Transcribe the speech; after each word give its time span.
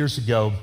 years 0.00 0.16
ago, 0.16 0.54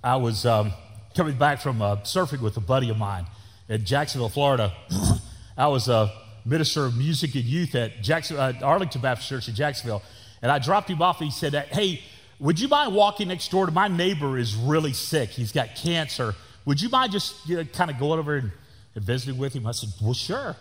I 0.00 0.14
was 0.14 0.46
um, 0.46 0.72
coming 1.16 1.36
back 1.36 1.60
from 1.60 1.82
uh, 1.82 1.96
surfing 2.02 2.40
with 2.40 2.56
a 2.56 2.60
buddy 2.60 2.88
of 2.88 2.96
mine 2.96 3.26
in 3.68 3.84
Jacksonville, 3.84 4.28
Florida. 4.28 4.72
I 5.58 5.66
was 5.66 5.88
a 5.88 6.12
minister 6.44 6.84
of 6.84 6.96
music 6.96 7.34
and 7.34 7.42
youth 7.42 7.74
at 7.74 8.00
Jackson, 8.00 8.36
uh, 8.36 8.52
Arlington 8.62 9.00
Baptist 9.00 9.28
Church 9.28 9.48
in 9.48 9.56
Jacksonville, 9.56 10.04
and 10.40 10.52
I 10.52 10.60
dropped 10.60 10.88
him 10.88 11.02
off. 11.02 11.20
And 11.20 11.28
he 11.28 11.32
said, 11.32 11.52
"Hey, 11.52 12.00
would 12.38 12.60
you 12.60 12.68
mind 12.68 12.94
walking 12.94 13.26
next 13.26 13.50
door 13.50 13.66
to 13.66 13.72
my 13.72 13.88
neighbor? 13.88 14.38
Is 14.38 14.54
really 14.54 14.92
sick. 14.92 15.30
He's 15.30 15.50
got 15.50 15.74
cancer. 15.74 16.36
Would 16.64 16.80
you 16.80 16.88
mind 16.88 17.10
just 17.10 17.48
you 17.48 17.56
know, 17.56 17.64
kind 17.64 17.90
of 17.90 17.98
going 17.98 18.20
over 18.20 18.36
and, 18.36 18.52
and 18.94 19.02
visiting 19.02 19.36
with 19.36 19.52
him?" 19.52 19.66
I 19.66 19.72
said, 19.72 19.88
"Well, 20.00 20.14
sure." 20.14 20.54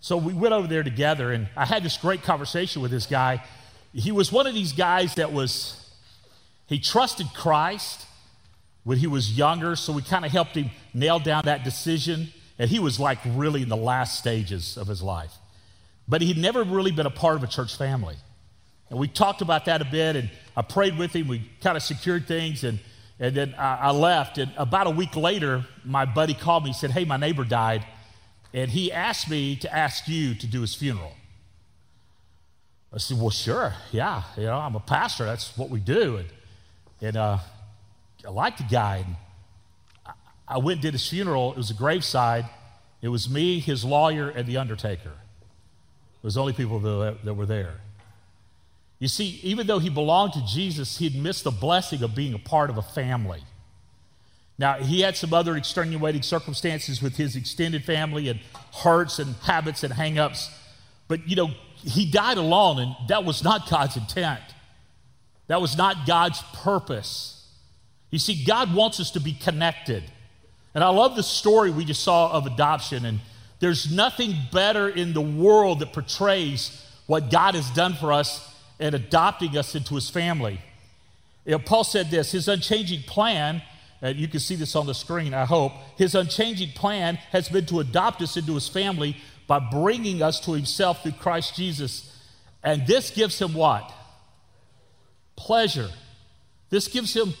So 0.00 0.16
we 0.16 0.32
went 0.32 0.54
over 0.54 0.66
there 0.66 0.82
together, 0.82 1.32
and 1.32 1.48
I 1.54 1.66
had 1.66 1.82
this 1.82 1.98
great 1.98 2.22
conversation 2.22 2.80
with 2.80 2.92
this 2.92 3.04
guy. 3.04 3.44
He 3.92 4.10
was 4.10 4.32
one 4.32 4.46
of 4.46 4.54
these 4.54 4.72
guys 4.72 5.16
that 5.16 5.34
was 5.34 5.84
he 6.68 6.78
trusted 6.78 7.26
Christ 7.34 8.06
when 8.84 8.98
he 8.98 9.06
was 9.06 9.36
younger, 9.36 9.74
so 9.74 9.92
we 9.92 10.02
kind 10.02 10.24
of 10.24 10.30
helped 10.30 10.54
him 10.54 10.70
nail 10.94 11.18
down 11.18 11.42
that 11.46 11.64
decision. 11.64 12.28
And 12.58 12.70
he 12.70 12.78
was 12.78 13.00
like 13.00 13.18
really 13.24 13.62
in 13.62 13.68
the 13.68 13.76
last 13.76 14.18
stages 14.18 14.76
of 14.76 14.86
his 14.86 15.02
life. 15.02 15.32
But 16.06 16.22
he'd 16.22 16.36
never 16.36 16.62
really 16.64 16.90
been 16.90 17.06
a 17.06 17.10
part 17.10 17.36
of 17.36 17.42
a 17.42 17.46
church 17.46 17.76
family. 17.76 18.16
And 18.90 18.98
we 18.98 19.08
talked 19.08 19.42
about 19.42 19.64
that 19.66 19.80
a 19.80 19.84
bit, 19.84 20.16
and 20.16 20.30
I 20.56 20.62
prayed 20.62 20.98
with 20.98 21.14
him. 21.14 21.28
We 21.28 21.50
kind 21.60 21.76
of 21.76 21.82
secured 21.82 22.26
things, 22.26 22.64
and, 22.64 22.78
and 23.18 23.34
then 23.34 23.54
I, 23.54 23.76
I 23.76 23.90
left. 23.90 24.38
And 24.38 24.52
about 24.56 24.86
a 24.86 24.90
week 24.90 25.16
later, 25.16 25.66
my 25.84 26.04
buddy 26.04 26.34
called 26.34 26.64
me 26.64 26.70
and 26.70 26.76
said, 26.76 26.90
Hey, 26.90 27.04
my 27.04 27.16
neighbor 27.16 27.44
died, 27.44 27.86
and 28.52 28.70
he 28.70 28.90
asked 28.92 29.28
me 29.28 29.56
to 29.56 29.74
ask 29.74 30.08
you 30.08 30.34
to 30.34 30.46
do 30.46 30.62
his 30.62 30.74
funeral. 30.74 31.14
I 32.92 32.98
said, 32.98 33.18
Well, 33.18 33.30
sure, 33.30 33.74
yeah. 33.92 34.22
You 34.36 34.44
know, 34.44 34.58
I'm 34.58 34.74
a 34.74 34.80
pastor, 34.80 35.24
that's 35.24 35.56
what 35.56 35.68
we 35.68 35.80
do. 35.80 36.16
And 36.16 36.28
and 37.00 37.16
uh, 37.16 37.38
I 38.26 38.30
liked 38.30 38.58
the 38.58 38.64
guy. 38.64 39.04
I, 40.04 40.12
I 40.46 40.58
went 40.58 40.76
and 40.76 40.82
did 40.82 40.92
his 40.94 41.08
funeral. 41.08 41.52
It 41.52 41.56
was 41.56 41.70
a 41.70 41.74
graveside. 41.74 42.46
It 43.00 43.08
was 43.08 43.30
me, 43.30 43.60
his 43.60 43.84
lawyer, 43.84 44.28
and 44.28 44.46
the 44.46 44.56
undertaker. 44.56 45.10
It 45.10 46.24
was 46.24 46.34
the 46.34 46.40
only 46.40 46.52
people 46.52 46.80
that, 46.80 47.24
that 47.24 47.34
were 47.34 47.46
there. 47.46 47.80
You 48.98 49.06
see, 49.06 49.38
even 49.44 49.68
though 49.68 49.78
he 49.78 49.90
belonged 49.90 50.32
to 50.32 50.44
Jesus, 50.44 50.98
he'd 50.98 51.14
missed 51.14 51.44
the 51.44 51.52
blessing 51.52 52.02
of 52.02 52.14
being 52.14 52.34
a 52.34 52.38
part 52.38 52.70
of 52.70 52.78
a 52.78 52.82
family. 52.82 53.42
Now, 54.58 54.74
he 54.74 55.02
had 55.02 55.16
some 55.16 55.32
other 55.32 55.56
extenuating 55.56 56.22
circumstances 56.22 57.00
with 57.00 57.16
his 57.16 57.36
extended 57.36 57.84
family 57.84 58.28
and 58.28 58.40
hurts 58.74 59.20
and 59.20 59.36
habits 59.36 59.84
and 59.84 59.94
hangups. 59.94 60.48
But, 61.06 61.28
you 61.28 61.36
know, 61.36 61.50
he 61.76 62.10
died 62.10 62.38
alone, 62.38 62.80
and 62.80 62.96
that 63.08 63.24
was 63.24 63.44
not 63.44 63.70
God's 63.70 63.96
intent. 63.96 64.40
That 65.48 65.60
was 65.60 65.76
not 65.76 66.06
God's 66.06 66.42
purpose. 66.54 67.46
You 68.10 68.18
see, 68.18 68.44
God 68.44 68.74
wants 68.74 69.00
us 69.00 69.10
to 69.12 69.20
be 69.20 69.32
connected. 69.32 70.04
And 70.74 70.84
I 70.84 70.88
love 70.88 71.16
the 71.16 71.22
story 71.22 71.70
we 71.70 71.84
just 71.84 72.02
saw 72.02 72.30
of 72.30 72.46
adoption. 72.46 73.04
And 73.04 73.20
there's 73.60 73.92
nothing 73.92 74.34
better 74.52 74.88
in 74.88 75.12
the 75.12 75.20
world 75.20 75.80
that 75.80 75.92
portrays 75.92 76.84
what 77.06 77.30
God 77.30 77.54
has 77.54 77.68
done 77.70 77.94
for 77.94 78.12
us 78.12 78.54
in 78.78 78.94
adopting 78.94 79.56
us 79.56 79.74
into 79.74 79.94
his 79.94 80.08
family. 80.08 80.60
You 81.44 81.52
know, 81.52 81.58
Paul 81.58 81.84
said 81.84 82.10
this 82.10 82.32
his 82.32 82.46
unchanging 82.46 83.02
plan, 83.02 83.62
and 84.02 84.18
you 84.18 84.28
can 84.28 84.40
see 84.40 84.54
this 84.54 84.76
on 84.76 84.86
the 84.86 84.94
screen, 84.94 85.34
I 85.34 85.46
hope, 85.46 85.72
his 85.96 86.14
unchanging 86.14 86.72
plan 86.72 87.16
has 87.32 87.48
been 87.48 87.66
to 87.66 87.80
adopt 87.80 88.22
us 88.22 88.36
into 88.36 88.54
his 88.54 88.68
family 88.68 89.16
by 89.46 89.58
bringing 89.58 90.22
us 90.22 90.38
to 90.40 90.52
himself 90.52 91.02
through 91.02 91.12
Christ 91.12 91.56
Jesus. 91.56 92.14
And 92.62 92.86
this 92.86 93.10
gives 93.10 93.40
him 93.40 93.54
what? 93.54 93.90
Pleasure. 95.38 95.88
This 96.68 96.88
gives 96.88 97.14
him 97.14 97.32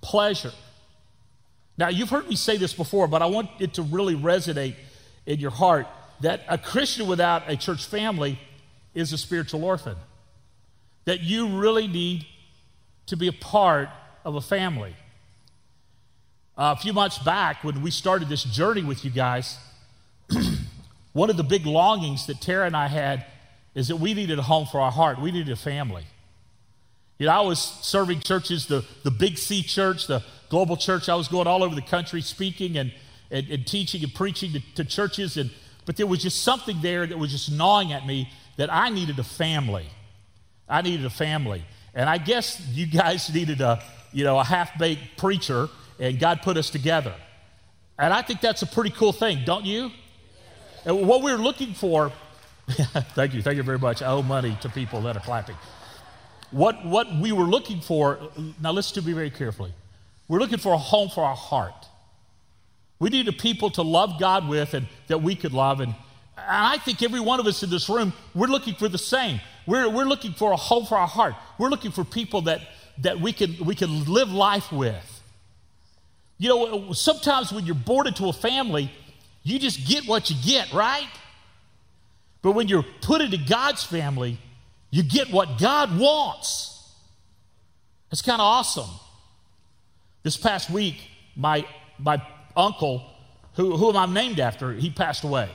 pleasure. 0.00 0.52
Now, 1.76 1.88
you've 1.88 2.10
heard 2.10 2.28
me 2.28 2.36
say 2.36 2.56
this 2.56 2.72
before, 2.72 3.06
but 3.06 3.20
I 3.20 3.26
want 3.26 3.50
it 3.58 3.74
to 3.74 3.82
really 3.82 4.16
resonate 4.16 4.76
in 5.26 5.38
your 5.38 5.50
heart 5.50 5.86
that 6.20 6.40
a 6.48 6.56
Christian 6.56 7.06
without 7.06 7.42
a 7.46 7.56
church 7.56 7.86
family 7.86 8.38
is 8.94 9.12
a 9.12 9.18
spiritual 9.18 9.64
orphan. 9.64 9.96
That 11.04 11.20
you 11.20 11.58
really 11.58 11.86
need 11.86 12.26
to 13.06 13.16
be 13.16 13.28
a 13.28 13.32
part 13.32 13.90
of 14.24 14.36
a 14.36 14.40
family. 14.40 14.96
Uh, 16.56 16.74
a 16.78 16.80
few 16.80 16.92
months 16.92 17.18
back, 17.18 17.62
when 17.62 17.82
we 17.82 17.90
started 17.90 18.28
this 18.28 18.44
journey 18.44 18.82
with 18.82 19.04
you 19.04 19.10
guys, 19.10 19.58
one 21.12 21.28
of 21.28 21.36
the 21.36 21.44
big 21.44 21.66
longings 21.66 22.26
that 22.26 22.40
Tara 22.40 22.66
and 22.66 22.76
I 22.76 22.86
had 22.86 23.26
is 23.74 23.88
that 23.88 23.96
we 23.96 24.14
needed 24.14 24.38
a 24.38 24.42
home 24.42 24.66
for 24.66 24.80
our 24.80 24.92
heart. 24.92 25.20
We 25.20 25.30
needed 25.32 25.52
a 25.52 25.56
family. 25.56 26.06
You 27.18 27.26
know, 27.26 27.32
I 27.32 27.40
was 27.40 27.60
serving 27.60 28.20
churches, 28.20 28.66
the, 28.66 28.84
the 29.04 29.10
Big 29.10 29.38
C 29.38 29.62
church, 29.62 30.06
the 30.06 30.22
global 30.48 30.76
church. 30.76 31.08
I 31.08 31.14
was 31.14 31.28
going 31.28 31.46
all 31.46 31.62
over 31.62 31.74
the 31.74 31.82
country 31.82 32.20
speaking 32.20 32.76
and, 32.76 32.92
and, 33.30 33.48
and 33.48 33.66
teaching 33.66 34.02
and 34.02 34.12
preaching 34.12 34.52
to, 34.52 34.60
to 34.74 34.84
churches. 34.84 35.36
And, 35.36 35.50
but 35.86 35.96
there 35.96 36.06
was 36.06 36.22
just 36.22 36.42
something 36.42 36.78
there 36.82 37.06
that 37.06 37.16
was 37.16 37.30
just 37.30 37.52
gnawing 37.52 37.92
at 37.92 38.06
me 38.06 38.30
that 38.56 38.72
I 38.72 38.88
needed 38.90 39.18
a 39.18 39.24
family. 39.24 39.86
I 40.68 40.82
needed 40.82 41.06
a 41.06 41.10
family. 41.10 41.64
And 41.94 42.10
I 42.10 42.18
guess 42.18 42.60
you 42.72 42.86
guys 42.86 43.32
needed 43.34 43.60
a, 43.60 43.82
you 44.12 44.24
know, 44.24 44.38
a 44.38 44.44
half-baked 44.44 45.16
preacher, 45.16 45.68
and 46.00 46.18
God 46.18 46.42
put 46.42 46.56
us 46.56 46.68
together. 46.68 47.14
And 47.96 48.12
I 48.12 48.22
think 48.22 48.40
that's 48.40 48.62
a 48.62 48.66
pretty 48.66 48.90
cool 48.90 49.12
thing, 49.12 49.42
don't 49.44 49.64
you? 49.64 49.92
And 50.84 51.06
what 51.06 51.22
we're 51.22 51.38
looking 51.38 51.74
for, 51.74 52.10
thank 53.14 53.34
you, 53.34 53.42
thank 53.42 53.56
you 53.56 53.62
very 53.62 53.78
much. 53.78 54.02
I 54.02 54.06
owe 54.06 54.22
money 54.22 54.58
to 54.62 54.68
people 54.68 55.00
that 55.02 55.16
are 55.16 55.20
clapping 55.20 55.56
what, 56.54 56.86
what 56.86 57.12
we 57.16 57.32
were 57.32 57.44
looking 57.44 57.80
for, 57.80 58.30
now 58.62 58.70
listen 58.70 59.02
to 59.02 59.06
me 59.06 59.12
very 59.12 59.30
carefully. 59.30 59.72
We're 60.28 60.38
looking 60.38 60.58
for 60.58 60.72
a 60.72 60.78
home 60.78 61.08
for 61.08 61.24
our 61.24 61.34
heart. 61.34 61.88
We 63.00 63.10
need 63.10 63.26
a 63.26 63.32
people 63.32 63.70
to 63.70 63.82
love 63.82 64.20
God 64.20 64.48
with 64.48 64.72
and 64.72 64.86
that 65.08 65.20
we 65.20 65.34
could 65.34 65.52
love. 65.52 65.80
And, 65.80 65.94
and 66.38 66.66
I 66.66 66.78
think 66.78 67.02
every 67.02 67.18
one 67.18 67.40
of 67.40 67.46
us 67.46 67.64
in 67.64 67.70
this 67.70 67.88
room, 67.88 68.12
we're 68.34 68.46
looking 68.46 68.74
for 68.74 68.88
the 68.88 68.98
same. 68.98 69.40
We're, 69.66 69.88
we're 69.90 70.04
looking 70.04 70.32
for 70.32 70.52
a 70.52 70.56
home 70.56 70.86
for 70.86 70.96
our 70.96 71.08
heart. 71.08 71.34
We're 71.58 71.70
looking 71.70 71.90
for 71.90 72.04
people 72.04 72.42
that, 72.42 72.60
that 72.98 73.20
we, 73.20 73.32
can, 73.32 73.56
we 73.64 73.74
can 73.74 74.04
live 74.04 74.30
life 74.30 74.70
with. 74.70 75.22
You 76.38 76.50
know, 76.50 76.92
sometimes 76.92 77.52
when 77.52 77.66
you're 77.66 77.74
born 77.74 78.06
into 78.06 78.28
a 78.28 78.32
family, 78.32 78.92
you 79.42 79.58
just 79.58 79.88
get 79.88 80.06
what 80.06 80.30
you 80.30 80.36
get, 80.44 80.72
right? 80.72 81.08
But 82.42 82.52
when 82.52 82.68
you're 82.68 82.84
put 83.00 83.22
into 83.22 83.38
God's 83.38 83.82
family, 83.82 84.38
you 84.94 85.02
get 85.02 85.32
what 85.32 85.58
God 85.58 85.98
wants. 85.98 86.88
It's 88.12 88.22
kind 88.22 88.40
of 88.40 88.46
awesome. 88.46 88.88
This 90.22 90.36
past 90.36 90.70
week, 90.70 90.94
my, 91.34 91.66
my 91.98 92.22
uncle, 92.56 93.04
who, 93.54 93.76
who 93.76 93.90
I'm 93.96 94.14
named 94.14 94.38
after, 94.38 94.72
he 94.72 94.90
passed 94.90 95.24
away. 95.24 95.50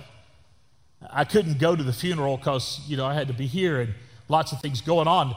I 1.09 1.23
couldn't 1.23 1.57
go 1.57 1.73
to 1.73 1.81
the 1.81 1.93
funeral 1.93 2.35
because, 2.35 2.81
you 2.85 2.97
know, 2.97 3.05
I 3.05 3.13
had 3.13 3.29
to 3.29 3.33
be 3.33 3.47
here 3.47 3.79
and 3.79 3.93
lots 4.27 4.51
of 4.51 4.59
things 4.59 4.81
going 4.81 5.07
on. 5.07 5.33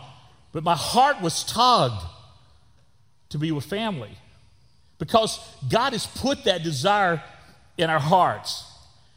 But 0.50 0.64
my 0.64 0.74
heart 0.74 1.20
was 1.20 1.44
tugged 1.44 2.04
to 3.28 3.38
be 3.38 3.52
with 3.52 3.66
family 3.66 4.18
because 4.98 5.38
God 5.70 5.92
has 5.92 6.08
put 6.08 6.42
that 6.42 6.64
desire 6.64 7.22
in 7.78 7.88
our 7.88 8.00
hearts. 8.00 8.64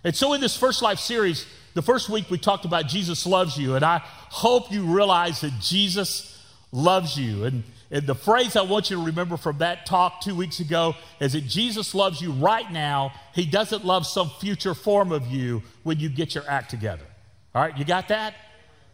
And 0.03 0.15
so, 0.15 0.33
in 0.33 0.41
this 0.41 0.55
First 0.55 0.83
Life 0.83 0.99
series, 0.99 1.47
the 1.75 1.81
first 1.81 2.09
week 2.09 2.31
we 2.31 2.37
talked 2.37 2.63
about 2.63 2.87
Jesus 2.87 3.25
loves 3.27 3.57
you, 3.57 3.75
and 3.75 3.83
I 3.83 4.01
hope 4.29 4.71
you 4.71 4.83
realize 4.83 5.41
that 5.41 5.59
Jesus 5.59 6.41
loves 6.71 7.17
you. 7.17 7.43
And, 7.43 7.63
and 7.91 8.07
the 8.07 8.15
phrase 8.15 8.55
I 8.55 8.61
want 8.61 8.89
you 8.89 8.95
to 8.95 9.03
remember 9.03 9.35
from 9.35 9.57
that 9.57 9.85
talk 9.85 10.21
two 10.21 10.35
weeks 10.35 10.61
ago 10.61 10.95
is 11.19 11.33
that 11.33 11.45
Jesus 11.47 11.93
loves 11.93 12.21
you 12.21 12.31
right 12.31 12.71
now. 12.71 13.11
He 13.33 13.45
doesn't 13.45 13.83
love 13.83 14.07
some 14.07 14.31
future 14.39 14.73
form 14.73 15.11
of 15.11 15.27
you 15.27 15.63
when 15.83 15.99
you 15.99 16.07
get 16.07 16.33
your 16.33 16.45
act 16.49 16.69
together. 16.69 17.05
All 17.53 17.61
right, 17.61 17.77
you 17.77 17.83
got 17.83 18.07
that? 18.07 18.35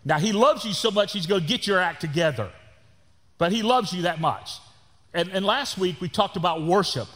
Now, 0.04 0.18
He 0.18 0.32
loves 0.32 0.66
you 0.66 0.74
so 0.74 0.90
much, 0.90 1.14
He's 1.14 1.28
going 1.28 1.42
to 1.42 1.48
get 1.48 1.68
your 1.68 1.80
act 1.80 2.02
together. 2.02 2.50
But 3.38 3.52
He 3.52 3.62
loves 3.62 3.94
you 3.94 4.04
that 4.04 4.20
much. 4.20 4.58
And, 5.14 5.30
and 5.30 5.46
last 5.46 5.78
week 5.78 6.02
we 6.02 6.10
talked 6.10 6.36
about 6.36 6.64
worship. 6.64 7.08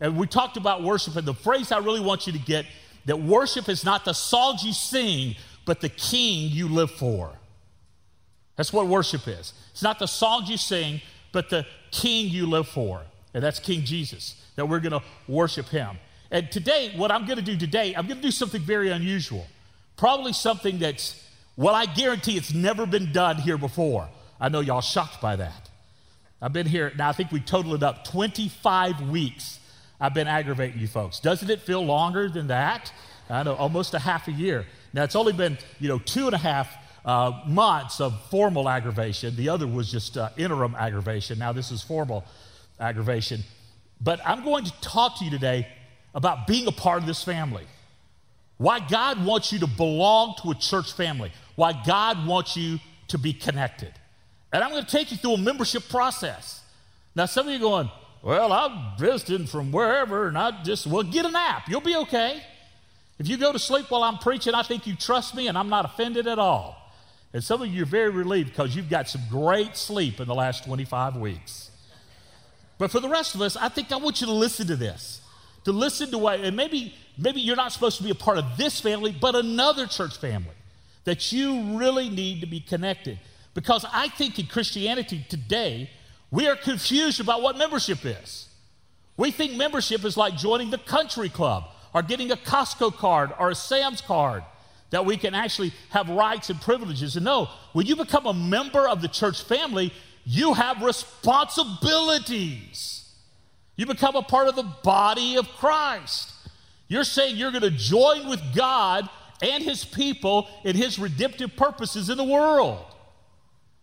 And 0.00 0.16
we 0.16 0.26
talked 0.26 0.56
about 0.56 0.82
worship, 0.82 1.16
and 1.16 1.26
the 1.26 1.34
phrase 1.34 1.70
I 1.70 1.78
really 1.78 2.00
want 2.00 2.26
you 2.26 2.32
to 2.32 2.38
get 2.38 2.64
that 3.06 3.20
worship 3.20 3.68
is 3.68 3.84
not 3.84 4.04
the 4.04 4.12
songs 4.12 4.64
you 4.64 4.72
sing, 4.72 5.36
but 5.64 5.80
the 5.80 5.88
king 5.88 6.50
you 6.50 6.68
live 6.68 6.90
for. 6.90 7.32
That's 8.56 8.72
what 8.72 8.86
worship 8.86 9.26
is. 9.26 9.52
It's 9.72 9.82
not 9.82 9.98
the 9.98 10.06
songs 10.06 10.48
you 10.48 10.56
sing, 10.56 11.00
but 11.32 11.50
the 11.50 11.66
king 11.90 12.28
you 12.28 12.46
live 12.46 12.68
for. 12.68 13.02
And 13.34 13.42
that's 13.42 13.58
King 13.58 13.82
Jesus, 13.84 14.36
that 14.56 14.68
we're 14.68 14.80
going 14.80 14.92
to 14.92 15.02
worship 15.26 15.68
him. 15.68 15.98
And 16.30 16.50
today, 16.50 16.92
what 16.96 17.10
I'm 17.10 17.24
going 17.26 17.38
to 17.38 17.44
do 17.44 17.56
today, 17.56 17.94
I'm 17.94 18.06
going 18.06 18.18
to 18.18 18.22
do 18.22 18.30
something 18.30 18.60
very 18.60 18.90
unusual. 18.90 19.46
Probably 19.96 20.32
something 20.32 20.78
that's, 20.78 21.22
well, 21.56 21.74
I 21.74 21.86
guarantee 21.86 22.36
it's 22.36 22.52
never 22.52 22.86
been 22.86 23.12
done 23.12 23.36
here 23.36 23.58
before. 23.58 24.08
I 24.40 24.48
know 24.48 24.60
y'all 24.60 24.80
shocked 24.80 25.20
by 25.20 25.36
that. 25.36 25.70
I've 26.40 26.52
been 26.52 26.66
here, 26.66 26.92
now 26.96 27.08
I 27.08 27.12
think 27.12 27.30
we 27.30 27.40
total 27.40 27.74
it 27.74 27.82
up 27.82 28.04
25 28.04 29.08
weeks 29.08 29.60
I've 30.02 30.14
been 30.14 30.26
aggravating 30.26 30.80
you 30.80 30.88
folks. 30.88 31.20
Doesn't 31.20 31.48
it 31.48 31.60
feel 31.60 31.80
longer 31.80 32.28
than 32.28 32.48
that? 32.48 32.92
I 33.30 33.44
know, 33.44 33.54
almost 33.54 33.94
a 33.94 34.00
half 34.00 34.26
a 34.26 34.32
year. 34.32 34.66
Now, 34.92 35.04
it's 35.04 35.14
only 35.14 35.32
been, 35.32 35.56
you 35.78 35.88
know, 35.88 36.00
two 36.00 36.26
and 36.26 36.34
a 36.34 36.38
half 36.38 36.68
uh, 37.04 37.40
months 37.46 38.00
of 38.00 38.20
formal 38.28 38.68
aggravation. 38.68 39.36
The 39.36 39.48
other 39.48 39.68
was 39.68 39.92
just 39.92 40.18
uh, 40.18 40.30
interim 40.36 40.74
aggravation. 40.74 41.38
Now, 41.38 41.52
this 41.52 41.70
is 41.70 41.82
formal. 41.82 42.24
aggravation. 42.80 43.44
But 44.00 44.20
I'm 44.26 44.42
going 44.42 44.64
to 44.64 44.72
talk 44.80 45.18
to 45.20 45.24
you 45.24 45.30
today 45.30 45.68
about 46.16 46.48
being 46.48 46.66
a 46.66 46.72
part 46.72 47.00
of 47.00 47.06
this 47.06 47.22
family. 47.22 47.64
Why 48.58 48.80
God 48.80 49.24
wants 49.24 49.52
you 49.52 49.60
to 49.60 49.68
belong 49.68 50.34
to 50.42 50.50
a 50.50 50.54
church 50.56 50.92
family. 50.94 51.30
Why 51.54 51.80
God 51.86 52.26
wants 52.26 52.56
you 52.56 52.80
to 53.08 53.18
be 53.18 53.32
connected. 53.32 53.92
And 54.52 54.64
I'm 54.64 54.70
going 54.70 54.84
to 54.84 54.90
take 54.90 55.12
you 55.12 55.16
through 55.16 55.34
a 55.34 55.38
membership 55.38 55.88
process. 55.88 56.60
Now, 57.14 57.26
some 57.26 57.46
of 57.46 57.52
you 57.52 57.58
are 57.58 57.60
going, 57.60 57.90
well, 58.22 58.52
I'm 58.52 58.96
visiting 58.98 59.46
from 59.46 59.72
wherever, 59.72 60.28
and 60.28 60.38
I 60.38 60.62
just, 60.62 60.86
well, 60.86 61.02
get 61.02 61.26
a 61.26 61.30
nap. 61.30 61.68
You'll 61.68 61.80
be 61.80 61.96
okay. 61.96 62.42
If 63.18 63.28
you 63.28 63.36
go 63.36 63.52
to 63.52 63.58
sleep 63.58 63.90
while 63.90 64.04
I'm 64.04 64.18
preaching, 64.18 64.54
I 64.54 64.62
think 64.62 64.86
you 64.86 64.94
trust 64.94 65.34
me, 65.34 65.48
and 65.48 65.58
I'm 65.58 65.68
not 65.68 65.84
offended 65.84 66.28
at 66.28 66.38
all. 66.38 66.76
And 67.32 67.42
some 67.42 67.62
of 67.62 67.68
you 67.68 67.82
are 67.82 67.86
very 67.86 68.10
relieved 68.10 68.50
because 68.50 68.76
you've 68.76 68.90
got 68.90 69.08
some 69.08 69.22
great 69.28 69.76
sleep 69.76 70.20
in 70.20 70.28
the 70.28 70.34
last 70.34 70.64
25 70.64 71.16
weeks. 71.16 71.70
But 72.78 72.90
for 72.90 73.00
the 73.00 73.08
rest 73.08 73.34
of 73.34 73.40
us, 73.42 73.56
I 73.56 73.68
think 73.68 73.90
I 73.90 73.96
want 73.96 74.20
you 74.20 74.26
to 74.26 74.32
listen 74.32 74.66
to 74.68 74.76
this. 74.76 75.20
To 75.64 75.72
listen 75.72 76.10
to 76.10 76.18
what, 76.18 76.40
and 76.40 76.56
maybe, 76.56 76.94
maybe 77.16 77.40
you're 77.40 77.56
not 77.56 77.72
supposed 77.72 77.96
to 77.98 78.02
be 78.02 78.10
a 78.10 78.14
part 78.14 78.38
of 78.38 78.56
this 78.56 78.80
family, 78.80 79.16
but 79.18 79.34
another 79.34 79.86
church 79.86 80.18
family 80.18 80.54
that 81.04 81.32
you 81.32 81.78
really 81.78 82.08
need 82.08 82.40
to 82.40 82.46
be 82.46 82.60
connected. 82.60 83.18
Because 83.54 83.84
I 83.92 84.08
think 84.08 84.38
in 84.38 84.46
Christianity 84.46 85.24
today, 85.28 85.90
we 86.32 86.48
are 86.48 86.56
confused 86.56 87.20
about 87.20 87.42
what 87.42 87.56
membership 87.56 88.04
is. 88.04 88.48
We 89.16 89.30
think 89.30 89.52
membership 89.52 90.04
is 90.04 90.16
like 90.16 90.36
joining 90.36 90.70
the 90.70 90.78
country 90.78 91.28
club 91.28 91.66
or 91.94 92.02
getting 92.02 92.32
a 92.32 92.36
Costco 92.36 92.96
card 92.96 93.30
or 93.38 93.50
a 93.50 93.54
Sam's 93.54 94.00
card 94.00 94.42
that 94.90 95.04
we 95.04 95.18
can 95.18 95.34
actually 95.34 95.72
have 95.90 96.08
rights 96.08 96.48
and 96.50 96.60
privileges. 96.60 97.14
And 97.16 97.24
no, 97.24 97.48
when 97.74 97.86
you 97.86 97.94
become 97.96 98.26
a 98.26 98.34
member 98.34 98.88
of 98.88 99.02
the 99.02 99.08
church 99.08 99.44
family, 99.44 99.92
you 100.24 100.54
have 100.54 100.82
responsibilities. 100.82 103.14
You 103.76 103.86
become 103.86 104.16
a 104.16 104.22
part 104.22 104.48
of 104.48 104.56
the 104.56 104.68
body 104.82 105.36
of 105.36 105.46
Christ. 105.48 106.32
You're 106.88 107.04
saying 107.04 107.36
you're 107.36 107.50
going 107.50 107.60
to 107.62 107.70
join 107.70 108.26
with 108.28 108.40
God 108.54 109.08
and 109.42 109.62
his 109.62 109.84
people 109.84 110.48
in 110.64 110.76
his 110.76 110.98
redemptive 110.98 111.54
purposes 111.56 112.08
in 112.08 112.16
the 112.16 112.24
world. 112.24 112.82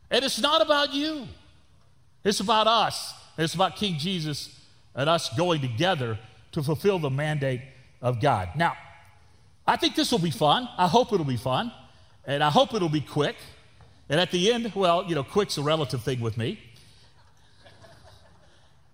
And 0.09 0.25
it's 0.25 0.39
not 0.39 0.63
about 0.63 0.93
you, 0.93 1.27
it's 2.23 2.39
about 2.39 2.67
us. 2.67 3.13
It's 3.37 3.53
about 3.53 3.75
King 3.75 3.97
Jesus 3.97 4.59
and 4.95 5.09
us 5.09 5.29
going 5.37 5.61
together 5.61 6.19
to 6.51 6.63
fulfill 6.63 6.99
the 6.99 7.09
mandate 7.09 7.61
of 8.01 8.21
God. 8.21 8.49
Now, 8.55 8.75
I 9.65 9.75
think 9.75 9.95
this 9.95 10.11
will 10.11 10.19
be 10.19 10.31
fun. 10.31 10.67
I 10.77 10.87
hope 10.87 11.13
it'll 11.13 11.25
be 11.25 11.37
fun. 11.37 11.71
And 12.25 12.43
I 12.43 12.49
hope 12.49 12.73
it'll 12.73 12.89
be 12.89 13.01
quick. 13.01 13.35
And 14.09 14.19
at 14.19 14.31
the 14.31 14.51
end, 14.51 14.73
well, 14.75 15.05
you 15.05 15.15
know, 15.15 15.23
quick's 15.23 15.57
a 15.57 15.61
relative 15.61 16.01
thing 16.01 16.19
with 16.19 16.37
me. 16.37 16.59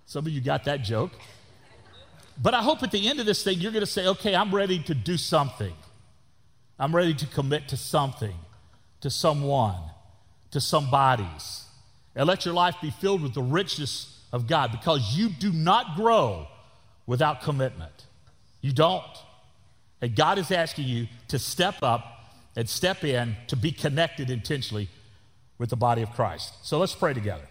Some 0.05 0.25
of 0.25 0.31
you 0.31 0.41
got 0.41 0.65
that 0.65 0.83
joke. 0.83 1.11
But 2.41 2.53
I 2.53 2.61
hope 2.61 2.83
at 2.83 2.91
the 2.91 3.07
end 3.07 3.19
of 3.19 3.25
this 3.25 3.43
thing, 3.43 3.59
you're 3.59 3.71
going 3.71 3.85
to 3.85 3.91
say, 3.91 4.07
okay, 4.07 4.35
I'm 4.35 4.53
ready 4.53 4.79
to 4.79 4.93
do 4.93 5.17
something. 5.17 5.73
I'm 6.77 6.95
ready 6.95 7.13
to 7.13 7.27
commit 7.27 7.69
to 7.69 7.77
something, 7.77 8.35
to 9.01 9.09
someone, 9.09 9.79
to 10.51 10.59
somebody's. 10.59 11.64
And 12.15 12.27
let 12.27 12.45
your 12.45 12.53
life 12.53 12.75
be 12.81 12.91
filled 12.91 13.21
with 13.21 13.33
the 13.33 13.41
richness 13.41 14.19
of 14.31 14.47
God 14.47 14.71
because 14.71 15.17
you 15.17 15.29
do 15.29 15.51
not 15.51 15.95
grow 15.95 16.47
without 17.05 17.41
commitment. 17.41 18.05
You 18.61 18.71
don't. 18.71 19.03
And 20.01 20.15
God 20.15 20.37
is 20.37 20.51
asking 20.51 20.85
you 20.85 21.07
to 21.29 21.39
step 21.39 21.81
up 21.81 22.31
and 22.55 22.69
step 22.69 23.03
in 23.03 23.35
to 23.47 23.55
be 23.55 23.71
connected 23.71 24.29
intentionally 24.29 24.87
with 25.57 25.69
the 25.69 25.75
body 25.75 26.01
of 26.01 26.11
Christ. 26.11 26.53
So 26.63 26.79
let's 26.79 26.95
pray 26.95 27.13
together. 27.13 27.47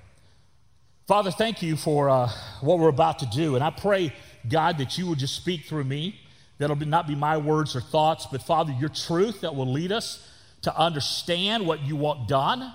Father, 1.06 1.30
thank 1.30 1.62
you 1.62 1.76
for 1.76 2.08
uh, 2.08 2.30
what 2.60 2.78
we're 2.78 2.88
about 2.88 3.18
to 3.18 3.26
do. 3.26 3.56
And 3.56 3.64
I 3.64 3.70
pray, 3.70 4.12
God, 4.48 4.78
that 4.78 4.96
you 4.96 5.06
will 5.06 5.14
just 5.14 5.36
speak 5.36 5.64
through 5.64 5.84
me. 5.84 6.18
That'll 6.58 6.76
be, 6.76 6.86
not 6.86 7.06
be 7.06 7.14
my 7.14 7.36
words 7.36 7.76
or 7.76 7.80
thoughts, 7.80 8.26
but 8.30 8.42
Father, 8.42 8.72
your 8.78 8.88
truth 8.88 9.42
that 9.42 9.54
will 9.54 9.70
lead 9.70 9.92
us 9.92 10.26
to 10.62 10.74
understand 10.78 11.66
what 11.66 11.82
you 11.82 11.96
want 11.96 12.28
done 12.28 12.72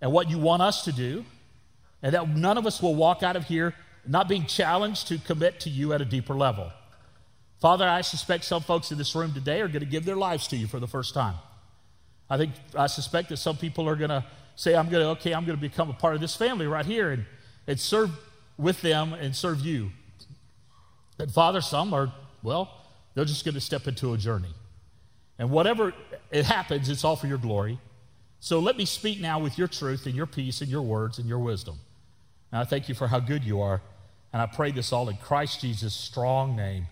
and 0.00 0.12
what 0.12 0.30
you 0.30 0.38
want 0.38 0.62
us 0.62 0.84
to 0.84 0.92
do. 0.92 1.24
And 2.02 2.14
that 2.14 2.28
none 2.28 2.58
of 2.58 2.66
us 2.66 2.82
will 2.82 2.94
walk 2.94 3.22
out 3.22 3.36
of 3.36 3.44
here 3.44 3.74
not 4.06 4.28
being 4.28 4.46
challenged 4.46 5.08
to 5.08 5.18
commit 5.18 5.60
to 5.60 5.70
you 5.70 5.92
at 5.92 6.00
a 6.00 6.04
deeper 6.04 6.34
level. 6.34 6.70
Father, 7.60 7.88
I 7.88 8.02
suspect 8.02 8.44
some 8.44 8.62
folks 8.62 8.92
in 8.92 8.98
this 8.98 9.14
room 9.14 9.32
today 9.32 9.60
are 9.60 9.68
going 9.68 9.80
to 9.80 9.86
give 9.86 10.04
their 10.04 10.16
lives 10.16 10.46
to 10.48 10.56
you 10.56 10.66
for 10.66 10.78
the 10.78 10.86
first 10.86 11.14
time. 11.14 11.34
I 12.28 12.36
think 12.36 12.52
I 12.76 12.86
suspect 12.86 13.30
that 13.30 13.38
some 13.38 13.56
people 13.56 13.88
are 13.88 13.96
going 13.96 14.10
to 14.10 14.24
say, 14.56 14.74
I'm 14.74 14.88
going 14.88 15.02
to, 15.02 15.10
okay, 15.10 15.32
I'm 15.32 15.44
going 15.44 15.56
to 15.56 15.60
become 15.60 15.90
a 15.90 15.94
part 15.94 16.14
of 16.14 16.20
this 16.20 16.36
family 16.36 16.66
right 16.66 16.84
here 16.84 17.10
and, 17.10 17.24
and 17.66 17.80
serve 17.80 18.10
with 18.58 18.82
them 18.82 19.12
and 19.12 19.34
serve 19.34 19.60
you. 19.60 19.90
And 21.18 21.30
Father, 21.30 21.60
some 21.60 21.94
are, 21.94 22.12
well, 22.42 22.70
they're 23.14 23.24
just 23.24 23.44
going 23.44 23.54
to 23.54 23.60
step 23.60 23.86
into 23.86 24.12
a 24.12 24.18
journey. 24.18 24.54
And 25.38 25.50
whatever 25.50 25.92
it 26.30 26.44
happens, 26.44 26.88
it's 26.88 27.04
all 27.04 27.16
for 27.16 27.26
your 27.26 27.38
glory. 27.38 27.78
So 28.40 28.58
let 28.58 28.76
me 28.76 28.84
speak 28.84 29.20
now 29.20 29.38
with 29.38 29.58
your 29.58 29.68
truth 29.68 30.06
and 30.06 30.14
your 30.14 30.26
peace 30.26 30.60
and 30.60 30.70
your 30.70 30.82
words 30.82 31.18
and 31.18 31.28
your 31.28 31.38
wisdom. 31.38 31.78
And 32.52 32.60
I 32.60 32.64
thank 32.64 32.88
you 32.88 32.94
for 32.94 33.08
how 33.08 33.20
good 33.20 33.44
you 33.44 33.60
are. 33.60 33.80
And 34.32 34.42
I 34.42 34.46
pray 34.46 34.70
this 34.70 34.92
all 34.92 35.08
in 35.08 35.16
Christ 35.16 35.60
Jesus' 35.60 35.94
strong 35.94 36.56
name. 36.56 36.86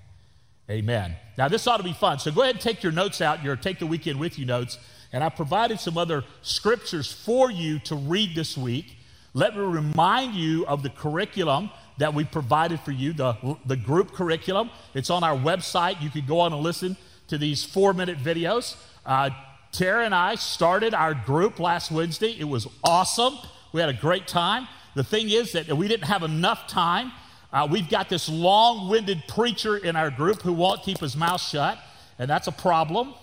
Amen. 0.71 1.15
Now, 1.37 1.49
this 1.49 1.67
ought 1.67 1.77
to 1.77 1.83
be 1.83 1.93
fun. 1.93 2.19
So 2.19 2.31
go 2.33 2.43
ahead 2.43 2.55
and 2.55 2.63
take 2.63 2.83
your 2.83 2.93
notes 2.93 3.21
out, 3.21 3.45
your 3.45 3.55
Take 3.55 3.79
the 3.79 3.87
Weekend 3.87 4.19
With 4.19 4.39
You 4.39 4.47
notes. 4.47 4.79
And 5.13 5.23
I 5.23 5.29
provided 5.29 5.79
some 5.79 5.99
other 5.99 6.25
scriptures 6.43 7.13
for 7.13 7.51
you 7.51 7.79
to 7.81 7.95
read 7.95 8.35
this 8.35 8.57
week. 8.57 8.97
Let 9.35 9.57
me 9.57 9.63
remind 9.63 10.35
you 10.35 10.67
of 10.67 10.83
the 10.83 10.91
curriculum 10.91 11.71
that 11.99 12.15
we 12.15 12.25
provided 12.25 12.81
for 12.81 12.93
you, 12.93 13.13
the, 13.13 13.59
the 13.67 13.77
group 13.77 14.13
curriculum. 14.13 14.71
It's 14.95 15.11
on 15.11 15.23
our 15.23 15.37
website. 15.37 16.01
You 16.01 16.11
can 16.11 16.25
go 16.27 16.41
on 16.41 16.53
and 16.53 16.63
listen 16.63 16.97
to 17.29 17.39
these 17.39 17.65
four 17.65 17.93
minute 17.93 18.19
videos. 18.19 18.77
Uh, 19.05 19.31
Tara 19.75 20.05
and 20.05 20.15
I 20.15 20.37
started 20.37 20.95
our 20.95 21.15
group 21.15 21.59
last 21.59 21.91
Wednesday. 21.91 22.35
It 22.39 22.45
was 22.45 22.67
awesome. 22.83 23.37
We 23.73 23.81
had 23.81 23.91
a 23.91 23.95
great 23.95 24.27
time. 24.27 24.69
The 24.95 25.05
thing 25.05 25.29
is 25.29 25.53
that 25.53 25.69
we 25.77 25.89
didn't 25.89 26.07
have 26.07 26.23
enough 26.23 26.69
time 26.69 27.13
uh, 27.55 27.69
we've 27.71 27.89
got 27.89 28.09
this 28.09 28.29
long 28.29 28.89
winded 28.89 29.23
preacher 29.29 29.77
in 29.77 29.95
our 29.95 30.11
group 30.11 30.43
who 30.43 30.53
won't 30.53 30.83
keep 30.83 30.99
his 30.99 31.17
mouth 31.17 31.41
shut, 31.41 31.79
and 32.19 32.29
that's 32.29 32.49
a 32.49 32.53
problem. 32.53 33.15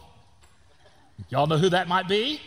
Y'all 1.29 1.47
know 1.47 1.57
who 1.57 1.67
that 1.67 1.89
might 1.89 2.07
be? 2.07 2.39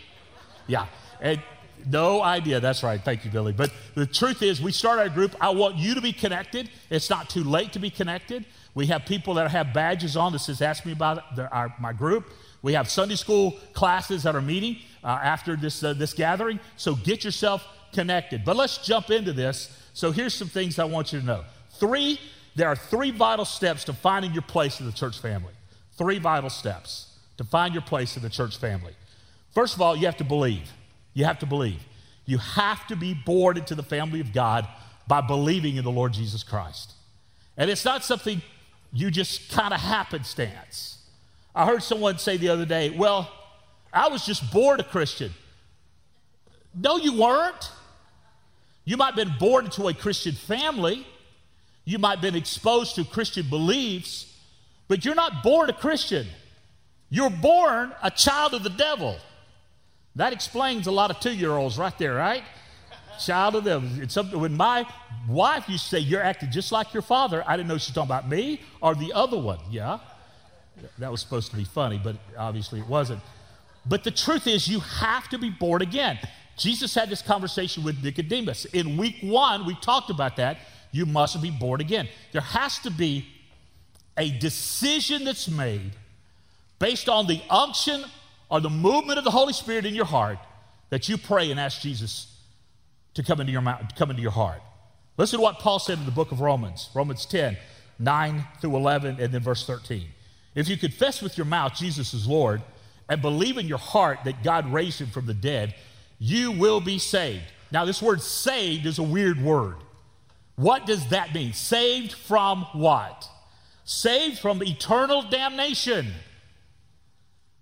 Yeah. 0.66 0.86
And 1.20 1.42
no 1.86 2.22
idea. 2.22 2.58
That's 2.58 2.82
right. 2.82 2.98
Thank 2.98 3.26
you, 3.26 3.30
Billy. 3.30 3.52
But 3.52 3.70
the 3.94 4.06
truth 4.06 4.42
is, 4.42 4.62
we 4.62 4.72
start 4.72 4.98
our 4.98 5.10
group. 5.10 5.36
I 5.42 5.50
want 5.50 5.76
you 5.76 5.94
to 5.94 6.00
be 6.00 6.14
connected. 6.14 6.70
It's 6.88 7.10
not 7.10 7.28
too 7.28 7.44
late 7.44 7.74
to 7.74 7.78
be 7.78 7.90
connected. 7.90 8.46
We 8.74 8.86
have 8.86 9.04
people 9.04 9.34
that 9.34 9.50
have 9.50 9.74
badges 9.74 10.16
on 10.16 10.32
that 10.32 10.38
says, 10.38 10.62
Ask 10.62 10.86
me 10.86 10.92
about 10.92 11.22
our, 11.52 11.74
my 11.78 11.92
group. 11.92 12.30
We 12.64 12.72
have 12.72 12.90
Sunday 12.90 13.16
school 13.16 13.58
classes 13.74 14.22
that 14.22 14.34
are 14.34 14.40
meeting 14.40 14.78
uh, 15.04 15.18
after 15.22 15.54
this, 15.54 15.84
uh, 15.84 15.92
this 15.92 16.14
gathering. 16.14 16.58
So 16.78 16.94
get 16.94 17.22
yourself 17.22 17.62
connected. 17.92 18.42
But 18.42 18.56
let's 18.56 18.78
jump 18.78 19.10
into 19.10 19.34
this. 19.34 19.68
So 19.92 20.12
here's 20.12 20.32
some 20.32 20.48
things 20.48 20.78
I 20.78 20.84
want 20.84 21.12
you 21.12 21.20
to 21.20 21.26
know. 21.26 21.44
Three, 21.72 22.18
there 22.56 22.68
are 22.68 22.74
three 22.74 23.10
vital 23.10 23.44
steps 23.44 23.84
to 23.84 23.92
finding 23.92 24.32
your 24.32 24.44
place 24.44 24.80
in 24.80 24.86
the 24.86 24.92
church 24.92 25.18
family. 25.18 25.52
Three 25.98 26.18
vital 26.18 26.48
steps 26.48 27.18
to 27.36 27.44
find 27.44 27.74
your 27.74 27.82
place 27.82 28.16
in 28.16 28.22
the 28.22 28.30
church 28.30 28.56
family. 28.56 28.94
First 29.52 29.74
of 29.74 29.82
all, 29.82 29.94
you 29.94 30.06
have 30.06 30.16
to 30.16 30.24
believe. 30.24 30.72
You 31.12 31.26
have 31.26 31.40
to 31.40 31.46
believe. 31.46 31.82
You 32.24 32.38
have 32.38 32.86
to 32.86 32.96
be 32.96 33.12
born 33.12 33.58
into 33.58 33.74
the 33.74 33.82
family 33.82 34.20
of 34.20 34.32
God 34.32 34.66
by 35.06 35.20
believing 35.20 35.76
in 35.76 35.84
the 35.84 35.90
Lord 35.90 36.14
Jesus 36.14 36.42
Christ. 36.42 36.92
And 37.58 37.70
it's 37.70 37.84
not 37.84 38.04
something 38.04 38.40
you 38.90 39.10
just 39.10 39.50
kind 39.50 39.74
of 39.74 39.80
happenstance. 39.80 41.03
I 41.54 41.66
heard 41.66 41.82
someone 41.82 42.18
say 42.18 42.36
the 42.36 42.48
other 42.48 42.66
day, 42.66 42.90
well, 42.90 43.30
I 43.92 44.08
was 44.08 44.26
just 44.26 44.52
born 44.52 44.80
a 44.80 44.84
Christian. 44.84 45.32
No, 46.74 46.96
you 46.96 47.16
weren't. 47.16 47.70
You 48.84 48.96
might 48.96 49.14
have 49.14 49.16
been 49.16 49.34
born 49.38 49.66
into 49.66 49.86
a 49.88 49.94
Christian 49.94 50.34
family, 50.34 51.06
you 51.84 51.98
might 51.98 52.12
have 52.12 52.22
been 52.22 52.34
exposed 52.34 52.94
to 52.96 53.04
Christian 53.04 53.48
beliefs, 53.48 54.34
but 54.88 55.04
you're 55.04 55.14
not 55.14 55.42
born 55.42 55.68
a 55.70 55.72
Christian. 55.72 56.26
You're 57.10 57.30
born 57.30 57.92
a 58.02 58.10
child 58.10 58.54
of 58.54 58.62
the 58.62 58.70
devil. 58.70 59.18
That 60.16 60.32
explains 60.32 60.86
a 60.86 60.90
lot 60.90 61.10
of 61.10 61.20
two 61.20 61.34
year 61.34 61.52
olds 61.52 61.78
right 61.78 61.96
there, 61.98 62.14
right? 62.14 62.42
child 63.18 63.54
of 63.54 63.64
the 63.64 63.70
devil. 63.70 64.02
It's 64.02 64.14
something, 64.14 64.38
when 64.40 64.56
my 64.56 64.86
wife 65.28 65.68
used 65.68 65.84
to 65.84 65.90
say, 65.90 65.98
You're 66.00 66.22
acting 66.22 66.50
just 66.50 66.72
like 66.72 66.92
your 66.92 67.02
father, 67.02 67.44
I 67.46 67.56
didn't 67.56 67.68
know 67.68 67.78
she 67.78 67.90
was 67.90 67.94
talking 67.94 68.08
about 68.08 68.28
me 68.28 68.60
or 68.80 68.94
the 68.94 69.12
other 69.12 69.38
one. 69.38 69.58
Yeah. 69.70 69.98
That 70.98 71.10
was 71.10 71.20
supposed 71.20 71.50
to 71.50 71.56
be 71.56 71.64
funny, 71.64 72.00
but 72.02 72.16
obviously 72.36 72.80
it 72.80 72.86
wasn't. 72.86 73.20
But 73.86 74.04
the 74.04 74.10
truth 74.10 74.46
is, 74.46 74.68
you 74.68 74.80
have 74.80 75.28
to 75.28 75.38
be 75.38 75.50
born 75.50 75.82
again. 75.82 76.18
Jesus 76.56 76.94
had 76.94 77.10
this 77.10 77.22
conversation 77.22 77.82
with 77.82 78.02
Nicodemus. 78.02 78.64
In 78.66 78.96
week 78.96 79.16
one, 79.22 79.66
we 79.66 79.74
talked 79.76 80.10
about 80.10 80.36
that 80.36 80.58
you 80.92 81.06
must 81.06 81.42
be 81.42 81.50
born 81.50 81.80
again. 81.80 82.08
There 82.32 82.40
has 82.40 82.78
to 82.80 82.90
be 82.90 83.26
a 84.16 84.30
decision 84.30 85.24
that's 85.24 85.48
made 85.48 85.92
based 86.78 87.08
on 87.08 87.26
the 87.26 87.42
unction 87.50 88.04
or 88.48 88.60
the 88.60 88.70
movement 88.70 89.18
of 89.18 89.24
the 89.24 89.30
Holy 89.30 89.52
Spirit 89.52 89.86
in 89.86 89.94
your 89.94 90.04
heart 90.04 90.38
that 90.90 91.08
you 91.08 91.18
pray 91.18 91.50
and 91.50 91.58
ask 91.58 91.80
Jesus 91.80 92.38
to 93.14 93.24
come 93.24 93.40
into 93.40 93.52
your, 93.52 93.60
mouth, 93.60 93.82
come 93.96 94.10
into 94.10 94.22
your 94.22 94.30
heart. 94.30 94.62
Listen 95.16 95.38
to 95.38 95.42
what 95.42 95.58
Paul 95.58 95.80
said 95.80 95.98
in 95.98 96.04
the 96.04 96.12
book 96.12 96.30
of 96.30 96.40
Romans, 96.40 96.90
Romans 96.94 97.26
10, 97.26 97.56
9 97.98 98.44
through 98.60 98.76
11, 98.76 99.16
and 99.20 99.32
then 99.32 99.40
verse 99.40 99.66
13. 99.66 100.06
If 100.54 100.68
you 100.68 100.76
confess 100.76 101.20
with 101.20 101.36
your 101.36 101.46
mouth 101.46 101.74
Jesus 101.74 102.14
is 102.14 102.26
Lord 102.26 102.62
and 103.08 103.20
believe 103.20 103.58
in 103.58 103.66
your 103.66 103.78
heart 103.78 104.20
that 104.24 104.42
God 104.42 104.72
raised 104.72 105.00
him 105.00 105.08
from 105.08 105.26
the 105.26 105.34
dead, 105.34 105.74
you 106.18 106.52
will 106.52 106.80
be 106.80 106.98
saved. 106.98 107.44
Now, 107.70 107.84
this 107.84 108.00
word 108.00 108.22
saved 108.22 108.86
is 108.86 108.98
a 108.98 109.02
weird 109.02 109.42
word. 109.42 109.76
What 110.56 110.86
does 110.86 111.08
that 111.08 111.34
mean? 111.34 111.52
Saved 111.52 112.12
from 112.12 112.66
what? 112.72 113.28
Saved 113.84 114.38
from 114.38 114.62
eternal 114.62 115.22
damnation. 115.22 116.06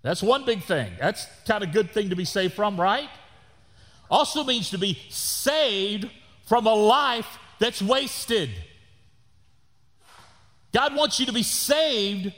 That's 0.03 0.21
one 0.21 0.45
big 0.45 0.63
thing. 0.63 0.91
That's 0.99 1.25
kind 1.47 1.63
of 1.63 1.69
a 1.69 1.73
good 1.73 1.91
thing 1.91 2.09
to 2.09 2.15
be 2.15 2.25
saved 2.25 2.53
from, 2.53 2.79
right? 2.79 3.09
Also 4.11 4.43
means 4.43 4.69
to 4.69 4.77
be 4.77 4.99
saved 5.09 6.09
from 6.45 6.67
a 6.67 6.73
life 6.73 7.39
that's 7.59 7.81
wasted. 7.81 8.49
God 10.73 10.95
wants 10.95 11.19
you 11.19 11.25
to 11.25 11.33
be 11.33 11.43
saved 11.43 12.33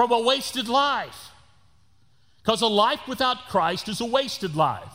from 0.00 0.12
a 0.12 0.18
wasted 0.18 0.66
life. 0.66 1.28
Because 2.42 2.62
a 2.62 2.66
life 2.66 3.00
without 3.06 3.48
Christ 3.48 3.86
is 3.86 4.00
a 4.00 4.06
wasted 4.06 4.56
life. 4.56 4.94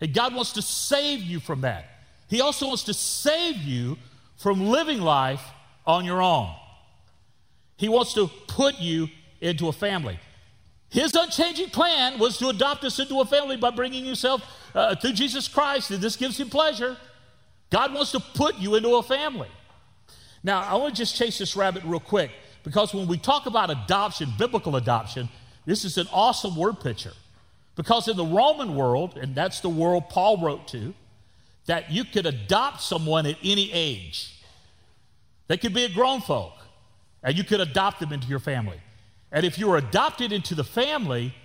And 0.00 0.14
God 0.14 0.34
wants 0.34 0.52
to 0.52 0.62
save 0.62 1.20
you 1.20 1.38
from 1.38 1.60
that. 1.60 1.84
He 2.26 2.40
also 2.40 2.66
wants 2.66 2.84
to 2.84 2.94
save 2.94 3.56
you 3.56 3.98
from 4.38 4.68
living 4.68 5.02
life 5.02 5.42
on 5.86 6.06
your 6.06 6.22
own. 6.22 6.48
He 7.76 7.90
wants 7.90 8.14
to 8.14 8.28
put 8.48 8.78
you 8.78 9.08
into 9.42 9.68
a 9.68 9.72
family. 9.72 10.18
His 10.88 11.14
unchanging 11.14 11.68
plan 11.68 12.18
was 12.18 12.38
to 12.38 12.48
adopt 12.48 12.84
us 12.84 12.98
into 12.98 13.20
a 13.20 13.26
family 13.26 13.58
by 13.58 13.68
bringing 13.68 14.06
himself 14.06 14.40
uh, 14.74 14.94
through 14.94 15.12
Jesus 15.12 15.46
Christ, 15.46 15.90
and 15.90 16.00
this 16.00 16.16
gives 16.16 16.40
him 16.40 16.48
pleasure. 16.48 16.96
God 17.68 17.92
wants 17.92 18.12
to 18.12 18.20
put 18.20 18.56
you 18.56 18.76
into 18.76 18.94
a 18.94 19.02
family. 19.02 19.50
Now, 20.42 20.62
I 20.62 20.76
want 20.76 20.96
to 20.96 21.02
just 21.02 21.16
chase 21.16 21.36
this 21.36 21.54
rabbit 21.54 21.84
real 21.84 22.00
quick 22.00 22.30
because 22.66 22.92
when 22.92 23.06
we 23.06 23.16
talk 23.16 23.46
about 23.46 23.70
adoption, 23.70 24.28
biblical 24.36 24.74
adoption, 24.74 25.28
this 25.66 25.84
is 25.84 25.98
an 25.98 26.08
awesome 26.12 26.56
word 26.56 26.80
picture. 26.80 27.12
Because 27.76 28.08
in 28.08 28.16
the 28.16 28.24
Roman 28.24 28.74
world, 28.74 29.16
and 29.16 29.36
that's 29.36 29.60
the 29.60 29.68
world 29.68 30.08
Paul 30.08 30.42
wrote 30.42 30.66
to, 30.68 30.92
that 31.66 31.92
you 31.92 32.04
could 32.04 32.26
adopt 32.26 32.82
someone 32.82 33.24
at 33.24 33.36
any 33.44 33.70
age. 33.72 34.42
They 35.46 35.56
could 35.56 35.74
be 35.74 35.84
a 35.84 35.88
grown 35.88 36.20
folk, 36.20 36.54
and 37.22 37.38
you 37.38 37.44
could 37.44 37.60
adopt 37.60 38.00
them 38.00 38.12
into 38.12 38.26
your 38.26 38.40
family. 38.40 38.80
And 39.30 39.46
if 39.46 39.60
you 39.60 39.68
were 39.68 39.76
adopted 39.76 40.32
into 40.32 40.56
the 40.56 40.64
family, 40.64 41.36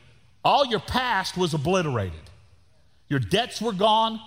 all 0.44 0.66
your 0.66 0.80
past 0.80 1.38
was 1.38 1.54
obliterated. 1.54 2.32
Your 3.10 3.20
debts 3.20 3.62
were 3.62 3.74
gone. 3.74 4.20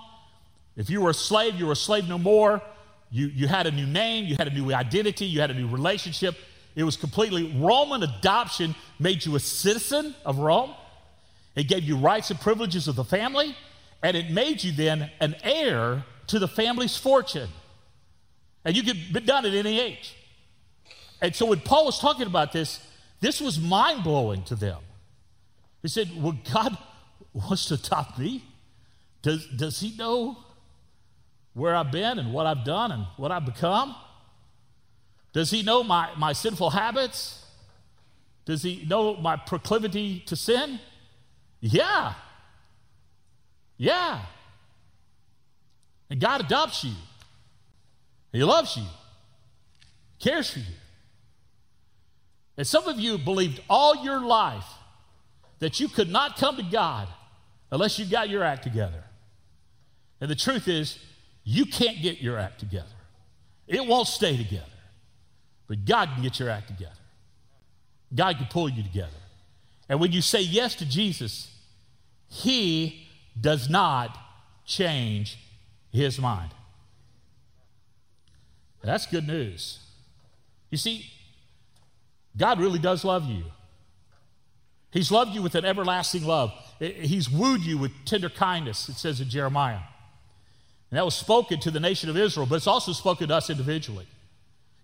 If 0.77 0.89
you 0.91 1.01
were 1.01 1.11
a 1.11 1.15
slave, 1.15 1.57
you 1.57 1.67
were 1.67 1.73
a 1.73 1.77
slave 1.77 2.09
no 2.09 2.19
more. 2.19 2.63
You, 3.11 3.27
you 3.27 3.49
had 3.49 3.67
a 3.67 3.73
new 3.73 3.87
name, 3.87 4.27
you 4.27 4.37
had 4.37 4.47
a 4.47 4.55
new 4.55 4.73
identity, 4.73 5.25
you 5.25 5.41
had 5.41 5.51
a 5.51 5.55
new 5.55 5.67
relationship. 5.67 6.37
It 6.75 6.85
was 6.85 6.97
completely 6.97 7.57
Roman 7.57 8.02
adoption 8.02 8.75
made 8.99 9.25
you 9.25 9.37
a 9.37 9.40
citizen 9.40 10.14
of 10.25 10.38
Rome. 10.38 10.75
It 11.54 11.64
gave 11.64 11.85
you 11.85 11.97
rights 11.97 12.31
and 12.31 12.40
privileges 12.40 12.88
of 12.88 12.97
the 12.97 13.04
family, 13.04 13.57
and 14.02 14.16
it 14.16 14.31
made 14.31 14.64
you 14.64 14.73
then 14.73 15.11
an 15.21 15.37
heir 15.45 16.04
to 16.26 16.38
the 16.38 16.49
family's 16.49 16.97
fortune. 16.97 17.49
And 18.64 18.76
you 18.76 18.83
could 18.83 19.12
be 19.12 19.21
done 19.21 19.45
at 19.47 19.54
any 19.54 19.78
age. 19.78 20.16
And 21.21 21.35
so 21.35 21.47
when 21.47 21.61
Paul 21.61 21.87
was 21.87 21.99
talking 21.99 22.26
about 22.26 22.52
this, 22.52 22.81
this 23.21 23.40
was 23.40 23.61
mind 23.61 24.02
blowing 24.02 24.43
to 24.45 24.54
them. 24.54 24.78
He 25.81 25.88
said, 25.88 26.11
Well, 26.21 26.37
God 26.52 26.76
wants 27.33 27.66
to 27.66 27.75
adopt 27.75 28.19
me. 28.19 28.45
Does, 29.23 29.47
does 29.47 29.81
he 29.81 29.97
know 29.97 30.38
where 31.54 31.75
I've 31.75 31.93
been 31.93 32.19
and 32.19 32.33
what 32.33 32.47
I've 32.47 32.64
done 32.64 32.93
and 32.93 33.07
what 33.16 33.31
I've 33.31 33.47
become? 33.47 33.95
Does 35.35 35.50
he 35.50 35.62
know 35.62 35.83
my, 35.83 36.11
my 36.17 36.33
sinful 36.33 36.71
habits? 36.71 37.45
Does 38.47 38.62
he 38.62 38.87
know 38.88 39.17
my 39.17 39.37
proclivity 39.37 40.21
to 40.21 40.37
sin? 40.37 40.79
Yeah. 41.61 42.14
Yeah. 43.76 44.23
And 46.09 46.21
God 46.21 46.41
adopts 46.41 46.85
you. 46.85 46.93
He 48.33 48.43
loves 48.43 48.76
you, 48.76 48.85
cares 50.19 50.50
for 50.50 50.59
you. 50.59 50.75
And 52.57 52.67
some 52.67 52.87
of 52.87 52.99
you 52.99 53.19
believed 53.19 53.61
all 53.69 54.05
your 54.05 54.21
life 54.21 54.67
that 55.59 55.81
you 55.81 55.88
could 55.88 56.11
not 56.11 56.37
come 56.37 56.57
to 56.57 56.62
God 56.62 57.09
unless 57.71 57.99
you 57.99 58.07
got 58.07 58.29
your 58.29 58.45
act 58.45 58.62
together. 58.62 59.05
And 60.21 60.31
the 60.31 60.37
truth 60.37 60.69
is, 60.69 60.99
you 61.45 61.67
can't 61.67 62.00
get 62.03 62.21
your 62.21 62.38
act 62.38 62.61
together. 62.61 62.87
It 63.67 63.87
won't 63.87 64.09
stay 64.09 64.37
together. 64.37 64.64
But 65.66 65.85
God 65.85 66.11
can 66.14 66.23
get 66.23 66.38
your 66.38 66.50
act 66.50 66.68
together. 66.68 66.92
God 68.14 68.37
can 68.37 68.47
pull 68.47 68.68
you 68.68 68.83
together. 68.83 69.11
And 69.88 70.00
when 70.00 70.12
you 70.12 70.23
say 70.23 70.40
yes 70.40 70.75
to 70.76 70.88
Jesus, 70.88 71.52
He 72.28 73.06
does 73.40 73.68
not 73.68 74.16
change 74.64 75.38
His 75.90 76.18
mind. 76.18 76.50
that's 78.83 79.06
good 79.06 79.26
news. 79.26 79.78
You 80.71 80.76
see, 80.76 81.06
God 82.37 82.61
really 82.61 82.78
does 82.78 83.04
love 83.04 83.25
you. 83.25 83.44
He's 84.90 85.11
loved 85.11 85.35
you 85.35 85.42
with 85.42 85.54
an 85.54 85.64
everlasting 85.64 86.25
love. 86.25 86.52
He's 86.78 87.30
wooed 87.30 87.62
you 87.62 87.78
with 87.78 87.92
tender 88.04 88.28
kindness, 88.28 88.88
it 88.88 88.97
says 88.97 89.21
in 89.21 89.28
Jeremiah. 89.28 89.80
And 90.90 90.99
that 90.99 91.04
was 91.04 91.16
spoken 91.16 91.59
to 91.61 91.71
the 91.71 91.80
nation 91.80 92.11
of 92.11 92.16
Israel, 92.16 92.47
but 92.47 92.56
it's 92.56 92.66
also 92.66 92.92
spoken 92.92 93.28
to 93.28 93.35
us 93.35 93.50
individually. 93.50 94.06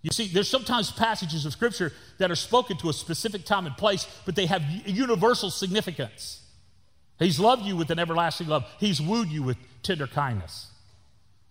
You 0.03 0.11
see, 0.11 0.29
there's 0.29 0.49
sometimes 0.49 0.91
passages 0.91 1.45
of 1.45 1.53
Scripture 1.53 1.93
that 2.19 2.31
are 2.31 2.37
spoken 2.37 2.77
to 2.79 2.89
a 2.89 2.93
specific 2.93 3.45
time 3.45 3.67
and 3.67 3.77
place, 3.77 4.07
but 4.25 4.35
they 4.35 4.47
have 4.47 4.63
universal 4.87 5.51
significance. 5.51 6.43
He's 7.19 7.39
loved 7.39 7.67
you 7.67 7.77
with 7.77 7.91
an 7.91 7.99
everlasting 7.99 8.49
love, 8.49 8.65
He's 8.79 9.01
wooed 9.01 9.29
you 9.29 9.43
with 9.43 9.59
tender 9.83 10.07
kindness. 10.07 10.69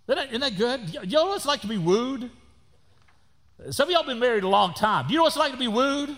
Isn't 0.08 0.18
that, 0.18 0.28
isn't 0.30 0.42
that 0.42 0.58
good? 0.58 1.10
You 1.10 1.18
know 1.18 1.28
what 1.28 1.36
it's 1.36 1.46
like 1.46 1.62
to 1.62 1.68
be 1.68 1.78
wooed? 1.78 2.32
Some 3.70 3.90
of 3.90 3.94
y'all 3.94 4.04
been 4.04 4.20
married 4.20 4.44
a 4.44 4.48
long 4.48 4.74
time. 4.74 5.06
Do 5.08 5.14
you 5.14 5.18
know 5.18 5.24
what 5.24 5.30
it's 5.30 5.38
like 5.38 5.52
to 5.52 5.58
be 5.58 5.68
wooed? 5.68 6.18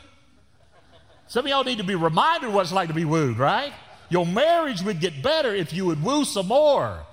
Some 1.28 1.46
of 1.46 1.50
y'all 1.50 1.64
need 1.64 1.80
to 1.80 1.84
be 1.84 1.96
reminded 1.96 2.54
what 2.54 2.62
it's 2.62 2.72
like 2.72 2.88
to 2.88 2.94
be 2.94 3.04
wooed, 3.04 3.38
right? 3.38 3.74
Your 4.10 4.26
marriage 4.26 4.82
would 4.84 5.00
get 5.02 5.22
better 5.22 5.54
if 5.54 5.74
you 5.74 5.86
would 5.86 6.02
woo 6.04 6.24
some 6.24 6.48
more. 6.48 7.04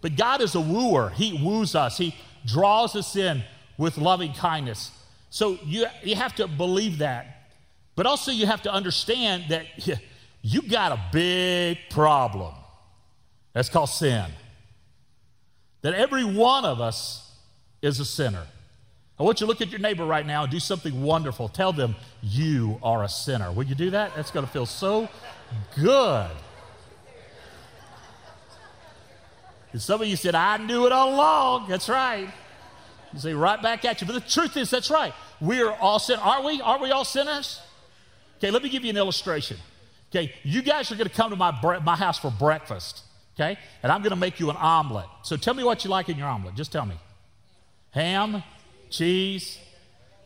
But 0.00 0.16
God 0.16 0.40
is 0.40 0.54
a 0.54 0.60
wooer. 0.60 1.10
He 1.10 1.32
woos 1.32 1.74
us, 1.74 1.98
He 1.98 2.14
draws 2.44 2.96
us 2.96 3.14
in 3.14 3.44
with 3.78 3.96
loving 3.96 4.34
kindness. 4.34 4.90
So 5.30 5.58
you, 5.64 5.86
you 6.02 6.16
have 6.16 6.34
to 6.34 6.46
believe 6.46 6.98
that. 6.98 7.50
But 7.94 8.06
also, 8.06 8.30
you 8.30 8.46
have 8.46 8.62
to 8.62 8.72
understand 8.72 9.44
that 9.48 9.66
you 10.42 10.62
got 10.62 10.92
a 10.92 11.00
big 11.12 11.78
problem. 11.88 12.54
That's 13.54 13.68
called 13.68 13.88
sin. 13.88 14.26
That 15.82 15.94
every 15.94 16.24
one 16.24 16.64
of 16.64 16.80
us 16.80 17.32
is 17.80 18.00
a 18.00 18.04
sinner. 18.04 18.46
I 19.18 19.22
want 19.24 19.40
you 19.40 19.46
to 19.46 19.48
look 19.48 19.60
at 19.60 19.70
your 19.70 19.80
neighbor 19.80 20.04
right 20.04 20.24
now 20.24 20.44
and 20.44 20.52
do 20.52 20.60
something 20.60 21.02
wonderful. 21.02 21.48
Tell 21.48 21.72
them 21.72 21.96
you 22.22 22.78
are 22.82 23.02
a 23.02 23.08
sinner. 23.08 23.50
Will 23.50 23.64
you 23.64 23.74
do 23.74 23.90
that? 23.90 24.14
That's 24.14 24.30
going 24.30 24.46
to 24.46 24.52
feel 24.52 24.66
so 24.66 25.08
good. 25.74 26.30
And 29.72 29.82
some 29.82 30.00
of 30.00 30.08
you 30.08 30.16
said, 30.16 30.34
I 30.34 30.56
knew 30.58 30.86
it 30.86 30.92
all 30.92 31.14
along. 31.14 31.68
That's 31.68 31.88
right. 31.88 32.28
You 33.12 33.18
say, 33.18 33.32
right 33.32 33.60
back 33.60 33.84
at 33.84 34.00
you. 34.00 34.06
But 34.06 34.14
the 34.14 34.28
truth 34.28 34.56
is, 34.56 34.70
that's 34.70 34.90
right. 34.90 35.14
We 35.40 35.62
are 35.62 35.72
all 35.72 35.98
sinners. 35.98 36.22
Are 36.24 36.44
we? 36.44 36.60
Are 36.60 36.78
we 36.78 36.90
all 36.90 37.04
sinners? 37.04 37.60
Okay, 38.38 38.50
let 38.50 38.62
me 38.62 38.68
give 38.68 38.84
you 38.84 38.90
an 38.90 38.96
illustration. 38.96 39.56
Okay, 40.10 40.32
you 40.42 40.62
guys 40.62 40.90
are 40.90 40.96
going 40.96 41.08
to 41.08 41.14
come 41.14 41.30
to 41.30 41.36
my, 41.36 41.50
bre- 41.50 41.80
my 41.84 41.96
house 41.96 42.18
for 42.18 42.30
breakfast. 42.30 43.02
Okay, 43.34 43.58
and 43.82 43.92
I'm 43.92 44.00
going 44.00 44.10
to 44.10 44.16
make 44.16 44.40
you 44.40 44.50
an 44.50 44.56
omelet. 44.56 45.06
So 45.22 45.36
tell 45.36 45.54
me 45.54 45.64
what 45.64 45.84
you 45.84 45.90
like 45.90 46.08
in 46.08 46.16
your 46.16 46.28
omelet. 46.28 46.54
Just 46.54 46.72
tell 46.72 46.86
me. 46.86 46.96
Ham, 47.92 48.42
cheese, 48.90 49.58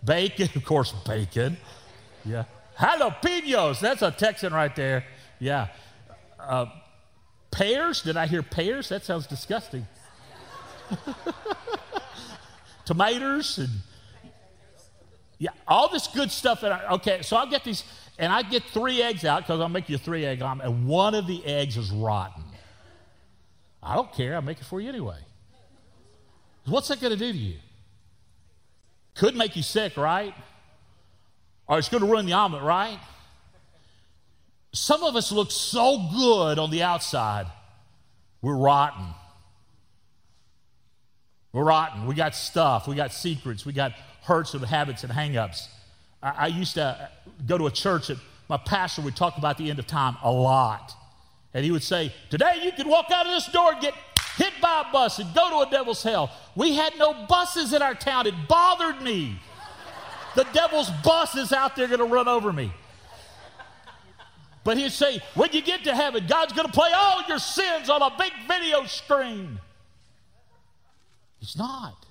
bacon, 0.04 0.48
of 0.54 0.64
course, 0.64 0.92
bacon. 1.06 1.56
Yeah. 2.24 2.44
Jalapenos, 2.78 3.80
that's 3.80 4.02
a 4.02 4.10
Texan 4.10 4.52
right 4.52 4.74
there. 4.74 5.04
Yeah. 5.38 5.68
Uh, 6.38 6.66
pears, 7.50 8.02
did 8.02 8.16
I 8.16 8.26
hear 8.26 8.42
pears? 8.42 8.88
That 8.88 9.04
sounds 9.04 9.26
disgusting. 9.26 9.86
Tomatoes 12.84 13.58
and 13.58 13.70
yeah, 15.38 15.50
all 15.66 15.88
this 15.88 16.06
good 16.06 16.30
stuff. 16.30 16.62
I, 16.62 16.86
okay, 16.92 17.22
so 17.22 17.36
I'll 17.36 17.50
get 17.50 17.64
these, 17.64 17.82
and 18.16 18.32
I 18.32 18.42
get 18.42 18.62
three 18.62 19.02
eggs 19.02 19.24
out 19.24 19.42
because 19.42 19.60
I'll 19.60 19.68
make 19.68 19.88
you 19.88 19.96
a 19.96 19.98
three 19.98 20.24
egg 20.24 20.40
omelet, 20.40 20.68
and 20.68 20.86
one 20.86 21.16
of 21.16 21.26
the 21.26 21.44
eggs 21.44 21.76
is 21.76 21.90
rotten. 21.90 22.44
I 23.82 23.96
don't 23.96 24.12
care. 24.12 24.36
I'll 24.36 24.42
make 24.42 24.60
it 24.60 24.64
for 24.64 24.80
you 24.80 24.88
anyway. 24.88 25.18
What's 26.66 26.88
that 26.88 27.00
going 27.00 27.12
to 27.12 27.18
do 27.18 27.32
to 27.32 27.38
you? 27.38 27.56
Could 29.16 29.34
make 29.34 29.56
you 29.56 29.62
sick, 29.62 29.96
right? 29.96 30.32
Or 31.66 31.78
it's 31.78 31.88
going 31.88 32.04
to 32.04 32.08
ruin 32.08 32.26
the 32.26 32.34
omelet, 32.34 32.62
right? 32.62 32.98
Some 34.72 35.02
of 35.02 35.16
us 35.16 35.32
look 35.32 35.50
so 35.50 36.08
good 36.16 36.58
on 36.58 36.70
the 36.70 36.82
outside, 36.82 37.46
we're 38.40 38.56
rotten. 38.56 39.06
We're 41.52 41.64
rotten. 41.64 42.06
We 42.06 42.14
got 42.14 42.34
stuff. 42.34 42.88
We 42.88 42.96
got 42.96 43.12
secrets. 43.12 43.66
We 43.66 43.72
got 43.72 43.92
hurts 44.22 44.54
and 44.54 44.64
habits 44.64 45.04
and 45.04 45.12
hangups. 45.12 45.68
I, 46.22 46.30
I 46.30 46.46
used 46.46 46.74
to 46.74 46.84
uh, 46.84 47.06
go 47.46 47.58
to 47.58 47.66
a 47.66 47.70
church 47.70 48.08
that 48.08 48.18
my 48.48 48.56
pastor 48.56 49.02
would 49.02 49.16
talk 49.16 49.36
about 49.38 49.58
the 49.58 49.68
end 49.70 49.78
of 49.78 49.86
time 49.86 50.16
a 50.22 50.30
lot. 50.30 50.94
And 51.54 51.64
he 51.64 51.70
would 51.70 51.82
say, 51.82 52.12
Today 52.30 52.60
you 52.62 52.72
could 52.72 52.86
walk 52.86 53.10
out 53.10 53.26
of 53.26 53.32
this 53.32 53.46
door 53.48 53.72
and 53.72 53.80
get 53.80 53.94
hit 54.36 54.52
by 54.62 54.84
a 54.88 54.92
bus 54.92 55.18
and 55.18 55.32
go 55.34 55.50
to 55.50 55.68
a 55.68 55.70
devil's 55.70 56.02
hell. 56.02 56.30
We 56.56 56.74
had 56.74 56.96
no 56.98 57.26
buses 57.26 57.72
in 57.72 57.82
our 57.82 57.94
town. 57.94 58.26
It 58.26 58.34
bothered 58.48 59.02
me. 59.02 59.38
The 60.34 60.46
devil's 60.54 60.90
bus 61.04 61.34
is 61.36 61.52
out 61.52 61.76
there 61.76 61.86
going 61.86 61.98
to 61.98 62.06
run 62.06 62.28
over 62.28 62.52
me. 62.52 62.72
But 64.64 64.78
he'd 64.78 64.92
say, 64.92 65.20
when 65.34 65.50
you 65.52 65.60
get 65.60 65.84
to 65.84 65.94
heaven, 65.94 66.24
God's 66.26 66.52
going 66.52 66.66
to 66.66 66.72
play 66.72 66.90
all 66.94 67.22
your 67.28 67.38
sins 67.38 67.90
on 67.90 68.00
a 68.00 68.10
big 68.16 68.32
video 68.46 68.84
screen. 68.86 69.58
He's 71.42 71.56
not. 71.56 72.06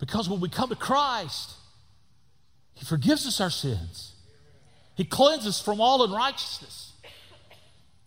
Because 0.00 0.28
when 0.28 0.40
we 0.40 0.48
come 0.48 0.70
to 0.70 0.74
Christ, 0.74 1.52
He 2.74 2.84
forgives 2.84 3.28
us 3.28 3.40
our 3.40 3.48
sins. 3.48 4.14
He 4.96 5.04
cleanses 5.04 5.46
us 5.46 5.60
from 5.62 5.80
all 5.80 6.02
unrighteousness. 6.02 6.94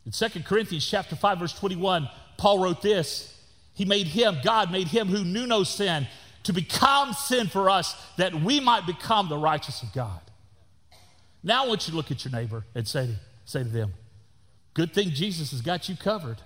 In 0.06 0.12
2 0.12 0.42
Corinthians 0.42 0.86
chapter 0.86 1.16
5, 1.16 1.40
verse 1.40 1.54
21, 1.54 2.10
Paul 2.38 2.60
wrote 2.60 2.82
this. 2.82 3.40
He 3.74 3.86
made 3.86 4.08
him, 4.08 4.36
God 4.44 4.70
made 4.70 4.90
him 4.90 5.08
who 5.08 5.24
knew 5.24 5.48
no 5.48 5.64
sin, 5.64 6.08
to 6.44 6.52
become 6.52 7.14
sin 7.14 7.48
for 7.48 7.70
us 7.70 7.96
that 8.18 8.36
we 8.36 8.60
might 8.60 8.86
become 8.86 9.30
the 9.30 9.38
righteous 9.38 9.82
of 9.82 9.94
God. 9.94 10.20
Now 11.42 11.64
I 11.64 11.68
want 11.70 11.88
you 11.88 11.92
to 11.92 11.98
look 11.98 12.12
at 12.12 12.26
your 12.26 12.34
neighbor 12.34 12.66
and 12.76 12.86
say, 12.86 13.08
to, 13.08 13.16
say 13.46 13.64
to 13.64 13.70
them, 13.70 13.94
Good 14.74 14.94
thing 14.94 15.12
Jesus 15.12 15.52
has 15.52 15.62
got 15.62 15.88
you 15.88 15.96
covered. 15.96 16.42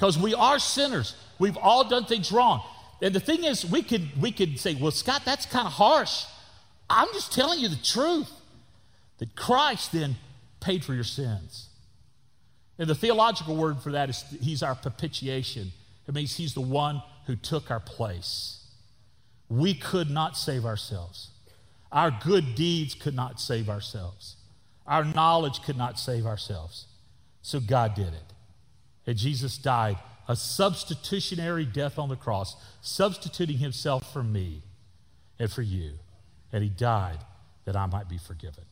Because 0.00 0.16
we 0.16 0.32
are 0.32 0.58
sinners. 0.58 1.14
We've 1.38 1.58
all 1.58 1.86
done 1.86 2.06
things 2.06 2.32
wrong. 2.32 2.62
And 3.02 3.14
the 3.14 3.20
thing 3.20 3.44
is, 3.44 3.66
we 3.66 3.82
could, 3.82 4.08
we 4.18 4.32
could 4.32 4.58
say, 4.58 4.74
well, 4.74 4.92
Scott, 4.92 5.26
that's 5.26 5.44
kind 5.44 5.66
of 5.66 5.74
harsh. 5.74 6.24
I'm 6.88 7.08
just 7.12 7.34
telling 7.34 7.60
you 7.60 7.68
the 7.68 7.76
truth 7.76 8.30
that 9.18 9.36
Christ 9.36 9.92
then 9.92 10.16
paid 10.58 10.86
for 10.86 10.94
your 10.94 11.04
sins. 11.04 11.68
And 12.78 12.88
the 12.88 12.94
theological 12.94 13.56
word 13.56 13.82
for 13.82 13.92
that 13.92 14.08
is 14.08 14.24
he's 14.40 14.62
our 14.62 14.74
propitiation. 14.74 15.70
It 16.08 16.14
means 16.14 16.34
he's 16.34 16.54
the 16.54 16.62
one 16.62 17.02
who 17.26 17.36
took 17.36 17.70
our 17.70 17.80
place. 17.80 18.64
We 19.50 19.74
could 19.74 20.08
not 20.08 20.34
save 20.34 20.64
ourselves. 20.64 21.28
Our 21.92 22.10
good 22.10 22.54
deeds 22.54 22.94
could 22.94 23.14
not 23.14 23.38
save 23.38 23.68
ourselves. 23.68 24.36
Our 24.86 25.04
knowledge 25.04 25.60
could 25.60 25.76
not 25.76 25.98
save 25.98 26.24
ourselves. 26.24 26.86
So 27.42 27.60
God 27.60 27.94
did 27.94 28.08
it. 28.14 28.29
And 29.06 29.16
Jesus 29.16 29.58
died 29.58 29.96
a 30.28 30.36
substitutionary 30.36 31.64
death 31.64 31.98
on 31.98 32.08
the 32.08 32.16
cross, 32.16 32.54
substituting 32.80 33.58
himself 33.58 34.12
for 34.12 34.22
me 34.22 34.62
and 35.38 35.50
for 35.50 35.62
you. 35.62 35.92
And 36.52 36.62
he 36.62 36.68
died 36.68 37.18
that 37.64 37.76
I 37.76 37.86
might 37.86 38.08
be 38.08 38.18
forgiven. 38.18 38.64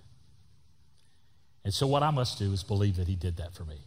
And 1.64 1.74
so, 1.74 1.86
what 1.86 2.02
I 2.02 2.10
must 2.10 2.38
do 2.38 2.52
is 2.52 2.62
believe 2.62 2.96
that 2.96 3.08
he 3.08 3.16
did 3.16 3.36
that 3.38 3.54
for 3.54 3.64
me. 3.64 3.80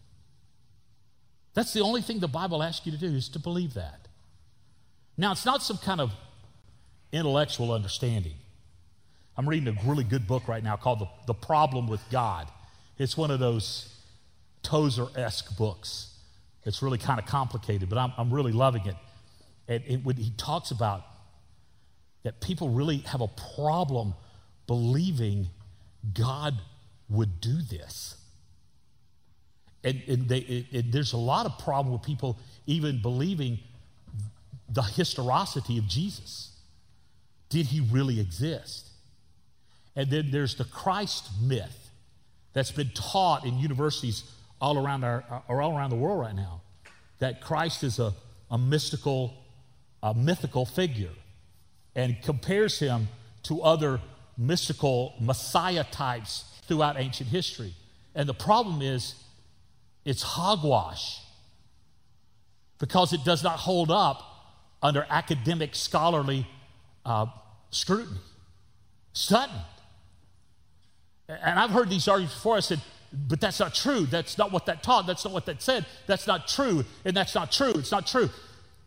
That's 1.53 1.73
the 1.73 1.81
only 1.81 2.01
thing 2.01 2.19
the 2.19 2.27
Bible 2.27 2.61
asks 2.61 2.85
you 2.85 2.91
to 2.91 2.97
do 2.97 3.07
is 3.07 3.29
to 3.29 3.39
believe 3.39 3.73
that. 3.73 4.07
Now, 5.17 5.31
it's 5.31 5.45
not 5.45 5.63
some 5.63 5.77
kind 5.77 6.01
of 6.01 6.11
intellectual 7.11 7.71
understanding. 7.71 8.35
I'm 9.37 9.47
reading 9.47 9.67
a 9.75 9.89
really 9.89 10.03
good 10.03 10.27
book 10.27 10.47
right 10.47 10.63
now 10.63 10.75
called 10.75 10.99
The, 10.99 11.07
the 11.27 11.33
Problem 11.33 11.87
with 11.87 12.01
God. 12.11 12.47
It's 12.97 13.17
one 13.17 13.31
of 13.31 13.39
those 13.39 13.93
Tozer 14.61 15.07
esque 15.15 15.57
books. 15.57 16.10
It's 16.65 16.81
really 16.81 16.97
kind 16.97 17.19
of 17.19 17.25
complicated, 17.25 17.89
but 17.89 17.97
I'm, 17.97 18.13
I'm 18.17 18.31
really 18.31 18.51
loving 18.51 18.85
it. 18.85 18.95
And 19.67 19.83
it, 19.87 20.05
when 20.05 20.15
he 20.15 20.31
talks 20.37 20.71
about 20.71 21.03
that 22.23 22.39
people 22.39 22.69
really 22.69 22.97
have 22.99 23.21
a 23.21 23.29
problem 23.55 24.13
believing 24.67 25.47
God 26.13 26.55
would 27.09 27.41
do 27.41 27.61
this. 27.61 28.15
And, 29.83 30.01
and, 30.07 30.29
they, 30.29 30.67
there's 30.71 31.13
a 31.13 31.17
lot 31.17 31.47
of 31.47 31.57
problem 31.57 31.91
with 31.91 32.03
people 32.03 32.37
even 32.67 33.01
believing 33.01 33.59
the 34.69 34.83
historicity 34.83 35.79
of 35.79 35.87
Jesus. 35.87 36.51
Did 37.49 37.67
he 37.67 37.79
really 37.79 38.19
exist? 38.19 38.89
And 39.95 40.09
then 40.09 40.29
there's 40.31 40.55
the 40.55 40.65
Christ 40.65 41.29
myth 41.41 41.89
that's 42.53 42.71
been 42.71 42.91
taught 42.93 43.45
in 43.45 43.57
universities 43.57 44.23
all 44.61 44.77
around, 44.77 45.03
our, 45.03 45.43
or 45.47 45.61
all 45.61 45.75
around 45.75 45.89
the 45.89 45.95
world 45.95 46.19
right 46.19 46.35
now 46.35 46.61
that 47.19 47.41
Christ 47.41 47.83
is 47.83 47.99
a, 47.99 48.13
a 48.49 48.57
mystical, 48.57 49.33
a 50.01 50.13
mythical 50.13 50.65
figure 50.65 51.11
and 51.95 52.21
compares 52.21 52.79
him 52.79 53.07
to 53.43 53.61
other 53.61 53.99
mystical 54.37 55.13
Messiah 55.19 55.83
types 55.83 56.45
throughout 56.67 56.97
ancient 56.97 57.29
history. 57.29 57.73
And 58.15 58.27
the 58.27 58.33
problem 58.33 58.81
is, 58.81 59.15
it's 60.03 60.23
hogwash 60.23 61.19
because 62.79 63.13
it 63.13 63.23
does 63.23 63.43
not 63.43 63.59
hold 63.59 63.91
up 63.91 64.23
under 64.81 65.05
academic 65.09 65.75
scholarly 65.75 66.47
uh, 67.05 67.27
scrutiny. 67.69 68.17
Sutton. 69.13 69.55
And 71.27 71.59
I've 71.59 71.69
heard 71.69 71.89
these 71.89 72.07
arguments 72.07 72.35
before. 72.35 72.57
I 72.57 72.61
said, 72.61 72.81
but 73.13 73.41
that's 73.41 73.59
not 73.59 73.75
true. 73.75 74.05
That's 74.05 74.37
not 74.37 74.51
what 74.51 74.65
that 74.67 74.83
taught. 74.83 75.05
That's 75.05 75.25
not 75.25 75.33
what 75.33 75.45
that 75.47 75.61
said. 75.61 75.85
That's 76.07 76.27
not 76.27 76.47
true. 76.47 76.85
And 77.03 77.15
that's 77.15 77.35
not 77.35 77.51
true. 77.51 77.73
It's 77.75 77.91
not 77.91 78.07
true. 78.07 78.29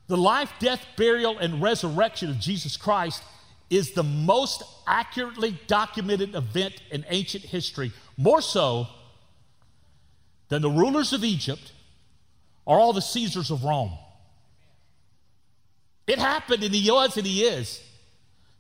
The 0.07 0.17
life, 0.17 0.53
death, 0.59 0.85
burial, 0.97 1.39
and 1.39 1.63
resurrection 1.63 2.31
of 2.31 2.39
Jesus 2.39 2.77
Christ 2.77 3.23
is 3.71 3.93
the 3.93 4.03
most 4.03 4.63
accurately 4.87 5.59
documented 5.67 6.35
event 6.35 6.75
in 6.91 7.05
ancient 7.09 7.45
history, 7.45 7.93
more 8.17 8.41
so 8.41 8.87
than 10.49 10.63
the 10.63 10.71
rulers 10.71 11.13
of 11.13 11.25
Egypt 11.25 11.73
or 12.65 12.79
all 12.79 12.93
the 12.93 13.03
Caesars 13.03 13.51
of 13.51 13.65
Rome. 13.65 13.93
It 16.07 16.19
happened 16.19 16.63
and 16.63 16.75
he 16.75 16.91
was 16.91 17.17
and 17.17 17.27
he 17.27 17.43
is. 17.45 17.83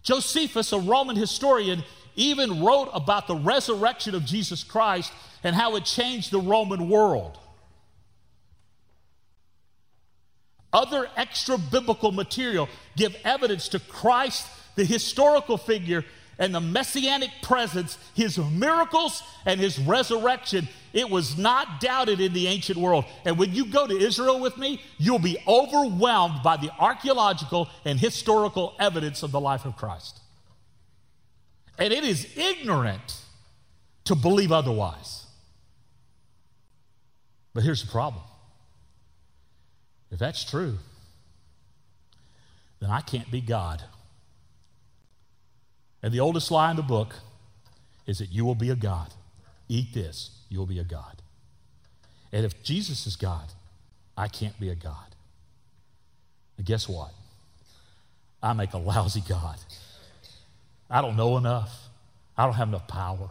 Josephus, 0.03 0.73
a 0.73 0.79
Roman 0.79 1.17
historian, 1.17 1.83
even 2.17 2.63
wrote 2.63 2.91
about 2.93 3.27
the 3.27 3.35
resurrection 3.35 4.15
of 4.15 4.25
Jesus 4.25 4.63
Christ 4.63 5.13
and 5.45 5.55
how 5.55 5.77
it 5.77 5.85
changed 5.85 6.33
the 6.33 6.41
Roman 6.41 6.89
world. 6.89 7.39
Other 10.73 11.09
extra 11.17 11.57
biblical 11.57 12.11
material 12.11 12.69
give 12.97 13.17
evidence 13.23 13.69
to 13.69 13.79
Christ, 13.79 14.49
the 14.75 14.85
historical 14.85 15.57
figure, 15.57 16.05
and 16.37 16.53
the 16.53 16.61
messianic 16.61 17.31
presence, 17.43 17.97
his 18.15 18.39
miracles 18.39 19.23
and 19.47 19.61
his 19.61 19.79
resurrection. 19.79 20.69
It 20.93 21.09
was 21.09 21.39
not 21.39 21.81
doubted 21.81 22.21
in 22.21 22.33
the 22.33 22.49
ancient 22.49 22.77
world. 22.77 23.05
And 23.25 23.39
when 23.39 23.55
you 23.55 23.67
go 23.67 23.87
to 23.87 23.97
Israel 23.97 24.41
with 24.41 24.57
me, 24.57 24.81
you'll 24.99 25.21
be 25.21 25.39
overwhelmed 25.47 26.43
by 26.43 26.57
the 26.57 26.71
archaeological 26.79 27.69
and 27.85 28.01
historical 28.01 28.75
evidence 28.81 29.23
of 29.23 29.31
the 29.31 29.41
life 29.41 29.65
of 29.65 29.77
Christ. 29.77 30.19
And 31.79 31.93
it 31.93 32.03
is 32.03 32.27
ignorant 32.37 33.21
to 34.05 34.17
believe 34.17 34.51
otherwise. 34.51 35.24
But 37.55 37.63
here's 37.63 37.83
the 37.83 37.91
problem 37.91 38.23
if 40.11 40.19
that's 40.19 40.45
true, 40.45 40.79
then 42.81 42.91
I 42.91 43.01
can't 43.01 43.31
be 43.31 43.41
God. 43.41 43.83
And 46.03 46.13
the 46.13 46.21
oldest 46.21 46.51
lie 46.51 46.71
in 46.71 46.77
the 46.77 46.83
book 46.83 47.15
is 48.07 48.19
that 48.19 48.31
you 48.31 48.45
will 48.45 48.55
be 48.55 48.69
a 48.69 48.77
God. 48.77 49.09
Eat 49.69 49.95
this, 49.95 50.31
you 50.51 50.59
will 50.59 50.67
be 50.67 50.79
a 50.79 50.85
God. 50.85 51.23
And 52.33 52.45
if 52.45 52.63
Jesus 52.63 53.07
is 53.07 53.17
God, 53.17 53.53
I 54.17 54.29
can't 54.29 54.59
be 54.61 54.69
a 54.69 54.75
God. 54.75 55.15
And 56.59 56.67
guess 56.67 56.89
what? 56.89 57.13
I 58.43 58.53
make 58.53 58.73
a 58.75 58.79
lousy 58.79 59.23
God. 59.27 59.59
I 60.91 61.01
don't 61.01 61.17
know 61.17 61.39
enough. 61.39 61.89
I 62.37 62.45
don't 62.45 62.55
have 62.55 62.69
enough 62.69 62.87
power. 62.87 63.31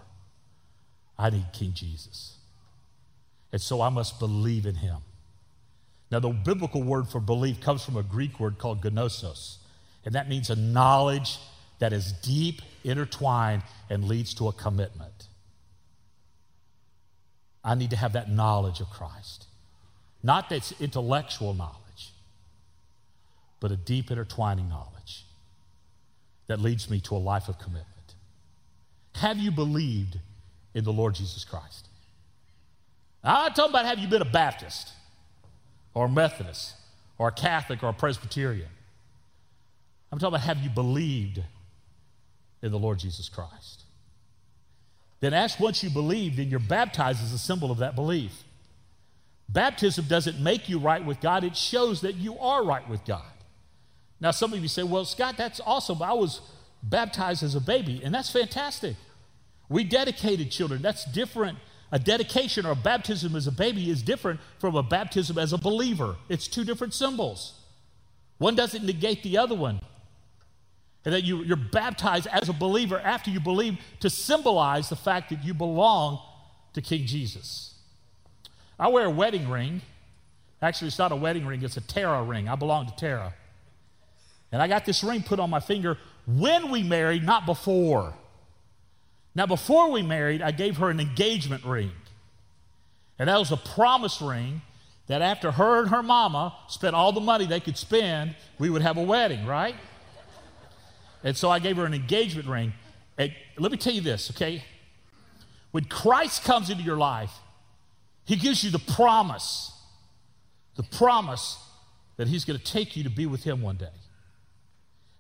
I 1.18 1.30
need 1.30 1.46
King 1.54 1.74
Jesus. 1.74 2.33
And 3.54 3.62
so 3.62 3.82
I 3.82 3.90
must 3.90 4.20
believe 4.20 4.66
in 4.66 4.76
him. 4.76 4.98
Now, 6.12 6.20
the 6.20 6.30
biblical 6.30 6.84
word 6.84 7.08
for 7.08 7.20
belief 7.20 7.62
comes 7.62 7.86
from 7.86 7.96
a 7.96 8.04
Greek 8.04 8.40
word 8.40 8.58
called 8.58 8.84
gnosis, 8.84 9.60
and 10.04 10.16
that 10.16 10.28
means 10.28 10.50
a 10.50 10.56
knowledge 10.56 11.38
that 11.80 11.94
is 11.94 12.12
deep, 12.12 12.62
intertwined, 12.84 13.64
and 13.90 14.06
leads 14.06 14.34
to 14.36 14.48
a 14.48 14.54
commitment. 14.54 15.28
I 17.64 17.76
need 17.76 17.92
to 17.92 17.96
have 17.96 18.14
that 18.14 18.30
knowledge 18.30 18.80
of 18.82 18.90
Christ. 18.90 19.46
Not 20.22 20.50
that's 20.50 20.74
intellectual 20.82 21.54
knowledge, 21.54 22.12
but 23.60 23.72
a 23.72 23.78
deep, 23.78 24.12
intertwining 24.12 24.68
knowledge 24.68 25.26
that 26.48 26.60
leads 26.60 26.90
me 26.90 27.00
to 27.02 27.16
a 27.16 27.18
life 27.18 27.48
of 27.48 27.60
commitment. 27.60 27.88
Have 29.16 29.38
you 29.38 29.52
believed 29.52 30.20
in 30.74 30.84
the 30.84 30.94
Lord 30.94 31.16
Jesus 31.16 31.44
Christ? 31.44 31.88
I'm 33.24 33.54
talking 33.54 33.72
about 33.72 33.86
have 33.86 34.00
you 34.00 34.08
been 34.08 34.22
a 34.22 34.26
Baptist. 34.26 34.92
or 35.94 36.06
a 36.06 36.10
Methodist 36.10 36.74
or 37.18 37.28
a 37.28 37.32
Catholic 37.32 37.84
or 37.84 37.90
a 37.90 37.94
Presbyterian. 37.94 38.70
I'm 40.12 40.20
talking 40.20 40.36
about 40.36 40.42
have 40.42 40.60
you 40.60 40.70
believed 40.70 41.42
in 42.62 42.72
the 42.72 42.80
Lord 42.80 43.00
Jesus 43.00 43.30
Christ? 43.30 43.84
Then, 45.20 45.34
ask 45.34 45.60
once 45.60 45.84
you 45.84 45.90
believe, 45.90 46.36
then 46.36 46.50
you're 46.50 46.60
baptized 46.60 47.24
as 47.24 47.32
a 47.32 47.38
symbol 47.38 47.72
of 47.72 47.78
that 47.78 47.96
belief. 47.96 48.44
Baptism 49.48 50.06
doesn't 50.06 50.40
make 50.40 50.68
you 50.68 50.80
right 50.80 51.04
with 51.04 51.22
God, 51.22 51.44
it 51.44 51.56
shows 51.56 52.02
that 52.02 52.16
you 52.16 52.38
are 52.40 52.64
right 52.64 52.88
with 52.90 53.06
God. 53.06 53.24
Now, 54.20 54.32
some 54.32 54.54
of 54.54 54.60
you 54.60 54.68
say, 54.68 54.84
well, 54.84 55.06
Scott, 55.06 55.36
that's 55.38 55.62
awesome. 55.66 56.02
I 56.02 56.14
was 56.14 56.42
baptized 56.82 57.44
as 57.44 57.56
a 57.56 57.62
baby, 57.62 58.02
and 58.04 58.14
that's 58.14 58.30
fantastic. 58.30 58.96
We 59.70 59.84
dedicated 59.84 60.52
children. 60.52 60.82
That's 60.82 61.06
different. 61.06 61.58
A 61.94 62.00
dedication 62.00 62.66
or 62.66 62.72
a 62.72 62.76
baptism 62.76 63.36
as 63.36 63.46
a 63.46 63.52
baby 63.52 63.92
is 63.92 64.02
different 64.02 64.40
from 64.58 64.76
a 64.76 64.82
baptism 64.82 65.38
as 65.38 65.54
a 65.54 65.60
believer. 65.60 66.16
It's 66.28 66.48
two 66.48 66.66
different 66.66 66.96
symbols. 66.96 67.54
One 68.40 68.56
doesn't 68.56 68.84
negate 68.84 69.22
the 69.22 69.38
other 69.38 69.54
one. 69.54 69.80
And 71.06 71.14
that 71.14 71.24
you, 71.24 71.44
you're 71.44 71.56
baptized 71.56 72.26
as 72.26 72.50
a 72.50 72.54
believer 72.54 73.00
after 73.00 73.30
you 73.30 73.40
believe 73.40 73.78
to 74.00 74.10
symbolize 74.10 74.90
the 74.90 74.96
fact 74.96 75.30
that 75.30 75.44
you 75.44 75.54
belong 75.54 76.20
to 76.74 76.82
King 76.82 77.06
Jesus. 77.06 77.76
I 78.80 78.88
wear 78.88 79.06
a 79.06 79.12
wedding 79.12 79.48
ring. 79.48 79.84
Actually, 80.64 80.88
it's 80.88 80.98
not 80.98 81.12
a 81.12 81.16
wedding 81.16 81.46
ring, 81.46 81.62
it's 81.62 81.78
a 81.78 81.82
Tara 81.82 82.24
ring. 82.24 82.50
I 82.50 82.56
belong 82.56 82.88
to 82.88 82.96
Tara. 82.96 83.36
And 84.52 84.64
I 84.64 84.68
got 84.68 84.84
this 84.84 85.04
ring 85.04 85.22
put 85.22 85.40
on 85.40 85.52
my 85.52 85.60
finger 85.60 86.00
when 86.26 86.72
we 86.72 86.82
married, 86.82 87.24
not 87.24 87.46
before. 87.46 88.16
Now, 89.36 89.46
before 89.46 89.90
we 89.90 90.02
married, 90.02 90.42
I 90.42 90.52
gave 90.52 90.78
her 90.78 90.90
an 90.90 91.00
engagement 91.00 91.66
ring. 91.66 91.92
And 93.18 93.30
that 93.30 93.40
was 93.40 93.52
a 93.52 93.58
promise 93.58 94.22
ring 94.22 94.62
that 95.08 95.22
after 95.22 95.52
her 95.52 95.82
and 95.82 95.90
her 95.90 96.04
mama 96.04 96.56
spent 96.68 96.96
all 96.96 97.12
the 97.12 97.20
money 97.20 97.46
they 97.46 97.60
could 97.60 97.78
spend, 97.78 98.36
we 98.60 98.70
would 98.70 98.82
have 98.82 98.98
a 98.98 99.04
wedding, 99.04 99.46
right? 99.46 99.76
And 101.24 101.36
so 101.36 101.50
I 101.50 101.60
gave 101.60 101.78
her 101.78 101.86
an 101.86 101.94
engagement 101.94 102.48
ring. 102.48 102.74
And 103.18 103.34
let 103.58 103.72
me 103.72 103.78
tell 103.78 103.94
you 103.94 104.02
this, 104.02 104.32
okay? 104.32 104.64
When 105.72 105.86
Christ 105.86 106.44
comes 106.44 106.70
into 106.70 106.84
your 106.84 106.98
life, 106.98 107.32
he 108.26 108.36
gives 108.36 108.64
you 108.64 108.72
the 108.72 108.80
promise, 108.80 109.72
the 110.76 110.84
promise 110.84 111.58
that 112.18 112.28
he's 112.28 112.46
going 112.46 112.60
to 112.60 112.66
take 112.66 112.96
you 112.96 113.04
to 113.04 113.10
be 113.10 113.26
with 113.26 113.44
him 113.44 113.62
one 113.62 113.78
day. 113.78 113.88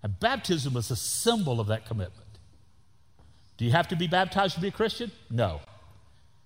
And 0.02 0.20
baptism 0.20 0.76
is 0.78 0.92
a 0.92 0.96
symbol 0.96 1.60
of 1.60 1.68
that 1.68 1.86
commitment. 1.86 2.23
Do 3.64 3.68
you 3.68 3.72
have 3.72 3.88
to 3.88 3.96
be 3.96 4.08
baptized 4.08 4.56
to 4.56 4.60
be 4.60 4.68
a 4.68 4.72
Christian? 4.72 5.10
No. 5.30 5.62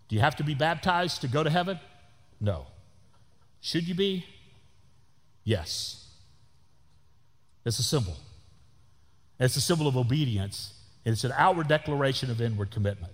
Do 0.08 0.16
you 0.16 0.22
have 0.22 0.36
to 0.36 0.44
be 0.44 0.54
baptized 0.54 1.22
to 1.22 1.28
go 1.28 1.42
to 1.44 1.50
heaven? 1.50 1.80
No. 2.40 2.68
Should 3.60 3.88
you 3.88 3.96
be? 3.96 4.24
Yes. 5.44 6.10
It's 7.66 7.80
a 7.80 7.84
symbol. 7.84 8.18
It's 9.40 9.56
a 9.56 9.62
symbol 9.62 9.88
of 9.88 9.98
obedience, 9.98 10.76
and 11.06 11.14
it's 11.14 11.24
an 11.24 11.34
outward 11.36 11.68
declaration 11.68 12.30
of 12.30 12.40
inward 12.40 12.70
commitment. 12.70 13.14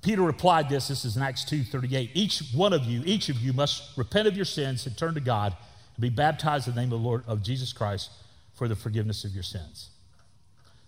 Peter 0.00 0.22
replied 0.22 0.68
this, 0.68 0.86
this 0.86 1.04
is 1.04 1.16
in 1.16 1.22
Acts 1.24 1.44
2 1.46 1.64
38. 1.64 2.10
Each 2.14 2.44
one 2.54 2.72
of 2.72 2.84
you, 2.84 3.02
each 3.04 3.28
of 3.28 3.38
you 3.38 3.52
must 3.52 3.98
repent 3.98 4.28
of 4.28 4.36
your 4.36 4.44
sins 4.44 4.86
and 4.86 4.96
turn 4.96 5.14
to 5.14 5.20
God 5.20 5.56
and 5.96 6.00
be 6.00 6.10
baptized 6.10 6.68
in 6.68 6.76
the 6.76 6.80
name 6.80 6.92
of 6.92 7.00
the 7.00 7.04
Lord 7.04 7.24
of 7.26 7.42
Jesus 7.42 7.72
Christ 7.72 8.10
for 8.52 8.68
the 8.68 8.76
forgiveness 8.76 9.24
of 9.24 9.32
your 9.32 9.42
sins. 9.42 9.90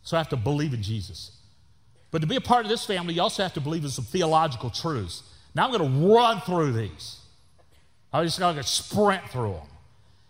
So 0.04 0.16
I 0.16 0.20
have 0.20 0.28
to 0.28 0.36
believe 0.36 0.72
in 0.72 0.84
Jesus. 0.84 1.32
But 2.10 2.20
to 2.20 2.26
be 2.26 2.36
a 2.36 2.40
part 2.40 2.64
of 2.64 2.70
this 2.70 2.84
family, 2.84 3.14
you 3.14 3.22
also 3.22 3.42
have 3.42 3.54
to 3.54 3.60
believe 3.60 3.84
in 3.84 3.90
some 3.90 4.04
theological 4.04 4.70
truths. 4.70 5.22
Now 5.54 5.64
I'm 5.66 5.72
going 5.72 5.90
to 5.90 6.14
run 6.14 6.40
through 6.40 6.72
these. 6.72 7.20
I'm 8.12 8.24
just 8.24 8.38
going 8.38 8.56
to 8.56 8.62
sprint 8.62 9.28
through 9.30 9.52
them. 9.52 9.66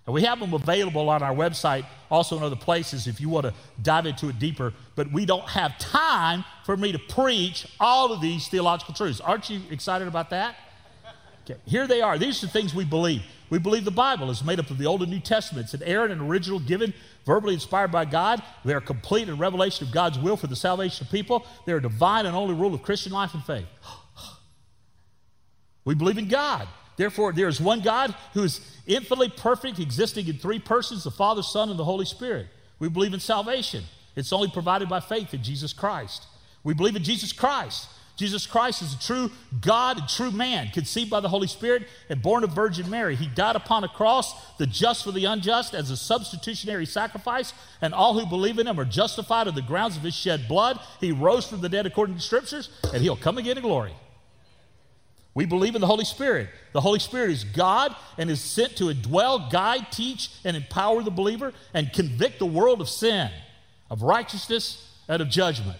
And 0.07 0.15
we 0.15 0.23
have 0.23 0.39
them 0.39 0.55
available 0.55 1.09
on 1.09 1.23
our 1.23 1.35
website, 1.35 1.85
also 2.11 2.37
in 2.37 2.43
other 2.45 2.57
places 2.57 3.09
if 3.09 3.21
you 3.21 3.29
want 3.29 3.47
to 3.47 3.55
dive 3.83 4.07
into 4.07 4.29
it 4.29 4.39
deeper. 4.39 4.73
But 4.95 5.13
we 5.13 5.27
don't 5.27 5.49
have 5.49 5.77
time 5.79 6.45
for 6.65 6.77
me 6.77 6.93
to 6.93 6.99
preach 6.99 7.67
all 7.81 8.13
of 8.13 8.21
these 8.21 8.47
theological 8.47 8.95
truths. 8.95 9.21
Aren't 9.21 9.51
you 9.51 9.61
excited 9.71 10.07
about 10.07 10.31
that? 10.31 10.57
Okay, 11.45 11.61
here 11.67 11.87
they 11.87 12.01
are. 12.01 12.19
These 12.19 12.43
are 12.43 12.47
the 12.47 12.53
things 12.53 12.75
we 12.75 12.85
believe. 12.85 13.23
We 13.49 13.59
believe 13.59 13.85
the 13.85 13.91
Bible 13.91 14.31
is 14.31 14.45
made 14.45 14.59
up 14.59 14.71
of 14.71 14.79
the 14.79 14.87
Old 14.87 15.03
and 15.03 15.11
New 15.11 15.21
Testaments, 15.21 15.73
inerrant 15.73 16.13
and 16.13 16.21
original 16.21 16.59
given, 16.59 16.93
verbally 17.25 17.55
inspired 17.55 17.93
by 17.93 18.05
God. 18.05 18.43
They 18.65 18.75
are 18.75 18.81
complete 18.81 19.29
in 19.29 19.39
revelation 19.39 19.87
of 19.87 19.93
God's 19.93 20.19
will 20.19 20.37
for 20.37 20.49
the 20.49 20.57
salvation 20.57 21.07
of 21.07 21.13
people. 21.13 21.47
They 21.65 21.73
are 21.73 21.81
divine 21.81 22.27
and 22.27 22.35
only 22.35 22.55
rule 22.55 22.75
of 22.75 22.83
Christian 22.83 23.13
life 23.13 23.35
and 23.35 23.45
faith. 23.45 23.67
we 25.85 25.95
believe 25.95 26.19
in 26.19 26.29
God. 26.29 26.67
Therefore, 26.97 27.33
there 27.33 27.49
is 27.49 27.61
one 27.61 27.83
God 27.83 28.15
who 28.33 28.43
is 28.43 28.61
infinitely 28.87 29.29
perfect, 29.29 29.79
existing 29.79 30.27
in 30.27 30.39
three 30.39 30.59
persons 30.59 31.05
the 31.05 31.11
Father, 31.11 31.43
Son, 31.43 31.71
and 31.71 31.79
the 31.79 31.85
Holy 31.85 32.07
Spirit. 32.07 32.47
We 32.79 32.89
believe 32.89 33.15
in 33.15 33.21
salvation. 33.21 33.85
It's 34.17 34.33
only 34.33 34.49
provided 34.49 34.89
by 34.89 35.01
faith 35.01 35.35
in 35.35 35.43
Jesus 35.43 35.73
Christ. 35.73 36.27
We 36.65 36.75
believe 36.75 36.97
in 36.97 37.05
Jesus 37.05 37.33
Christ. 37.33 37.89
Jesus 38.17 38.47
Christ 38.47 38.81
is 38.81 38.95
a 38.95 38.99
true 38.99 39.31
God 39.61 39.99
and 39.99 40.09
true 40.09 40.31
man, 40.31 40.69
conceived 40.69 41.11
by 41.11 41.21
the 41.21 41.29
Holy 41.29 41.47
Spirit 41.47 41.87
and 42.09 42.23
born 42.23 42.45
of 42.45 42.53
Virgin 42.53 42.89
Mary. 42.89 43.15
He 43.15 43.27
died 43.27 43.57
upon 43.57 43.85
a 43.85 43.89
cross, 43.89 44.35
the 44.57 44.67
just 44.67 45.05
for 45.05 45.13
the 45.13 45.27
unjust, 45.27 45.75
as 45.75 45.91
a 45.91 45.99
substitutionary 45.99 46.87
sacrifice, 46.87 47.53
and 47.83 47.93
all 47.93 48.19
who 48.19 48.25
believe 48.25 48.59
in 48.59 48.67
him 48.67 48.81
are 48.81 48.87
justified 48.87 49.49
on 49.49 49.55
the 49.55 49.61
grounds 49.61 49.99
of 49.99 50.03
his 50.03 50.15
shed 50.15 50.49
blood. 50.49 50.81
He 50.99 51.13
rose 51.13 51.47
from 51.47 51.61
the 51.61 51.69
dead 51.69 51.85
according 51.85 52.17
to 52.17 52.23
scriptures, 52.23 52.71
and 52.93 53.03
he'll 53.03 53.17
come 53.17 53.37
again 53.37 53.59
in 53.59 53.63
glory. 53.63 53.93
We 55.35 55.45
believe 55.45 55.75
in 55.75 55.83
the 55.83 55.87
Holy 55.87 56.07
Spirit. 56.07 56.49
The 56.73 56.81
Holy 56.81 56.99
Spirit 56.99 57.31
is 57.31 57.45
God 57.45 57.95
and 58.17 58.31
is 58.31 58.41
sent 58.41 58.77
to 58.77 58.85
indwell, 58.85 59.51
guide, 59.53 59.93
teach, 59.93 60.31
and 60.43 60.57
empower 60.57 61.03
the 61.03 61.11
believer 61.11 61.53
and 61.75 61.93
convict 61.93 62.39
the 62.39 62.47
world 62.47 62.81
of 62.81 62.89
sin, 62.89 63.31
of 63.91 64.01
righteousness, 64.01 64.91
and 65.07 65.21
of 65.21 65.29
judgment. 65.29 65.77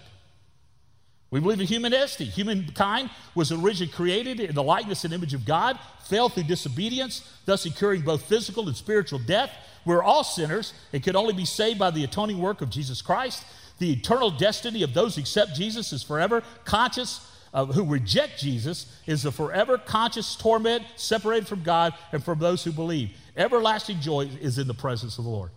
We 1.29 1.41
believe 1.41 1.59
in 1.59 1.67
humanisty. 1.67 2.25
Humankind 2.25 3.09
was 3.35 3.51
originally 3.51 3.91
created 3.91 4.39
in 4.39 4.55
the 4.55 4.63
likeness 4.63 5.03
and 5.03 5.13
image 5.13 5.33
of 5.33 5.45
God, 5.45 5.77
fell 6.05 6.29
through 6.29 6.43
disobedience, 6.43 7.29
thus 7.45 7.65
incurring 7.65 8.01
both 8.01 8.23
physical 8.23 8.67
and 8.67 8.77
spiritual 8.77 9.19
death. 9.19 9.51
We're 9.85 10.03
all 10.03 10.23
sinners 10.23 10.73
and 10.93 11.03
could 11.03 11.15
only 11.15 11.33
be 11.33 11.45
saved 11.45 11.79
by 11.79 11.91
the 11.91 12.03
atoning 12.03 12.39
work 12.39 12.61
of 12.61 12.69
Jesus 12.69 13.01
Christ. 13.01 13.45
The 13.79 13.91
eternal 13.91 14.31
destiny 14.31 14.83
of 14.83 14.93
those 14.93 15.15
who 15.15 15.21
accept 15.21 15.55
Jesus 15.55 15.91
is 15.91 16.01
forever 16.01 16.43
conscious, 16.63 17.29
of 17.53 17.75
who 17.75 17.85
reject 17.85 18.39
Jesus 18.39 18.93
is 19.05 19.25
a 19.25 19.31
forever 19.31 19.77
conscious 19.77 20.35
torment 20.35 20.83
separated 20.95 21.47
from 21.47 21.63
God 21.63 21.93
and 22.11 22.23
from 22.23 22.39
those 22.39 22.63
who 22.63 22.71
believe. 22.71 23.11
Everlasting 23.35 23.99
joy 23.99 24.29
is 24.41 24.57
in 24.57 24.67
the 24.67 24.73
presence 24.73 25.17
of 25.17 25.25
the 25.25 25.29
Lord. 25.29 25.51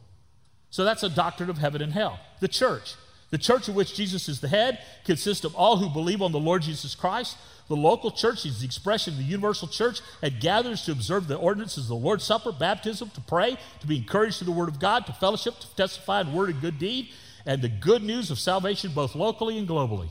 So 0.71 0.85
that's 0.85 1.03
a 1.03 1.09
doctrine 1.09 1.51
of 1.51 1.59
heaven 1.59 1.83
and 1.83 1.93
hell. 1.93 2.21
The 2.41 2.49
church. 2.49 2.95
The 3.31 3.38
church 3.38 3.69
of 3.69 3.77
which 3.77 3.95
Jesus 3.95 4.29
is 4.29 4.40
the 4.40 4.49
head 4.49 4.81
consists 5.05 5.45
of 5.45 5.55
all 5.55 5.77
who 5.77 5.88
believe 5.88 6.21
on 6.21 6.33
the 6.33 6.38
Lord 6.38 6.62
Jesus 6.62 6.95
Christ. 6.95 7.37
The 7.69 7.77
local 7.77 8.11
church 8.11 8.45
is 8.45 8.59
the 8.59 8.66
expression 8.66 9.14
of 9.14 9.19
the 9.19 9.25
universal 9.25 9.69
church 9.69 10.01
and 10.21 10.40
gathers 10.40 10.83
to 10.83 10.93
observe 10.93 11.29
the 11.29 11.37
ordinances 11.37 11.85
of 11.85 11.88
the 11.88 11.95
Lord's 11.95 12.25
Supper, 12.25 12.51
baptism, 12.51 13.11
to 13.11 13.21
pray, 13.21 13.57
to 13.81 13.87
be 13.87 13.99
encouraged 13.99 14.38
to 14.40 14.45
the 14.45 14.51
Word 14.51 14.69
of 14.69 14.81
God, 14.81 15.07
to 15.07 15.12
fellowship, 15.12 15.61
to 15.61 15.77
testify 15.77 16.23
in 16.23 16.33
word 16.33 16.51
and 16.51 16.61
good 16.61 16.79
deed, 16.79 17.11
and 17.47 17.62
the 17.62 17.69
good 17.69 18.03
news 18.03 18.33
of 18.33 18.40
salvation 18.40 18.90
both 18.93 19.14
locally 19.14 19.57
and 19.57 19.69
globally. 19.69 20.11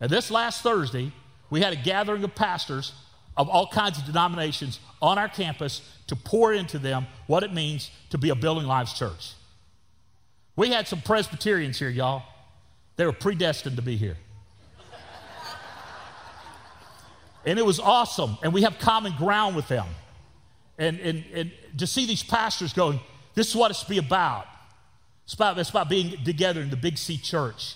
And 0.00 0.10
this 0.10 0.32
last 0.32 0.62
Thursday, 0.62 1.12
we 1.50 1.60
had 1.60 1.72
a 1.72 1.76
gathering 1.76 2.24
of 2.24 2.34
pastors 2.34 2.92
of 3.36 3.48
all 3.48 3.68
kinds 3.68 3.98
of 3.98 4.04
denominations 4.04 4.80
on 5.00 5.18
our 5.18 5.28
campus 5.28 5.80
to 6.08 6.16
pour 6.16 6.52
into 6.52 6.80
them 6.80 7.06
what 7.28 7.44
it 7.44 7.52
means 7.52 7.90
to 8.10 8.18
be 8.18 8.30
a 8.30 8.34
Building 8.34 8.66
Lives 8.66 8.92
church. 8.92 9.34
We 10.56 10.70
had 10.70 10.86
some 10.86 11.00
Presbyterians 11.00 11.78
here, 11.78 11.88
y'all. 11.88 12.22
They 12.96 13.06
were 13.06 13.12
predestined 13.12 13.76
to 13.76 13.82
be 13.82 13.96
here. 13.96 14.16
and 17.44 17.58
it 17.58 17.66
was 17.66 17.80
awesome. 17.80 18.38
And 18.42 18.52
we 18.52 18.62
have 18.62 18.78
common 18.78 19.14
ground 19.16 19.56
with 19.56 19.68
them. 19.68 19.86
And, 20.78 20.98
and, 21.00 21.24
and 21.34 21.52
to 21.78 21.86
see 21.86 22.06
these 22.06 22.22
pastors 22.22 22.72
going, 22.72 23.00
this 23.34 23.48
is 23.48 23.56
what 23.56 23.70
it's 23.70 23.84
be 23.84 23.98
about. 23.98 24.46
It's 25.24 25.34
about, 25.34 25.58
it's 25.58 25.70
about 25.70 25.88
being 25.88 26.22
together 26.24 26.60
in 26.60 26.70
the 26.70 26.76
Big 26.76 26.98
C 26.98 27.16
church. 27.16 27.74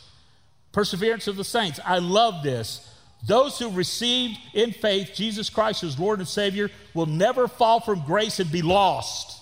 Perseverance 0.72 1.26
of 1.26 1.36
the 1.36 1.44
saints. 1.44 1.80
I 1.84 1.98
love 1.98 2.42
this. 2.44 2.94
Those 3.26 3.58
who 3.58 3.70
received 3.70 4.38
in 4.54 4.70
faith 4.72 5.10
Jesus 5.14 5.50
Christ 5.50 5.82
as 5.82 5.98
Lord 5.98 6.20
and 6.20 6.28
Savior 6.28 6.70
will 6.94 7.06
never 7.06 7.48
fall 7.48 7.80
from 7.80 8.04
grace 8.04 8.38
and 8.38 8.50
be 8.52 8.62
lost. 8.62 9.37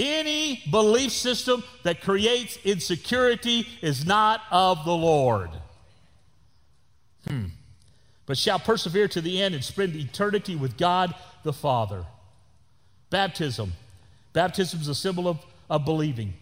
Any 0.00 0.62
belief 0.70 1.12
system 1.12 1.62
that 1.82 2.00
creates 2.00 2.58
insecurity 2.64 3.68
is 3.82 4.06
not 4.06 4.40
of 4.50 4.86
the 4.86 4.94
Lord. 4.94 5.50
Hmm. 7.28 7.46
But 8.24 8.38
shall 8.38 8.58
persevere 8.58 9.08
to 9.08 9.20
the 9.20 9.42
end 9.42 9.54
and 9.54 9.62
spend 9.62 9.94
eternity 9.94 10.56
with 10.56 10.78
God 10.78 11.14
the 11.42 11.52
Father. 11.52 12.06
Baptism. 13.10 13.74
Baptism 14.32 14.80
is 14.80 14.88
a 14.88 14.94
symbol 14.94 15.28
of, 15.28 15.38
of 15.68 15.84
believing. 15.84 16.32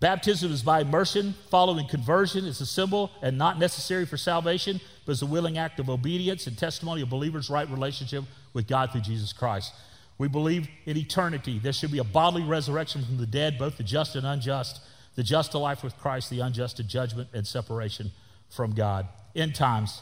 Baptism 0.00 0.52
is 0.52 0.62
by 0.62 0.80
immersion 0.80 1.34
following 1.48 1.88
conversion. 1.88 2.44
It's 2.44 2.60
a 2.60 2.66
symbol 2.66 3.10
and 3.22 3.38
not 3.38 3.58
necessary 3.58 4.04
for 4.04 4.18
salvation, 4.18 4.82
but 5.06 5.12
is 5.12 5.22
a 5.22 5.26
willing 5.26 5.56
act 5.56 5.80
of 5.80 5.88
obedience 5.88 6.46
and 6.46 6.58
testimony 6.58 7.00
of 7.00 7.08
believers' 7.08 7.48
right 7.48 7.70
relationship 7.70 8.24
with 8.52 8.66
God 8.66 8.92
through 8.92 9.00
Jesus 9.00 9.32
Christ. 9.32 9.72
We 10.16 10.28
believe 10.28 10.68
in 10.86 10.96
eternity. 10.96 11.58
There 11.58 11.72
should 11.72 11.90
be 11.90 11.98
a 11.98 12.04
bodily 12.04 12.44
resurrection 12.44 13.04
from 13.04 13.18
the 13.18 13.26
dead, 13.26 13.58
both 13.58 13.76
the 13.76 13.82
just 13.82 14.14
and 14.14 14.26
unjust. 14.26 14.80
The 15.16 15.22
just 15.22 15.52
to 15.52 15.58
life 15.58 15.84
with 15.84 15.96
Christ, 15.98 16.30
the 16.30 16.40
unjust 16.40 16.76
to 16.78 16.84
judgment 16.84 17.28
and 17.32 17.46
separation 17.46 18.10
from 18.50 18.72
God. 18.72 19.08
End 19.34 19.54
times. 19.54 20.00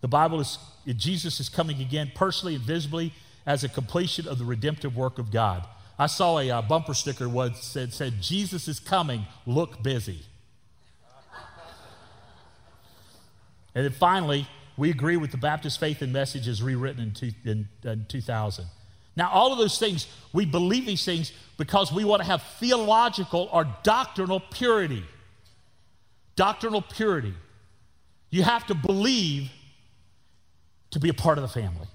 The 0.00 0.08
Bible 0.08 0.40
is, 0.40 0.58
Jesus 0.96 1.40
is 1.40 1.48
coming 1.48 1.80
again 1.80 2.12
personally 2.14 2.56
and 2.56 2.64
visibly 2.64 3.12
as 3.46 3.64
a 3.64 3.68
completion 3.68 4.28
of 4.28 4.38
the 4.38 4.44
redemptive 4.44 4.96
work 4.96 5.18
of 5.18 5.30
God. 5.30 5.66
I 5.98 6.06
saw 6.06 6.38
a 6.38 6.50
uh, 6.50 6.62
bumper 6.62 6.94
sticker 6.94 7.28
once 7.28 7.72
that 7.74 7.92
said, 7.92 8.20
Jesus 8.20 8.66
is 8.66 8.80
coming, 8.80 9.26
look 9.46 9.82
busy. 9.82 10.22
and 13.74 13.84
then 13.84 13.92
finally, 13.92 14.48
we 14.76 14.90
agree 14.90 15.16
with 15.16 15.30
the 15.30 15.36
Baptist 15.36 15.78
faith 15.78 16.02
and 16.02 16.12
message 16.12 16.48
as 16.48 16.62
rewritten 16.62 17.02
in, 17.02 17.12
two, 17.12 17.30
in, 17.44 17.68
in 17.84 18.06
2000. 18.08 18.64
Now, 19.16 19.30
all 19.30 19.52
of 19.52 19.58
those 19.58 19.78
things, 19.78 20.06
we 20.32 20.46
believe 20.46 20.86
these 20.86 21.04
things 21.04 21.32
because 21.58 21.92
we 21.92 22.04
want 22.04 22.22
to 22.22 22.26
have 22.26 22.42
theological 22.58 23.48
or 23.52 23.66
doctrinal 23.82 24.40
purity. 24.40 25.04
Doctrinal 26.34 26.82
purity. 26.82 27.34
You 28.30 28.42
have 28.42 28.66
to 28.68 28.74
believe 28.74 29.50
to 30.92 31.00
be 31.00 31.10
a 31.10 31.14
part 31.14 31.38
of 31.38 31.42
the 31.42 31.48
family. 31.48 31.86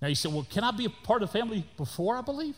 Now 0.00 0.08
you 0.08 0.14
say, 0.14 0.28
well, 0.28 0.46
can 0.48 0.64
I 0.64 0.70
be 0.70 0.84
a 0.84 0.90
part 0.90 1.22
of 1.22 1.30
the 1.30 1.38
family 1.38 1.64
before 1.76 2.16
I 2.16 2.20
believe? 2.20 2.54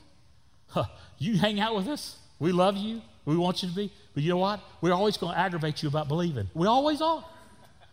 Huh, 0.69 0.85
you 1.19 1.37
hang 1.37 1.61
out 1.61 1.75
with 1.75 1.89
us. 1.89 2.19
We 2.39 2.53
love 2.53 2.77
you. 2.77 3.01
We 3.25 3.37
want 3.37 3.63
you 3.63 3.69
to 3.69 3.75
be. 3.75 3.93
But 4.15 4.23
you 4.23 4.31
know 4.31 4.39
what? 4.39 4.61
We're 4.81 4.93
always 4.93 5.17
going 5.17 5.33
to 5.33 5.39
aggravate 5.39 5.83
you 5.83 5.89
about 5.89 6.09
believing. 6.09 6.49
We 6.55 6.67
always 6.67 7.01
are. 7.01 7.25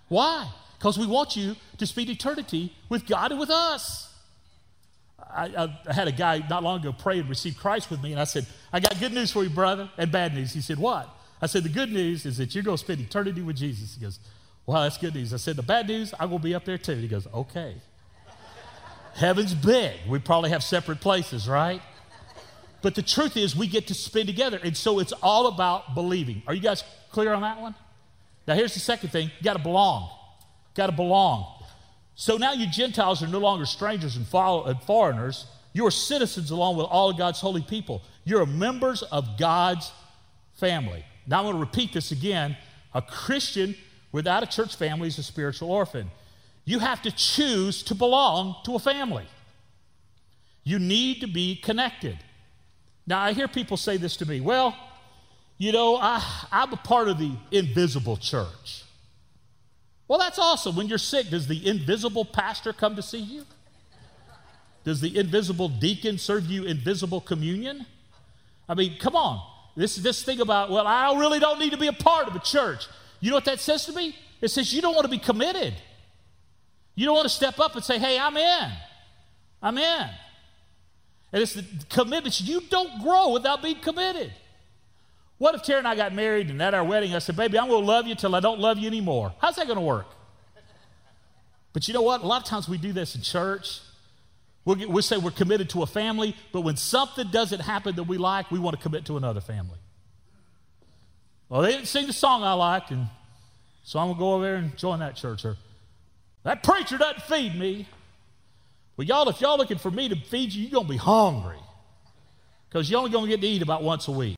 Why? 0.07 0.49
Because 0.77 0.97
we 0.97 1.05
want 1.05 1.35
you 1.35 1.55
to 1.77 1.85
spend 1.85 2.09
eternity 2.09 2.73
with 2.89 3.05
God 3.05 3.31
and 3.31 3.39
with 3.39 3.49
us. 3.49 4.08
I, 5.33 5.71
I, 5.87 5.93
had 5.93 6.07
a 6.07 6.11
guy 6.11 6.43
not 6.49 6.63
long 6.63 6.79
ago 6.79 6.91
pray 6.91 7.19
and 7.19 7.29
receive 7.29 7.57
Christ 7.57 7.91
with 7.91 8.01
me, 8.01 8.11
and 8.11 8.19
I 8.19 8.23
said, 8.23 8.45
I 8.73 8.79
got 8.79 8.99
good 8.99 9.13
news 9.13 9.31
for 9.31 9.43
you, 9.43 9.49
brother, 9.49 9.89
and 9.97 10.11
bad 10.11 10.33
news. 10.33 10.53
He 10.53 10.61
said, 10.61 10.79
What? 10.79 11.09
I 11.41 11.45
said, 11.45 11.63
The 11.63 11.69
good 11.69 11.91
news 11.91 12.25
is 12.25 12.37
that 12.37 12.55
you're 12.55 12.63
going 12.63 12.77
to 12.77 12.83
spend 12.83 12.99
eternity 12.99 13.41
with 13.41 13.55
Jesus. 13.55 13.95
He 13.95 14.01
goes, 14.01 14.19
Well, 14.65 14.81
that's 14.81 14.97
good 14.97 15.13
news. 15.13 15.33
I 15.33 15.37
said, 15.37 15.55
The 15.55 15.63
bad 15.63 15.87
news, 15.87 16.13
I'm 16.19 16.29
going 16.29 16.41
to 16.41 16.43
be 16.43 16.55
up 16.55 16.65
there 16.65 16.77
too. 16.77 16.95
He 16.95 17.07
goes, 17.07 17.27
Okay. 17.33 17.75
Heaven's 19.15 19.53
big. 19.53 19.97
We 20.07 20.19
probably 20.19 20.49
have 20.49 20.63
separate 20.63 20.99
places, 20.99 21.47
right? 21.47 21.81
But 22.81 22.95
the 22.95 23.03
truth 23.03 23.35
is, 23.37 23.55
we 23.55 23.67
get 23.67 23.87
to 23.87 23.93
spend 23.93 24.27
together. 24.27 24.59
And 24.63 24.75
so 24.75 24.99
it's 24.99 25.11
all 25.21 25.47
about 25.47 25.93
believing. 25.93 26.41
Are 26.47 26.53
you 26.53 26.61
guys 26.61 26.83
clear 27.11 27.33
on 27.33 27.41
that 27.41 27.61
one? 27.61 27.75
Now, 28.47 28.55
here's 28.55 28.73
the 28.73 28.79
second 28.79 29.09
thing 29.09 29.27
you 29.37 29.43
got 29.43 29.57
to 29.57 29.63
belong. 29.63 30.09
Got 30.73 30.87
to 30.87 30.93
belong. 30.93 31.58
So 32.19 32.35
now 32.35 32.51
you 32.51 32.67
Gentiles 32.67 33.23
are 33.23 33.27
no 33.27 33.39
longer 33.39 33.65
strangers 33.65 34.17
and, 34.17 34.27
foreigners. 34.27 35.45
You 35.71 35.85
are 35.85 35.91
citizens 35.91 36.51
along 36.51 36.75
with 36.75 36.85
all 36.87 37.09
of 37.09 37.17
God's 37.17 37.39
holy 37.39 37.61
people. 37.61 38.01
You're 38.25 38.45
members 38.45 39.03
of 39.03 39.39
God's 39.39 39.89
family. 40.55 41.05
Now 41.27 41.37
I'm 41.37 41.45
going 41.45 41.55
to 41.55 41.61
repeat 41.61 41.93
this 41.93 42.11
again. 42.11 42.57
A 42.93 43.01
Christian 43.01 43.73
without 44.11 44.43
a 44.43 44.45
church 44.45 44.75
family 44.75 45.07
is 45.07 45.17
a 45.17 45.23
spiritual 45.23 45.71
orphan. 45.71 46.11
You 46.65 46.79
have 46.79 47.01
to 47.03 47.11
choose 47.11 47.83
to 47.83 47.95
belong 47.95 48.57
to 48.65 48.75
a 48.75 48.79
family. 48.79 49.25
You 50.65 50.77
need 50.77 51.21
to 51.21 51.27
be 51.27 51.55
connected. 51.55 52.19
Now, 53.07 53.21
I 53.21 53.31
hear 53.31 53.47
people 53.47 53.77
say 53.77 53.95
this 53.95 54.17
to 54.17 54.27
me 54.27 54.41
well, 54.41 54.75
you 55.57 55.71
know, 55.71 55.95
I, 55.95 56.21
I'm 56.51 56.73
a 56.73 56.77
part 56.77 57.07
of 57.07 57.17
the 57.17 57.31
invisible 57.49 58.17
church. 58.17 58.83
Well, 60.09 60.17
that's 60.17 60.39
awesome. 60.39 60.75
When 60.75 60.87
you're 60.87 60.97
sick, 60.97 61.29
does 61.29 61.47
the 61.47 61.65
invisible 61.67 62.25
pastor 62.25 62.73
come 62.73 62.95
to 62.95 63.01
see 63.01 63.19
you? 63.19 63.45
Does 64.83 65.01
the 65.01 65.15
invisible 65.15 65.69
deacon 65.69 66.17
serve 66.17 66.47
you 66.47 66.63
invisible 66.63 67.21
communion? 67.21 67.85
I 68.67 68.73
mean, 68.73 68.97
come 68.97 69.15
on. 69.15 69.39
This, 69.77 69.95
this 69.97 70.23
thing 70.23 70.41
about, 70.41 70.71
well, 70.71 70.87
I 70.87 71.15
really 71.17 71.39
don't 71.39 71.59
need 71.59 71.71
to 71.71 71.77
be 71.77 71.85
a 71.85 71.93
part 71.93 72.27
of 72.27 72.35
a 72.35 72.39
church. 72.39 72.87
You 73.19 73.29
know 73.29 73.37
what 73.37 73.45
that 73.45 73.59
says 73.59 73.85
to 73.85 73.93
me? 73.93 74.15
It 74.41 74.47
says 74.47 74.73
you 74.73 74.81
don't 74.81 74.95
want 74.95 75.05
to 75.05 75.11
be 75.11 75.19
committed. 75.19 75.75
You 76.95 77.05
don't 77.05 77.15
want 77.15 77.25
to 77.25 77.33
step 77.33 77.59
up 77.59 77.75
and 77.75 77.83
say, 77.83 77.99
hey, 77.99 78.17
I'm 78.17 78.35
in. 78.35 78.71
I'm 79.61 79.77
in. 79.77 80.09
And 81.31 81.43
it's 81.43 81.53
the 81.53 81.65
commitments. 81.87 82.41
You 82.41 82.61
don't 82.61 83.03
grow 83.03 83.29
without 83.29 83.61
being 83.61 83.79
committed. 83.79 84.33
What 85.39 85.55
if 85.55 85.63
Tara 85.63 85.79
and 85.79 85.87
I 85.87 85.95
got 85.95 86.13
married 86.13 86.49
and 86.49 86.61
at 86.61 86.73
our 86.73 86.83
wedding 86.83 87.15
I 87.15 87.19
said, 87.19 87.35
baby, 87.35 87.57
I'm 87.57 87.69
going 87.69 87.81
to 87.81 87.87
love 87.87 88.05
you 88.05 88.13
till 88.13 88.35
I 88.35 88.41
don't 88.41 88.59
love 88.59 88.77
you 88.77 88.87
anymore? 88.87 89.33
How's 89.39 89.55
that 89.55 89.65
going 89.65 89.77
to 89.77 89.85
work? 89.85 90.05
But 91.71 91.87
you 91.87 91.93
know 91.93 92.01
what? 92.01 92.21
A 92.21 92.27
lot 92.27 92.41
of 92.41 92.47
times 92.47 92.67
we 92.67 92.77
do 92.77 92.91
this 92.91 93.15
in 93.15 93.21
church. 93.21 93.79
We'll, 94.65 94.75
get, 94.75 94.89
we'll 94.89 95.01
say 95.01 95.17
we're 95.17 95.31
committed 95.31 95.69
to 95.71 95.81
a 95.81 95.87
family, 95.87 96.35
but 96.51 96.61
when 96.61 96.75
something 96.75 97.29
doesn't 97.29 97.61
happen 97.61 97.95
that 97.95 98.03
we 98.03 98.17
like, 98.17 98.51
we 98.51 98.59
want 98.59 98.75
to 98.75 98.83
commit 98.83 99.05
to 99.05 99.15
another 99.15 99.39
family. 99.39 99.77
Well, 101.47 101.61
they 101.61 101.71
didn't 101.71 101.87
sing 101.87 102.05
the 102.05 102.13
song 102.13 102.43
I 102.43 102.53
liked, 102.53 102.91
and 102.91 103.07
so 103.83 103.97
I'm 103.97 104.07
going 104.07 104.17
to 104.17 104.19
go 104.19 104.33
over 104.33 104.43
there 104.43 104.55
and 104.55 104.77
join 104.77 104.99
that 104.99 105.15
church. 105.15 105.45
Or 105.45 105.55
that 106.43 106.63
preacher 106.63 106.97
doesn't 106.97 107.23
feed 107.23 107.57
me. 107.57 107.87
Well, 108.97 109.07
y'all, 109.07 109.29
if 109.29 109.39
y'all 109.39 109.57
looking 109.57 109.77
for 109.77 109.89
me 109.89 110.09
to 110.09 110.15
feed 110.15 110.51
you, 110.51 110.63
you're 110.63 110.71
going 110.71 110.85
to 110.85 110.91
be 110.91 110.97
hungry 110.97 111.59
because 112.69 112.91
you're 112.91 112.99
only 112.99 113.11
going 113.11 113.25
to 113.25 113.29
get 113.31 113.39
to 113.41 113.47
eat 113.47 113.61
about 113.61 113.81
once 113.83 114.09
a 114.09 114.11
week. 114.11 114.37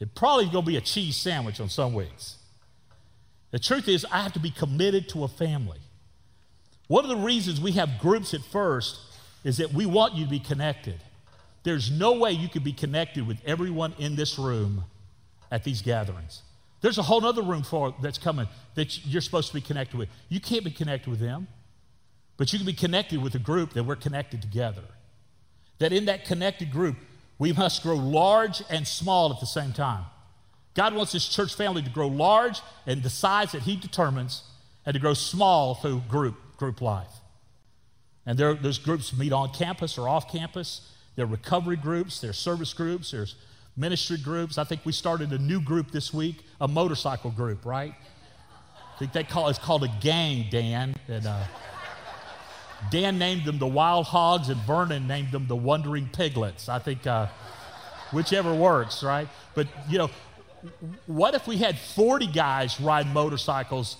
It 0.00 0.14
probably 0.14 0.44
going 0.44 0.64
to 0.64 0.70
be 0.70 0.76
a 0.76 0.80
cheese 0.80 1.16
sandwich 1.16 1.60
on 1.60 1.68
some 1.68 1.94
weeks. 1.94 2.36
The 3.50 3.58
truth 3.58 3.88
is, 3.88 4.04
I 4.10 4.22
have 4.22 4.32
to 4.34 4.40
be 4.40 4.50
committed 4.50 5.08
to 5.10 5.24
a 5.24 5.28
family. 5.28 5.80
One 6.86 7.04
of 7.04 7.10
the 7.10 7.16
reasons 7.16 7.60
we 7.60 7.72
have 7.72 7.98
groups 7.98 8.34
at 8.34 8.42
first 8.42 9.00
is 9.44 9.56
that 9.58 9.72
we 9.72 9.86
want 9.86 10.14
you 10.14 10.24
to 10.24 10.30
be 10.30 10.38
connected. 10.38 11.00
There's 11.62 11.90
no 11.90 12.12
way 12.12 12.32
you 12.32 12.48
could 12.48 12.64
be 12.64 12.72
connected 12.72 13.26
with 13.26 13.38
everyone 13.44 13.94
in 13.98 14.16
this 14.16 14.38
room 14.38 14.84
at 15.50 15.64
these 15.64 15.82
gatherings. 15.82 16.42
There's 16.80 16.98
a 16.98 17.02
whole 17.02 17.24
other 17.24 17.42
room 17.42 17.62
for 17.62 17.94
that's 18.00 18.18
coming 18.18 18.46
that 18.74 19.04
you're 19.06 19.20
supposed 19.20 19.48
to 19.48 19.54
be 19.54 19.60
connected 19.60 19.98
with. 19.98 20.08
You 20.28 20.40
can't 20.40 20.64
be 20.64 20.70
connected 20.70 21.10
with 21.10 21.20
them, 21.20 21.48
but 22.36 22.52
you 22.52 22.58
can 22.58 22.66
be 22.66 22.72
connected 22.72 23.20
with 23.20 23.34
a 23.34 23.38
group 23.40 23.72
that 23.72 23.82
we're 23.82 23.96
connected 23.96 24.40
together. 24.40 24.84
That 25.78 25.92
in 25.92 26.06
that 26.06 26.24
connected 26.24 26.70
group, 26.70 26.96
we 27.38 27.52
must 27.52 27.82
grow 27.82 27.96
large 27.96 28.62
and 28.68 28.86
small 28.86 29.32
at 29.32 29.40
the 29.40 29.46
same 29.46 29.72
time. 29.72 30.04
God 30.74 30.94
wants 30.94 31.12
His 31.12 31.28
church 31.28 31.54
family 31.54 31.82
to 31.82 31.90
grow 31.90 32.08
large 32.08 32.60
in 32.86 33.02
the 33.02 33.10
size 33.10 33.52
that 33.52 33.62
He 33.62 33.76
determines 33.76 34.42
and 34.84 34.94
to 34.94 35.00
grow 35.00 35.14
small 35.14 35.74
through 35.74 36.02
group, 36.08 36.36
group 36.56 36.80
life. 36.80 37.12
And 38.26 38.38
there, 38.38 38.54
those 38.54 38.78
groups 38.78 39.16
meet 39.16 39.32
on 39.32 39.50
campus 39.52 39.98
or 39.98 40.08
off 40.08 40.30
campus. 40.30 40.92
There 41.16 41.24
are 41.24 41.28
recovery 41.28 41.76
groups, 41.76 42.20
there 42.20 42.30
are 42.30 42.34
service 42.34 42.72
groups, 42.72 43.10
there's 43.10 43.34
ministry 43.76 44.18
groups. 44.18 44.58
I 44.58 44.64
think 44.64 44.84
we 44.84 44.92
started 44.92 45.32
a 45.32 45.38
new 45.38 45.60
group 45.60 45.90
this 45.90 46.12
week, 46.12 46.44
a 46.60 46.68
motorcycle 46.68 47.30
group, 47.30 47.64
right? 47.64 47.94
I 48.94 48.98
think 48.98 49.12
they 49.12 49.24
call 49.24 49.48
it's 49.48 49.58
called 49.58 49.84
a 49.84 49.92
gang, 50.00 50.46
Dan. 50.50 50.94
And 51.06 51.26
uh, 51.26 51.44
Dan 52.90 53.18
named 53.18 53.44
them 53.44 53.58
the 53.58 53.66
Wild 53.66 54.06
Hogs, 54.06 54.48
and 54.48 54.60
Vernon 54.62 55.06
named 55.06 55.32
them 55.32 55.46
the 55.46 55.56
Wandering 55.56 56.08
Piglets. 56.08 56.68
I 56.68 56.78
think 56.78 57.06
uh, 57.06 57.26
whichever 58.12 58.54
works, 58.54 59.02
right? 59.02 59.28
But, 59.54 59.68
you 59.88 59.98
know, 59.98 60.10
what 61.06 61.34
if 61.34 61.46
we 61.46 61.58
had 61.58 61.78
40 61.78 62.26
guys 62.28 62.80
ride 62.80 63.06
motorcycles 63.12 63.96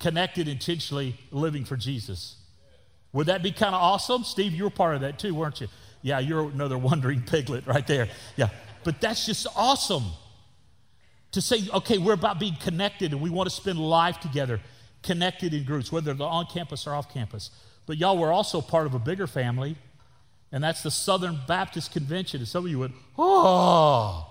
connected 0.00 0.48
intentionally 0.48 1.16
living 1.30 1.64
for 1.64 1.76
Jesus? 1.76 2.36
Would 3.12 3.28
that 3.28 3.42
be 3.42 3.52
kind 3.52 3.74
of 3.74 3.80
awesome? 3.80 4.24
Steve, 4.24 4.52
you 4.52 4.64
were 4.64 4.70
part 4.70 4.96
of 4.96 5.02
that 5.02 5.18
too, 5.18 5.34
weren't 5.34 5.60
you? 5.60 5.68
Yeah, 6.02 6.18
you're 6.18 6.50
another 6.50 6.76
wandering 6.76 7.22
piglet 7.22 7.66
right 7.66 7.86
there. 7.86 8.08
Yeah, 8.36 8.48
but 8.82 9.00
that's 9.00 9.24
just 9.24 9.46
awesome 9.56 10.04
to 11.32 11.40
say, 11.40 11.62
okay, 11.72 11.98
we're 11.98 12.12
about 12.12 12.38
being 12.38 12.56
connected 12.56 13.12
and 13.12 13.20
we 13.20 13.30
want 13.30 13.48
to 13.48 13.54
spend 13.54 13.78
life 13.78 14.20
together, 14.20 14.60
connected 15.02 15.54
in 15.54 15.64
groups, 15.64 15.90
whether 15.90 16.12
they're 16.14 16.26
on 16.26 16.46
campus 16.46 16.86
or 16.86 16.94
off 16.94 17.12
campus. 17.12 17.50
But 17.86 17.98
y'all 17.98 18.18
were 18.18 18.32
also 18.32 18.60
part 18.60 18.86
of 18.86 18.94
a 18.94 18.98
bigger 18.98 19.26
family, 19.26 19.76
and 20.50 20.64
that's 20.64 20.82
the 20.82 20.90
Southern 20.90 21.40
Baptist 21.46 21.92
Convention. 21.92 22.40
And 22.40 22.48
some 22.48 22.64
of 22.64 22.70
you 22.70 22.78
went, 22.78 22.94
oh, 23.18 24.26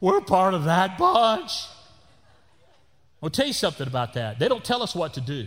we're 0.00 0.20
part 0.20 0.54
of 0.54 0.64
that 0.64 0.98
bunch. 0.98 1.52
I'll 3.22 3.30
tell 3.30 3.46
you 3.46 3.52
something 3.52 3.86
about 3.86 4.14
that. 4.14 4.38
They 4.38 4.48
don't 4.48 4.64
tell 4.64 4.82
us 4.82 4.94
what 4.94 5.14
to 5.14 5.20
do. 5.20 5.46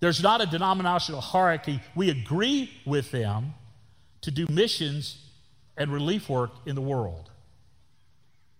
There's 0.00 0.22
not 0.22 0.42
a 0.42 0.46
denominational 0.46 1.20
hierarchy. 1.20 1.80
We 1.94 2.10
agree 2.10 2.70
with 2.84 3.10
them 3.10 3.54
to 4.20 4.30
do 4.30 4.46
missions 4.50 5.18
and 5.76 5.90
relief 5.92 6.28
work 6.28 6.50
in 6.66 6.74
the 6.74 6.82
world. 6.82 7.30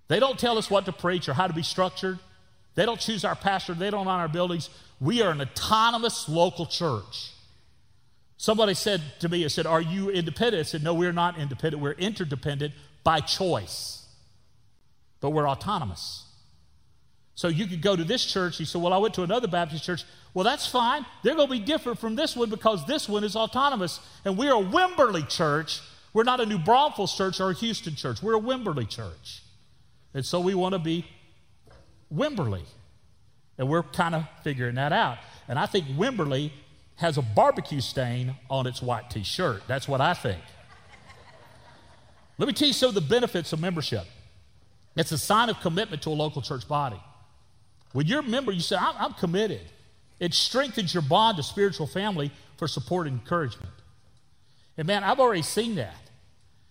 They 0.08 0.20
don't 0.20 0.38
tell 0.38 0.56
us 0.56 0.70
what 0.70 0.84
to 0.86 0.92
preach 0.92 1.28
or 1.28 1.34
how 1.34 1.46
to 1.46 1.52
be 1.52 1.62
structured. 1.62 2.18
They 2.74 2.86
don't 2.86 3.00
choose 3.00 3.24
our 3.24 3.34
pastor. 3.34 3.74
They 3.74 3.90
don't 3.90 4.06
own 4.06 4.20
our 4.20 4.28
buildings. 4.28 4.70
We 5.00 5.22
are 5.22 5.30
an 5.30 5.40
autonomous 5.40 6.28
local 6.28 6.66
church. 6.66 7.32
Somebody 8.38 8.74
said 8.74 9.00
to 9.20 9.28
me, 9.28 9.44
I 9.44 9.48
said, 9.48 9.66
Are 9.66 9.80
you 9.80 10.10
independent? 10.10 10.60
I 10.60 10.64
said, 10.64 10.82
No, 10.82 10.94
we're 10.94 11.12
not 11.12 11.38
independent. 11.38 11.82
We're 11.82 11.92
interdependent 11.92 12.74
by 13.02 13.20
choice. 13.20 14.06
but 15.20 15.30
we're 15.30 15.48
autonomous. 15.48 16.24
So 17.34 17.48
you 17.48 17.66
could 17.66 17.82
go 17.82 17.94
to 17.96 18.04
this 18.04 18.24
church. 18.24 18.60
You 18.60 18.66
say, 18.66 18.78
Well, 18.78 18.92
I 18.92 18.98
went 18.98 19.14
to 19.14 19.22
another 19.22 19.48
Baptist 19.48 19.84
church. 19.84 20.04
Well, 20.34 20.44
that's 20.44 20.66
fine. 20.66 21.06
They're 21.22 21.34
going 21.34 21.48
to 21.48 21.52
be 21.52 21.60
different 21.60 21.98
from 21.98 22.14
this 22.14 22.36
one 22.36 22.50
because 22.50 22.86
this 22.86 23.08
one 23.08 23.24
is 23.24 23.36
autonomous. 23.36 24.00
And 24.24 24.36
we're 24.36 24.54
a 24.54 24.62
Wimberley 24.62 25.26
church. 25.28 25.80
We're 26.12 26.24
not 26.24 26.40
a 26.40 26.46
New 26.46 26.58
Braunfels 26.58 27.16
church 27.16 27.40
or 27.40 27.50
a 27.50 27.54
Houston 27.54 27.94
church. 27.94 28.22
We're 28.22 28.36
a 28.36 28.40
Wimberley 28.40 28.88
church. 28.88 29.42
And 30.12 30.24
so 30.24 30.40
we 30.40 30.54
want 30.54 30.74
to 30.74 30.78
be 30.78 31.06
Wimberley. 32.14 32.64
And 33.58 33.68
we're 33.68 33.82
kind 33.82 34.14
of 34.14 34.26
figuring 34.42 34.74
that 34.74 34.92
out. 34.92 35.18
And 35.48 35.58
I 35.58 35.64
think 35.66 35.86
Wimberley 35.86 36.52
has 36.96 37.18
a 37.18 37.22
barbecue 37.22 37.80
stain 37.80 38.34
on 38.50 38.66
its 38.66 38.82
white 38.82 39.10
t 39.10 39.22
shirt. 39.22 39.62
That's 39.66 39.86
what 39.86 40.00
I 40.00 40.14
think. 40.14 40.40
Let 42.38 42.46
me 42.46 42.52
tell 42.52 42.68
you 42.68 42.74
some 42.74 42.90
of 42.90 42.94
the 42.94 43.00
benefits 43.00 43.52
of 43.52 43.60
membership. 43.60 44.04
It's 44.94 45.12
a 45.12 45.18
sign 45.18 45.48
of 45.48 45.60
commitment 45.60 46.02
to 46.02 46.10
a 46.10 46.12
local 46.12 46.42
church 46.42 46.66
body. 46.66 47.00
When 47.92 48.06
you're 48.06 48.20
a 48.20 48.22
member, 48.22 48.52
you 48.52 48.60
say, 48.60 48.76
I'm, 48.76 48.94
I'm 48.98 49.12
committed. 49.14 49.62
It 50.18 50.34
strengthens 50.34 50.92
your 50.92 51.02
bond 51.02 51.36
to 51.36 51.42
spiritual 51.42 51.86
family 51.86 52.30
for 52.56 52.66
support 52.66 53.06
and 53.06 53.20
encouragement. 53.20 53.72
And 54.76 54.86
man, 54.86 55.04
I've 55.04 55.20
already 55.20 55.42
seen 55.42 55.76
that. 55.76 55.96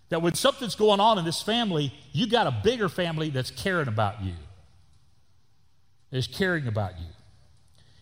That 0.09 0.21
when 0.21 0.35
something's 0.35 0.75
going 0.75 0.99
on 0.99 1.17
in 1.17 1.25
this 1.25 1.41
family, 1.41 1.93
you 2.11 2.27
got 2.27 2.45
a 2.47 2.55
bigger 2.63 2.89
family 2.89 3.29
that's 3.29 3.51
caring 3.51 3.87
about 3.87 4.21
you. 4.21 4.33
Is 6.11 6.27
caring 6.27 6.67
about 6.67 6.99
you. 6.99 7.07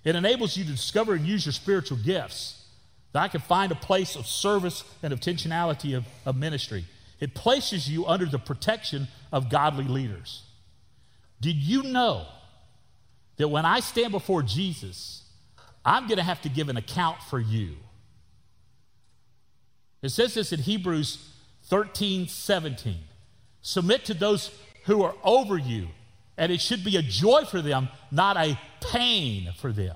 It 0.03 0.15
enables 0.15 0.57
you 0.57 0.63
to 0.65 0.71
discover 0.71 1.13
and 1.13 1.25
use 1.25 1.45
your 1.45 1.53
spiritual 1.53 1.97
gifts. 1.97 2.65
That 3.13 3.21
I 3.21 3.27
can 3.27 3.41
find 3.41 3.71
a 3.71 3.75
place 3.75 4.15
of 4.15 4.25
service 4.25 4.83
and 5.01 5.13
intentionality 5.13 5.95
of, 5.95 6.05
of 6.25 6.35
ministry. 6.35 6.85
It 7.19 7.35
places 7.35 7.89
you 7.89 8.05
under 8.05 8.25
the 8.25 8.39
protection 8.39 9.07
of 9.31 9.49
godly 9.49 9.85
leaders. 9.85 10.43
Did 11.39 11.55
you 11.55 11.83
know 11.83 12.25
that 13.37 13.47
when 13.47 13.65
I 13.65 13.79
stand 13.79 14.11
before 14.11 14.43
Jesus, 14.43 15.23
I'm 15.85 16.07
going 16.07 16.17
to 16.17 16.23
have 16.23 16.41
to 16.41 16.49
give 16.49 16.69
an 16.69 16.77
account 16.77 17.21
for 17.29 17.39
you? 17.39 17.75
It 20.01 20.09
says 20.09 20.33
this 20.33 20.51
in 20.51 20.59
Hebrews 20.59 21.29
13 21.63 22.27
17. 22.27 22.95
Submit 23.61 24.05
to 24.05 24.13
those 24.13 24.51
who 24.85 25.03
are 25.03 25.15
over 25.23 25.57
you, 25.57 25.87
and 26.38 26.52
it 26.52 26.62
should 26.62 26.84
be 26.84 26.98
a 26.98 27.02
joy 27.02 27.43
for 27.46 27.62
them, 27.62 27.89
not 28.12 28.38
a 28.38 28.60
pain 28.82 29.52
for 29.60 29.72
them. 29.72 29.96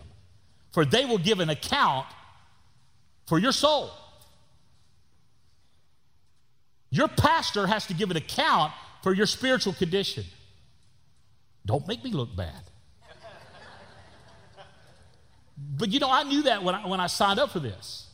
For 0.71 0.85
they 0.85 1.05
will 1.05 1.17
give 1.17 1.39
an 1.39 1.49
account 1.49 2.05
for 3.25 3.39
your 3.39 3.51
soul. 3.51 3.91
Your 6.89 7.07
pastor 7.07 7.67
has 7.67 7.87
to 7.87 7.93
give 7.93 8.11
an 8.11 8.17
account 8.17 8.71
for 9.03 9.13
your 9.13 9.25
spiritual 9.25 9.73
condition. 9.73 10.23
Don't 11.65 11.87
make 11.87 12.03
me 12.03 12.11
look 12.11 12.35
bad. 12.35 12.61
But 15.57 15.89
you 15.89 15.99
know, 15.99 16.11
I 16.11 16.23
knew 16.23 16.43
that 16.43 16.63
when 16.63 16.75
I, 16.75 16.85
when 16.85 16.99
I 16.99 17.07
signed 17.07 17.39
up 17.39 17.51
for 17.51 17.59
this. 17.59 18.07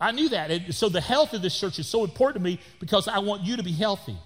I 0.00 0.10
knew 0.10 0.28
that. 0.30 0.50
And 0.50 0.74
so 0.74 0.88
the 0.88 1.00
health 1.00 1.32
of 1.32 1.42
this 1.42 1.58
church 1.58 1.78
is 1.78 1.86
so 1.86 2.02
important 2.02 2.44
to 2.44 2.50
me 2.50 2.60
because 2.80 3.06
I 3.06 3.20
want 3.20 3.42
you 3.42 3.56
to 3.56 3.62
be 3.62 3.72
healthy. 3.72 4.16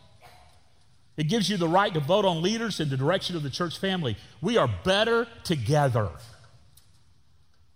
It 1.19 1.25
gives 1.25 1.51
you 1.51 1.57
the 1.57 1.69
right 1.69 1.93
to 1.93 2.01
vote 2.01 2.25
on 2.25 2.43
leaders 2.43 2.79
in 2.79 2.89
the 2.89 2.97
direction 2.97 3.35
of 3.35 3.43
the 3.43 3.51
church 3.51 3.79
family. 3.79 4.17
We 4.41 4.57
are 4.57 4.71
better 4.85 5.27
together. 5.43 6.11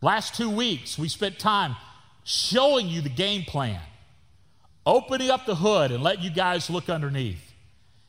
Last 0.01 0.37
two 0.37 0.49
weeks, 0.49 0.97
we 0.97 1.09
spent 1.09 1.41
time 1.41 1.75
showing 2.23 2.87
you 2.87 3.01
the 3.01 3.09
game 3.09 3.43
plan, 3.43 3.81
opening 4.87 5.29
up 5.29 5.45
the 5.45 5.57
hood 5.57 5.91
and 5.91 6.05
let 6.05 6.23
you 6.23 6.31
guys 6.31 6.71
look 6.71 6.89
underneath. 6.89 7.53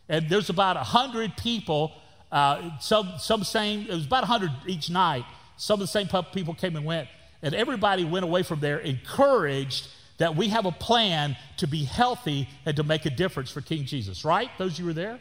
And 0.08 0.30
there's 0.30 0.52
about 0.52 0.76
100 0.76 1.36
people, 1.38 1.94
uh, 2.32 2.80
some, 2.80 3.14
some 3.18 3.44
saying, 3.44 3.88
it 3.90 3.94
was 3.94 4.06
about 4.06 4.22
100 4.22 4.52
each 4.68 4.92
night. 4.92 5.26
Some 5.58 5.76
of 5.76 5.80
the 5.80 5.88
same 5.88 6.08
people 6.32 6.54
came 6.54 6.76
and 6.76 6.86
went. 6.86 7.08
And 7.42 7.56
everybody 7.56 8.06
went 8.06 8.24
away 8.24 8.44
from 8.44 8.60
there 8.60 8.78
encouraged 8.78 9.88
that 10.24 10.38
we 10.38 10.48
have 10.48 10.66
a 10.66 10.72
plan 10.72 11.36
to 11.58 11.68
be 11.68 11.84
healthy 11.84 12.48
and 12.66 12.78
to 12.78 12.84
make 12.84 13.06
a 13.06 13.10
difference 13.10 13.52
for 13.52 13.60
King 13.60 13.84
Jesus, 13.84 14.24
right? 14.24 14.50
Those 14.58 14.80
you 14.80 14.86
were 14.86 14.94
there? 14.94 15.20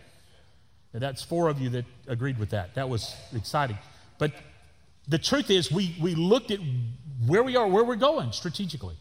And 0.92 1.02
that's 1.02 1.24
four 1.24 1.48
of 1.48 1.60
you 1.60 1.70
that 1.70 1.86
agreed 2.06 2.38
with 2.38 2.50
that. 2.50 2.76
That 2.76 2.88
was 2.88 3.12
exciting. 3.34 3.76
But 4.18 4.30
the 5.08 5.18
truth 5.18 5.50
is, 5.50 5.72
we, 5.72 5.96
we 6.00 6.14
looked 6.14 6.52
at 6.52 6.60
where 7.26 7.42
we 7.42 7.56
are, 7.56 7.66
where 7.66 7.82
we're 7.82 7.96
going 7.96 8.30
strategically. 8.30 8.94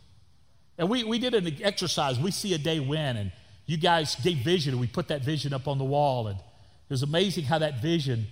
And 0.79 0.89
we, 0.89 1.03
we 1.03 1.19
did 1.19 1.35
an 1.35 1.55
exercise. 1.61 2.19
We 2.19 2.31
see 2.31 2.55
a 2.55 2.57
day 2.57 2.79
when, 2.79 3.15
and 3.15 3.31
you 3.67 3.77
guys 3.77 4.15
gave 4.15 4.37
vision, 4.37 4.71
and 4.71 4.81
we 4.81 4.87
put 4.87 5.09
that 5.09 5.21
vision 5.21 5.53
up 5.53 5.67
on 5.67 5.77
the 5.77 5.83
wall. 5.83 6.25
And 6.25 6.39
it 6.39 6.89
was 6.89 7.03
amazing 7.03 7.43
how 7.43 7.59
that 7.59 7.79
vision 7.79 8.25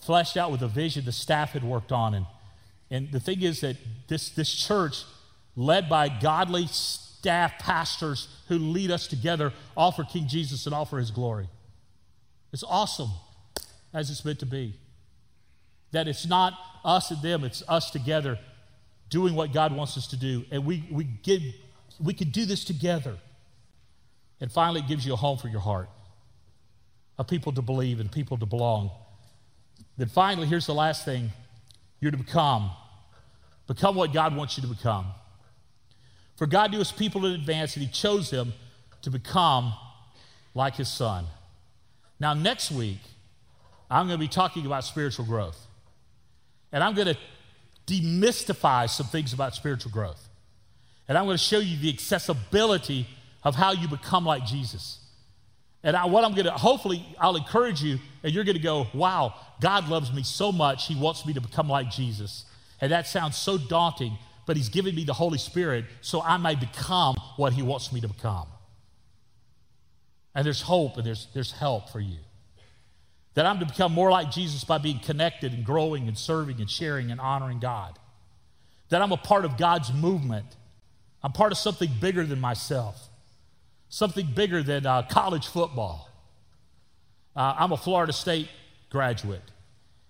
fleshed 0.00 0.36
out 0.36 0.50
with 0.50 0.62
a 0.62 0.68
vision 0.68 1.04
the 1.04 1.12
staff 1.12 1.50
had 1.52 1.62
worked 1.62 1.92
on. 1.92 2.14
And 2.14 2.26
and 2.90 3.12
the 3.12 3.20
thing 3.20 3.42
is 3.42 3.60
that 3.60 3.76
this, 4.08 4.30
this 4.30 4.52
church, 4.52 5.04
led 5.56 5.88
by 5.88 6.08
godly 6.08 6.66
staff 7.24 7.58
pastors 7.58 8.28
who 8.48 8.58
lead 8.58 8.90
us 8.90 9.06
together, 9.06 9.50
all 9.78 9.90
for 9.90 10.04
King 10.04 10.28
Jesus 10.28 10.66
and 10.66 10.74
all 10.74 10.84
for 10.84 10.98
his 10.98 11.10
glory. 11.10 11.48
It's 12.52 12.62
awesome 12.62 13.08
as 13.94 14.10
it's 14.10 14.26
meant 14.26 14.40
to 14.40 14.46
be. 14.46 14.74
That 15.92 16.06
it's 16.06 16.26
not 16.26 16.52
us 16.84 17.10
and 17.10 17.22
them, 17.22 17.42
it's 17.42 17.62
us 17.66 17.90
together 17.90 18.38
doing 19.08 19.34
what 19.34 19.54
God 19.54 19.74
wants 19.74 19.96
us 19.96 20.06
to 20.08 20.18
do. 20.18 20.44
And 20.50 20.66
we, 20.66 20.86
we, 20.90 21.04
give, 21.04 21.40
we 21.98 22.12
can 22.12 22.28
do 22.28 22.44
this 22.44 22.62
together. 22.62 23.16
And 24.38 24.52
finally, 24.52 24.80
it 24.80 24.86
gives 24.86 25.06
you 25.06 25.14
a 25.14 25.16
home 25.16 25.38
for 25.38 25.48
your 25.48 25.60
heart, 25.60 25.88
a 27.18 27.24
people 27.24 27.52
to 27.54 27.62
believe 27.62 28.00
and 28.00 28.12
people 28.12 28.36
to 28.36 28.44
belong. 28.44 28.90
Then 29.96 30.08
finally, 30.08 30.46
here's 30.46 30.66
the 30.66 30.74
last 30.74 31.06
thing 31.06 31.30
you're 32.00 32.10
to 32.10 32.18
become. 32.18 32.70
Become 33.66 33.94
what 33.94 34.12
God 34.12 34.36
wants 34.36 34.58
you 34.58 34.62
to 34.62 34.68
become. 34.68 35.06
For 36.36 36.46
God 36.46 36.70
knew 36.70 36.78
his 36.78 36.92
people 36.92 37.26
in 37.26 37.32
advance, 37.32 37.76
and 37.76 37.84
he 37.84 37.90
chose 37.90 38.30
them 38.30 38.52
to 39.02 39.10
become 39.10 39.72
like 40.54 40.76
his 40.76 40.88
son. 40.88 41.26
Now, 42.18 42.34
next 42.34 42.70
week, 42.70 42.98
I'm 43.90 44.06
going 44.06 44.18
to 44.18 44.24
be 44.24 44.28
talking 44.28 44.66
about 44.66 44.84
spiritual 44.84 45.24
growth. 45.24 45.58
And 46.72 46.82
I'm 46.82 46.94
going 46.94 47.08
to 47.08 47.16
demystify 47.86 48.88
some 48.88 49.06
things 49.06 49.32
about 49.32 49.54
spiritual 49.54 49.92
growth. 49.92 50.28
And 51.06 51.18
I'm 51.18 51.24
going 51.24 51.36
to 51.36 51.42
show 51.42 51.58
you 51.58 51.76
the 51.76 51.90
accessibility 51.90 53.06
of 53.42 53.54
how 53.54 53.72
you 53.72 53.88
become 53.88 54.24
like 54.24 54.46
Jesus. 54.46 54.98
And 55.82 55.94
I, 55.96 56.06
what 56.06 56.24
I'm 56.24 56.32
going 56.32 56.46
to, 56.46 56.52
hopefully, 56.52 57.04
I'll 57.20 57.36
encourage 57.36 57.82
you, 57.82 57.98
and 58.22 58.32
you're 58.32 58.44
going 58.44 58.56
to 58.56 58.62
go, 58.62 58.86
wow, 58.94 59.34
God 59.60 59.88
loves 59.88 60.12
me 60.12 60.22
so 60.22 60.50
much, 60.50 60.86
He 60.86 60.96
wants 60.96 61.26
me 61.26 61.34
to 61.34 61.42
become 61.42 61.68
like 61.68 61.90
Jesus. 61.90 62.46
And 62.80 62.90
that 62.90 63.06
sounds 63.06 63.36
so 63.36 63.58
daunting, 63.58 64.16
but 64.46 64.56
He's 64.56 64.68
given 64.68 64.94
me 64.94 65.04
the 65.04 65.14
Holy 65.14 65.38
Spirit 65.38 65.84
so 66.00 66.22
I 66.22 66.36
may 66.36 66.54
become 66.54 67.16
what 67.36 67.52
He 67.52 67.62
wants 67.62 67.92
me 67.92 68.00
to 68.00 68.08
become. 68.08 68.46
And 70.34 70.44
there's 70.44 70.62
hope 70.62 70.96
and 70.96 71.06
there's, 71.06 71.28
there's 71.32 71.52
help 71.52 71.90
for 71.90 72.00
you. 72.00 72.18
That 73.34 73.46
I'm 73.46 73.58
to 73.58 73.66
become 73.66 73.92
more 73.92 74.10
like 74.10 74.30
Jesus 74.30 74.64
by 74.64 74.78
being 74.78 74.98
connected 74.98 75.52
and 75.52 75.64
growing 75.64 76.08
and 76.08 76.16
serving 76.16 76.60
and 76.60 76.70
sharing 76.70 77.10
and 77.10 77.20
honoring 77.20 77.58
God. 77.58 77.98
That 78.90 79.02
I'm 79.02 79.12
a 79.12 79.16
part 79.16 79.44
of 79.44 79.56
God's 79.56 79.92
movement. 79.92 80.46
I'm 81.22 81.32
part 81.32 81.52
of 81.52 81.58
something 81.58 81.90
bigger 82.00 82.24
than 82.24 82.40
myself 82.40 83.08
something 83.94 84.26
bigger 84.34 84.60
than 84.60 84.84
uh, 84.86 85.02
college 85.02 85.46
football. 85.46 86.10
Uh, 87.36 87.54
I'm 87.56 87.70
a 87.70 87.76
Florida 87.76 88.12
State 88.12 88.48
graduate. 88.90 89.42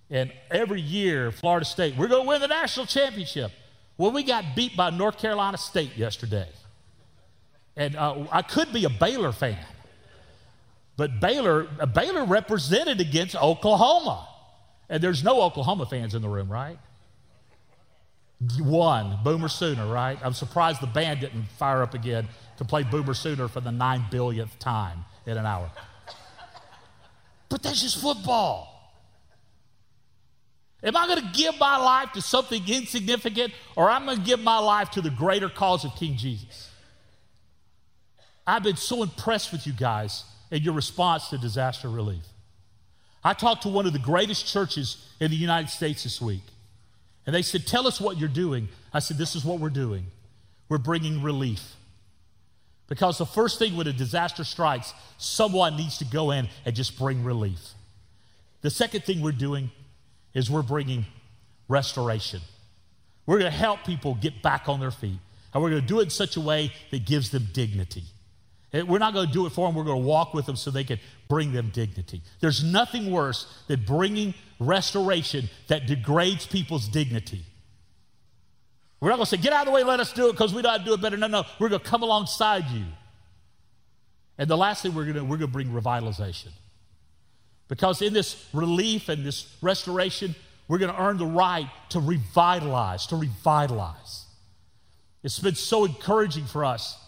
And 0.08 0.32
every 0.50 0.80
year, 0.80 1.30
Florida 1.30 1.66
State, 1.66 1.94
we're 1.94 2.08
going 2.08 2.22
to 2.22 2.28
win 2.28 2.40
the 2.40 2.48
national 2.48 2.86
championship. 2.86 3.52
Well, 3.96 4.10
we 4.10 4.22
got 4.22 4.56
beat 4.56 4.76
by 4.76 4.90
North 4.90 5.18
Carolina 5.18 5.56
State 5.56 5.96
yesterday. 5.96 6.48
And 7.76 7.96
uh, 7.96 8.26
I 8.30 8.42
could 8.42 8.72
be 8.72 8.84
a 8.84 8.90
Baylor 8.90 9.32
fan, 9.32 9.58
but 10.96 11.20
Baylor, 11.20 11.66
uh, 11.80 11.86
Baylor 11.86 12.24
represented 12.24 13.00
against 13.00 13.34
Oklahoma. 13.34 14.28
And 14.88 15.02
there's 15.02 15.24
no 15.24 15.42
Oklahoma 15.42 15.86
fans 15.86 16.14
in 16.14 16.22
the 16.22 16.28
room, 16.28 16.50
right? 16.50 16.78
One, 18.60 19.18
Boomer 19.24 19.48
Sooner, 19.48 19.86
right? 19.86 20.18
I'm 20.22 20.34
surprised 20.34 20.80
the 20.80 20.86
band 20.86 21.20
didn't 21.20 21.44
fire 21.58 21.82
up 21.82 21.94
again 21.94 22.28
to 22.58 22.64
play 22.64 22.82
Boomer 22.82 23.14
Sooner 23.14 23.48
for 23.48 23.60
the 23.60 23.72
nine 23.72 24.04
billionth 24.10 24.58
time 24.58 25.04
in 25.26 25.36
an 25.36 25.46
hour. 25.46 25.70
But 27.48 27.62
that's 27.62 27.80
just 27.82 28.00
football. 28.00 28.73
Am 30.84 30.96
I 30.96 31.06
going 31.06 31.20
to 31.20 31.32
give 31.32 31.58
my 31.58 31.78
life 31.78 32.12
to 32.12 32.20
something 32.20 32.62
insignificant 32.68 33.54
or 33.74 33.90
am 33.90 34.02
I'm 34.02 34.06
going 34.06 34.18
to 34.18 34.24
give 34.24 34.40
my 34.40 34.58
life 34.58 34.90
to 34.92 35.00
the 35.00 35.10
greater 35.10 35.48
cause 35.48 35.84
of 35.84 35.96
King 35.96 36.16
Jesus? 36.16 36.70
I've 38.46 38.62
been 38.62 38.76
so 38.76 39.02
impressed 39.02 39.50
with 39.50 39.66
you 39.66 39.72
guys 39.72 40.24
and 40.50 40.62
your 40.62 40.74
response 40.74 41.28
to 41.28 41.38
disaster 41.38 41.88
relief. 41.88 42.24
I 43.24 43.32
talked 43.32 43.62
to 43.62 43.70
one 43.70 43.86
of 43.86 43.94
the 43.94 43.98
greatest 43.98 44.46
churches 44.46 45.08
in 45.18 45.30
the 45.30 45.36
United 45.36 45.70
States 45.70 46.04
this 46.04 46.20
week, 46.20 46.42
and 47.24 47.34
they 47.34 47.40
said, 47.40 47.66
Tell 47.66 47.86
us 47.86 47.98
what 47.98 48.18
you're 48.18 48.28
doing. 48.28 48.68
I 48.92 48.98
said, 48.98 49.16
This 49.16 49.34
is 49.34 49.46
what 49.46 49.60
we're 49.60 49.70
doing. 49.70 50.08
We're 50.68 50.76
bringing 50.76 51.22
relief. 51.22 51.76
Because 52.86 53.16
the 53.16 53.24
first 53.24 53.58
thing 53.58 53.76
when 53.76 53.86
a 53.86 53.94
disaster 53.94 54.44
strikes, 54.44 54.92
someone 55.16 55.76
needs 55.76 55.96
to 55.98 56.04
go 56.04 56.30
in 56.32 56.48
and 56.66 56.76
just 56.76 56.98
bring 56.98 57.24
relief. 57.24 57.72
The 58.60 58.68
second 58.68 59.04
thing 59.04 59.22
we're 59.22 59.32
doing 59.32 59.70
is 60.34 60.50
we're 60.50 60.62
bringing 60.62 61.06
restoration. 61.68 62.40
We're 63.26 63.38
going 63.38 63.50
to 63.50 63.56
help 63.56 63.84
people 63.84 64.14
get 64.14 64.42
back 64.42 64.68
on 64.68 64.80
their 64.80 64.90
feet. 64.90 65.18
And 65.52 65.62
we're 65.62 65.70
going 65.70 65.82
to 65.82 65.88
do 65.88 66.00
it 66.00 66.04
in 66.04 66.10
such 66.10 66.36
a 66.36 66.40
way 66.40 66.72
that 66.90 67.06
gives 67.06 67.30
them 67.30 67.48
dignity. 67.52 68.02
Eh, 68.72 68.82
we're 68.82 68.98
not 68.98 69.14
going 69.14 69.28
to 69.28 69.32
do 69.32 69.46
it 69.46 69.50
for 69.50 69.68
them, 69.68 69.76
we're 69.76 69.84
going 69.84 70.02
to 70.02 70.06
walk 70.06 70.34
with 70.34 70.46
them 70.46 70.56
so 70.56 70.70
they 70.70 70.84
can 70.84 70.98
bring 71.28 71.52
them 71.52 71.70
dignity. 71.72 72.20
There's 72.40 72.64
nothing 72.64 73.10
worse 73.10 73.46
than 73.68 73.84
bringing 73.84 74.34
restoration 74.58 75.48
that 75.68 75.86
degrades 75.86 76.46
people's 76.46 76.88
dignity. 76.88 77.44
We're 79.00 79.10
not 79.10 79.16
going 79.16 79.26
to 79.26 79.30
say, 79.30 79.36
get 79.36 79.52
out 79.52 79.60
of 79.60 79.66
the 79.66 79.72
way, 79.72 79.84
let 79.84 80.00
us 80.00 80.12
do 80.12 80.28
it 80.28 80.32
because 80.32 80.52
we 80.52 80.62
know 80.62 80.70
how 80.70 80.78
to 80.78 80.84
do 80.84 80.94
it 80.94 81.00
better. 81.00 81.16
No, 81.16 81.28
no, 81.28 81.44
we're 81.60 81.68
going 81.68 81.80
to 81.80 81.88
come 81.88 82.02
alongside 82.02 82.64
you. 82.70 82.84
And 84.38 84.50
the 84.50 84.56
last 84.56 84.82
thing 84.82 84.94
we're 84.94 85.04
going 85.04 85.16
to, 85.16 85.22
we're 85.22 85.36
going 85.36 85.50
to 85.50 85.52
bring 85.52 85.68
revitalization. 85.68 86.48
Because 87.68 88.02
in 88.02 88.12
this 88.12 88.46
relief 88.52 89.08
and 89.08 89.24
this 89.24 89.56
restoration, 89.62 90.34
we're 90.68 90.78
going 90.78 90.92
to 90.92 91.00
earn 91.00 91.18
the 91.18 91.26
right 91.26 91.68
to 91.90 92.00
revitalize, 92.00 93.06
to 93.06 93.16
revitalize. 93.16 94.24
It's 95.22 95.38
been 95.38 95.54
so 95.54 95.84
encouraging 95.84 96.44
for 96.44 96.64
us 96.64 96.98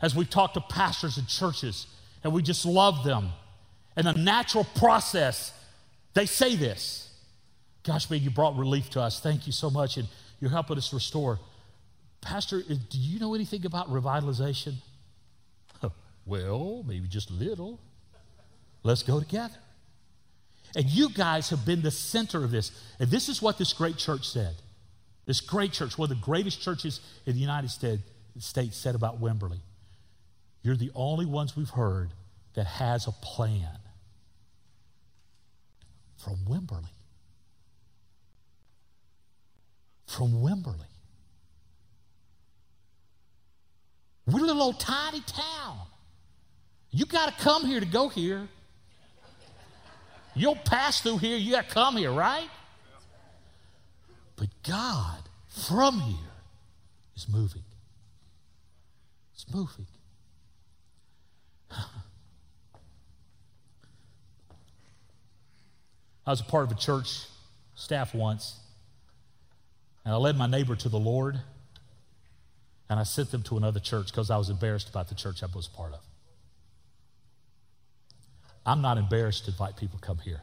as 0.00 0.14
we've 0.14 0.30
talked 0.30 0.54
to 0.54 0.60
pastors 0.60 1.18
and 1.18 1.26
churches, 1.28 1.86
and 2.22 2.32
we 2.32 2.42
just 2.42 2.64
love 2.64 3.04
them. 3.04 3.30
And 3.96 4.06
the 4.06 4.12
natural 4.12 4.64
process, 4.76 5.52
they 6.14 6.26
say 6.26 6.56
this 6.56 7.02
Gosh, 7.82 8.10
man, 8.10 8.20
you 8.20 8.30
brought 8.30 8.56
relief 8.56 8.90
to 8.90 9.00
us. 9.00 9.20
Thank 9.20 9.46
you 9.46 9.52
so 9.52 9.70
much, 9.70 9.96
and 9.96 10.08
you're 10.40 10.50
helping 10.50 10.76
us 10.76 10.92
restore. 10.92 11.38
Pastor, 12.20 12.62
eh, 12.68 12.74
do 12.90 12.98
you 12.98 13.20
know 13.20 13.34
anything 13.34 13.64
about 13.64 13.88
revitalization? 13.88 14.74
well, 16.26 16.84
maybe 16.86 17.06
just 17.06 17.30
a 17.30 17.34
little. 17.34 17.78
Let's 18.82 19.02
go 19.02 19.20
together. 19.20 19.54
And 20.76 20.90
you 20.90 21.08
guys 21.08 21.48
have 21.48 21.64
been 21.64 21.80
the 21.80 21.90
center 21.90 22.44
of 22.44 22.50
this. 22.50 22.70
And 23.00 23.10
this 23.10 23.30
is 23.30 23.40
what 23.40 23.56
this 23.56 23.72
great 23.72 23.96
church 23.96 24.28
said. 24.28 24.54
This 25.24 25.40
great 25.40 25.72
church, 25.72 25.96
one 25.96 26.12
of 26.12 26.16
the 26.16 26.22
greatest 26.22 26.60
churches 26.60 27.00
in 27.24 27.32
the 27.32 27.40
United 27.40 27.70
States, 27.70 28.76
said 28.76 28.94
about 28.94 29.18
Wimberley. 29.20 29.60
You're 30.62 30.76
the 30.76 30.90
only 30.94 31.24
ones 31.24 31.56
we've 31.56 31.70
heard 31.70 32.10
that 32.54 32.66
has 32.66 33.06
a 33.06 33.12
plan 33.12 33.78
from 36.22 36.36
Wimberley. 36.46 36.90
From 40.06 40.42
Wimberley. 40.42 40.90
We're 44.26 44.40
a 44.40 44.46
little 44.46 44.62
old 44.62 44.78
tiny 44.78 45.20
town. 45.20 45.78
You 46.90 47.06
got 47.06 47.36
to 47.36 47.42
come 47.42 47.64
here 47.64 47.80
to 47.80 47.86
go 47.86 48.08
here. 48.08 48.48
You'll 50.36 50.54
pass 50.54 51.00
through 51.00 51.18
here, 51.18 51.38
you 51.38 51.52
got 51.52 51.66
to 51.68 51.74
come 51.74 51.96
here, 51.96 52.12
right? 52.12 52.48
But 54.36 54.48
God, 54.62 55.22
from 55.48 55.98
here, 55.98 56.18
is 57.16 57.26
moving. 57.26 57.62
It's 59.32 59.46
moving. 59.52 59.86
I 66.26 66.30
was 66.30 66.40
a 66.40 66.44
part 66.44 66.66
of 66.66 66.72
a 66.72 66.78
church 66.78 67.24
staff 67.74 68.14
once, 68.14 68.60
and 70.04 70.12
I 70.12 70.18
led 70.18 70.36
my 70.36 70.46
neighbor 70.46 70.76
to 70.76 70.90
the 70.90 70.98
Lord, 70.98 71.40
and 72.90 73.00
I 73.00 73.04
sent 73.04 73.30
them 73.30 73.42
to 73.44 73.56
another 73.56 73.80
church 73.80 74.08
because 74.08 74.30
I 74.30 74.36
was 74.36 74.50
embarrassed 74.50 74.90
about 74.90 75.08
the 75.08 75.14
church 75.14 75.42
I 75.42 75.46
was 75.54 75.66
part 75.66 75.94
of. 75.94 76.00
I'm 78.66 78.82
not 78.82 78.98
embarrassed 78.98 79.44
to 79.44 79.52
invite 79.52 79.76
people 79.76 80.00
to 80.00 80.04
come 80.04 80.18
here. 80.18 80.42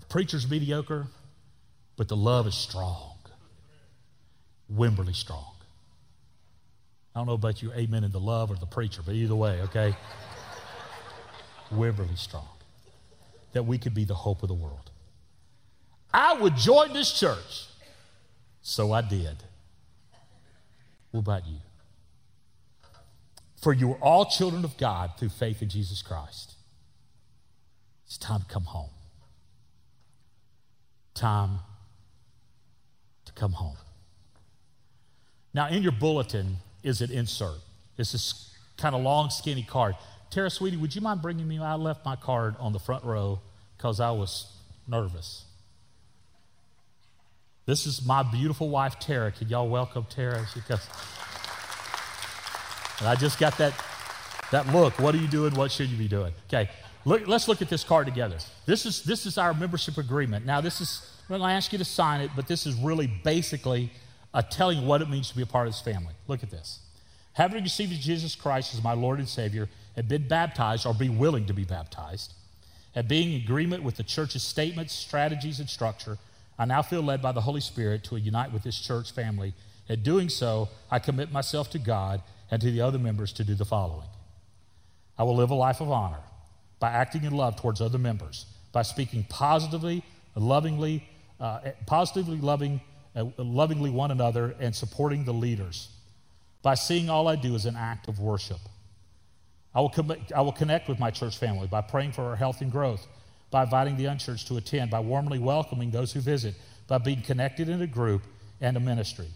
The 0.00 0.06
preacher's 0.06 0.50
mediocre, 0.50 1.06
but 1.96 2.08
the 2.08 2.16
love 2.16 2.46
is 2.46 2.54
strong. 2.54 3.18
Wimberley 4.72 5.14
strong. 5.14 5.54
I 7.14 7.20
don't 7.20 7.26
know 7.26 7.34
about 7.34 7.62
you, 7.62 7.70
amen 7.74 8.02
in 8.04 8.10
the 8.10 8.18
love 8.18 8.50
or 8.50 8.56
the 8.56 8.66
preacher, 8.66 9.02
but 9.04 9.14
either 9.14 9.36
way, 9.36 9.60
okay? 9.62 9.94
Wimberley 11.72 12.18
strong. 12.18 12.48
That 13.52 13.66
we 13.66 13.76
could 13.78 13.94
be 13.94 14.04
the 14.04 14.14
hope 14.14 14.42
of 14.42 14.48
the 14.48 14.54
world. 14.54 14.90
I 16.12 16.34
would 16.34 16.56
join 16.56 16.92
this 16.92 17.12
church. 17.12 17.66
So 18.62 18.92
I 18.92 19.02
did. 19.02 19.36
What 21.10 21.20
about 21.20 21.46
you? 21.46 21.58
For 23.64 23.72
you 23.72 23.92
are 23.92 23.98
all 24.02 24.26
children 24.26 24.62
of 24.62 24.76
God 24.76 25.12
through 25.18 25.30
faith 25.30 25.62
in 25.62 25.70
Jesus 25.70 26.02
Christ. 26.02 26.52
It's 28.04 28.18
time 28.18 28.40
to 28.40 28.46
come 28.46 28.64
home. 28.64 28.90
Time 31.14 31.60
to 33.24 33.32
come 33.32 33.52
home. 33.52 33.78
Now, 35.54 35.68
in 35.68 35.82
your 35.82 35.92
bulletin 35.92 36.58
is 36.82 37.00
an 37.00 37.10
insert. 37.10 37.56
It's 37.96 38.12
this 38.12 38.54
kind 38.76 38.94
of 38.94 39.00
long, 39.00 39.30
skinny 39.30 39.62
card. 39.62 39.94
Tara, 40.28 40.50
sweetie, 40.50 40.76
would 40.76 40.94
you 40.94 41.00
mind 41.00 41.22
bringing 41.22 41.48
me? 41.48 41.58
I 41.58 41.76
left 41.76 42.04
my 42.04 42.16
card 42.16 42.56
on 42.58 42.74
the 42.74 42.78
front 42.78 43.02
row 43.02 43.40
because 43.78 43.98
I 43.98 44.10
was 44.10 44.52
nervous. 44.86 45.46
This 47.64 47.86
is 47.86 48.04
my 48.04 48.22
beautiful 48.22 48.68
wife, 48.68 48.98
Tara. 48.98 49.32
Can 49.32 49.48
y'all 49.48 49.70
welcome 49.70 50.04
Tara? 50.10 50.46
She 50.52 50.60
comes. 50.60 50.86
And 53.00 53.08
I 53.08 53.14
just 53.14 53.38
got 53.38 53.58
that, 53.58 53.74
that 54.50 54.66
look. 54.72 54.98
What 54.98 55.14
are 55.14 55.18
you 55.18 55.28
doing? 55.28 55.54
What 55.54 55.70
should 55.70 55.88
you 55.88 55.96
be 55.96 56.08
doing? 56.08 56.32
Okay, 56.48 56.70
look, 57.04 57.26
let's 57.26 57.48
look 57.48 57.62
at 57.62 57.68
this 57.68 57.84
card 57.84 58.06
together. 58.06 58.38
This 58.66 58.86
is, 58.86 59.02
this 59.02 59.26
is 59.26 59.38
our 59.38 59.52
membership 59.54 59.98
agreement. 59.98 60.46
Now, 60.46 60.60
this 60.60 60.80
is, 60.80 61.10
I'm 61.28 61.38
going 61.38 61.48
to 61.48 61.54
ask 61.54 61.72
you 61.72 61.78
to 61.78 61.84
sign 61.84 62.20
it, 62.20 62.30
but 62.36 62.46
this 62.46 62.66
is 62.66 62.74
really 62.74 63.06
basically 63.06 63.90
telling 64.50 64.86
what 64.86 65.02
it 65.02 65.08
means 65.08 65.28
to 65.30 65.36
be 65.36 65.42
a 65.42 65.46
part 65.46 65.66
of 65.66 65.72
this 65.72 65.80
family. 65.80 66.14
Look 66.28 66.42
at 66.42 66.50
this. 66.50 66.80
Having 67.34 67.64
received 67.64 68.00
Jesus 68.00 68.34
Christ 68.34 68.74
as 68.74 68.82
my 68.82 68.92
Lord 68.92 69.18
and 69.18 69.28
Savior, 69.28 69.68
and 69.96 70.08
been 70.08 70.26
baptized 70.26 70.86
or 70.86 70.94
be 70.94 71.08
willing 71.08 71.46
to 71.46 71.54
be 71.54 71.64
baptized, 71.64 72.32
and 72.94 73.06
being 73.08 73.32
in 73.32 73.42
agreement 73.42 73.82
with 73.82 73.96
the 73.96 74.02
church's 74.02 74.42
statements, 74.42 74.92
strategies, 74.92 75.60
and 75.60 75.68
structure, 75.68 76.18
I 76.58 76.64
now 76.64 76.82
feel 76.82 77.02
led 77.02 77.20
by 77.20 77.32
the 77.32 77.40
Holy 77.40 77.60
Spirit 77.60 78.04
to 78.04 78.16
unite 78.16 78.52
with 78.52 78.62
this 78.62 78.78
church 78.78 79.12
family. 79.12 79.54
In 79.88 80.02
doing 80.02 80.28
so, 80.28 80.68
I 80.90 81.00
commit 81.00 81.32
myself 81.32 81.70
to 81.70 81.78
God 81.78 82.22
and 82.50 82.60
to 82.60 82.70
the 82.70 82.80
other 82.80 82.98
members 82.98 83.32
to 83.34 83.44
do 83.44 83.54
the 83.54 83.64
following 83.64 84.06
I 85.18 85.22
will 85.22 85.36
live 85.36 85.50
a 85.50 85.54
life 85.54 85.80
of 85.80 85.90
honor 85.90 86.20
by 86.80 86.90
acting 86.90 87.24
in 87.24 87.32
love 87.32 87.56
towards 87.56 87.80
other 87.80 87.98
members, 87.98 88.46
by 88.72 88.82
speaking 88.82 89.24
positively, 89.28 90.02
lovingly, 90.34 91.08
uh, 91.40 91.60
positively 91.86 92.38
loving, 92.38 92.80
uh, 93.14 93.24
lovingly 93.38 93.90
one 93.90 94.10
another, 94.10 94.54
and 94.58 94.74
supporting 94.74 95.24
the 95.24 95.32
leaders, 95.32 95.88
by 96.62 96.74
seeing 96.74 97.08
all 97.08 97.28
I 97.28 97.36
do 97.36 97.54
as 97.54 97.64
an 97.64 97.76
act 97.76 98.08
of 98.08 98.18
worship. 98.18 98.58
I 99.74 99.80
will, 99.80 99.90
com- 99.90 100.16
I 100.34 100.40
will 100.40 100.52
connect 100.52 100.88
with 100.88 100.98
my 100.98 101.10
church 101.10 101.38
family 101.38 101.68
by 101.68 101.80
praying 101.80 102.12
for 102.12 102.22
our 102.24 102.36
health 102.36 102.60
and 102.60 102.70
growth, 102.70 103.06
by 103.50 103.62
inviting 103.62 103.96
the 103.96 104.06
unchurched 104.06 104.48
to 104.48 104.56
attend, 104.56 104.90
by 104.90 105.00
warmly 105.00 105.38
welcoming 105.38 105.90
those 105.90 106.12
who 106.12 106.20
visit, 106.20 106.54
by 106.88 106.98
being 106.98 107.22
connected 107.22 107.68
in 107.68 107.82
a 107.82 107.86
group 107.86 108.22
and 108.60 108.76
a 108.76 108.80
ministry. 108.80 109.28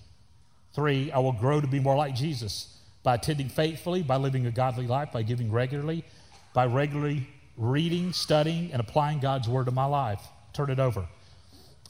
Three, 0.74 1.10
I 1.12 1.18
will 1.18 1.32
grow 1.32 1.60
to 1.60 1.66
be 1.66 1.80
more 1.80 1.96
like 1.96 2.14
Jesus 2.14 2.77
by 3.08 3.14
attending 3.14 3.48
faithfully, 3.48 4.02
by 4.02 4.16
living 4.16 4.44
a 4.44 4.50
godly 4.50 4.86
life, 4.86 5.12
by 5.12 5.22
giving 5.22 5.50
regularly, 5.50 6.04
by 6.52 6.66
regularly 6.66 7.26
reading, 7.56 8.12
studying, 8.12 8.70
and 8.70 8.80
applying 8.80 9.18
God's 9.18 9.48
word 9.48 9.64
to 9.64 9.70
my 9.70 9.86
life. 9.86 10.20
Turn 10.52 10.68
it 10.68 10.78
over. 10.78 11.06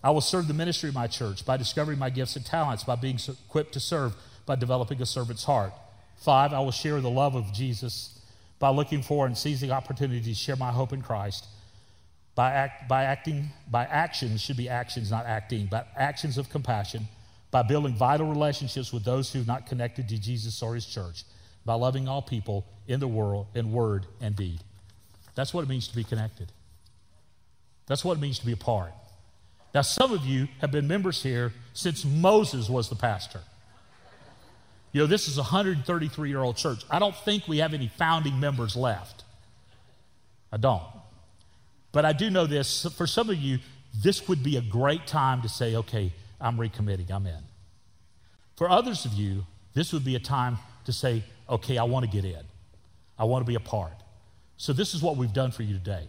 I 0.04 0.12
will 0.12 0.20
serve 0.20 0.46
the 0.46 0.54
ministry 0.54 0.90
of 0.90 0.94
my 0.94 1.08
church 1.08 1.44
by 1.44 1.56
discovering 1.56 1.98
my 1.98 2.08
gifts 2.08 2.36
and 2.36 2.46
talents, 2.46 2.84
by 2.84 2.94
being 2.94 3.18
equipped 3.48 3.72
to 3.72 3.80
serve, 3.80 4.14
by 4.46 4.54
developing 4.54 5.02
a 5.02 5.06
servant's 5.06 5.42
heart. 5.42 5.72
Five, 6.18 6.52
I 6.52 6.60
will 6.60 6.70
share 6.70 7.00
the 7.00 7.10
love 7.10 7.34
of 7.34 7.52
Jesus 7.52 8.20
by 8.60 8.68
looking 8.68 9.02
for 9.02 9.26
and 9.26 9.36
seizing 9.36 9.72
opportunities 9.72 10.24
to 10.24 10.34
share 10.34 10.54
my 10.54 10.70
hope 10.70 10.92
in 10.92 11.02
Christ. 11.02 11.46
By, 12.36 12.52
act, 12.52 12.88
by 12.88 13.02
acting, 13.02 13.48
by 13.68 13.86
actions, 13.86 14.40
should 14.40 14.56
be 14.56 14.68
actions, 14.68 15.10
not 15.10 15.26
acting, 15.26 15.66
but 15.68 15.88
actions 15.96 16.38
of 16.38 16.48
compassion 16.48 17.08
by 17.50 17.62
building 17.62 17.94
vital 17.94 18.26
relationships 18.26 18.92
with 18.92 19.04
those 19.04 19.32
who 19.32 19.38
have 19.38 19.48
not 19.48 19.66
connected 19.66 20.08
to 20.08 20.18
Jesus 20.18 20.62
or 20.62 20.74
his 20.74 20.86
church, 20.86 21.24
by 21.64 21.74
loving 21.74 22.08
all 22.08 22.22
people 22.22 22.66
in 22.86 23.00
the 23.00 23.08
world 23.08 23.46
in 23.54 23.72
word 23.72 24.06
and 24.20 24.34
deed. 24.34 24.60
That's 25.34 25.54
what 25.54 25.62
it 25.62 25.68
means 25.68 25.88
to 25.88 25.94
be 25.96 26.04
connected. 26.04 26.50
That's 27.86 28.04
what 28.04 28.18
it 28.18 28.20
means 28.20 28.38
to 28.38 28.46
be 28.46 28.52
a 28.52 28.56
part. 28.56 28.92
Now, 29.74 29.82
some 29.82 30.12
of 30.12 30.24
you 30.24 30.48
have 30.60 30.70
been 30.70 30.88
members 30.88 31.22
here 31.22 31.52
since 31.74 32.04
Moses 32.04 32.68
was 32.68 32.88
the 32.88 32.96
pastor. 32.96 33.40
You 34.92 35.02
know, 35.02 35.06
this 35.06 35.28
is 35.28 35.36
a 35.36 35.42
133 35.42 36.28
year 36.28 36.40
old 36.40 36.56
church. 36.56 36.84
I 36.90 36.98
don't 36.98 37.14
think 37.14 37.46
we 37.46 37.58
have 37.58 37.74
any 37.74 37.88
founding 37.88 38.40
members 38.40 38.74
left. 38.74 39.24
I 40.50 40.56
don't. 40.56 40.82
But 41.92 42.04
I 42.04 42.12
do 42.12 42.30
know 42.30 42.46
this 42.46 42.86
for 42.96 43.06
some 43.06 43.28
of 43.28 43.36
you, 43.36 43.58
this 43.94 44.28
would 44.28 44.42
be 44.42 44.56
a 44.56 44.62
great 44.62 45.06
time 45.06 45.42
to 45.42 45.48
say, 45.48 45.76
okay, 45.76 46.12
I'm 46.40 46.56
recommitting, 46.56 47.10
I'm 47.10 47.26
in. 47.26 47.42
For 48.56 48.68
others 48.68 49.04
of 49.04 49.12
you, 49.12 49.44
this 49.74 49.92
would 49.92 50.04
be 50.04 50.16
a 50.16 50.20
time 50.20 50.58
to 50.84 50.92
say, 50.92 51.22
okay, 51.48 51.78
I 51.78 51.84
want 51.84 52.04
to 52.04 52.10
get 52.10 52.24
in. 52.24 52.42
I 53.18 53.24
want 53.24 53.44
to 53.44 53.48
be 53.48 53.54
a 53.54 53.60
part. 53.60 53.92
So, 54.56 54.72
this 54.72 54.94
is 54.94 55.02
what 55.02 55.16
we've 55.16 55.32
done 55.32 55.52
for 55.52 55.62
you 55.62 55.74
today. 55.74 56.08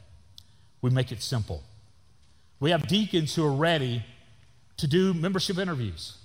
we 0.82 0.90
make 0.90 1.12
it 1.12 1.22
simple. 1.22 1.64
We 2.60 2.72
have 2.72 2.88
deacons 2.88 3.36
who 3.36 3.46
are 3.46 3.54
ready 3.54 4.04
to 4.78 4.88
do 4.88 5.14
membership 5.14 5.58
interviews. 5.58 6.18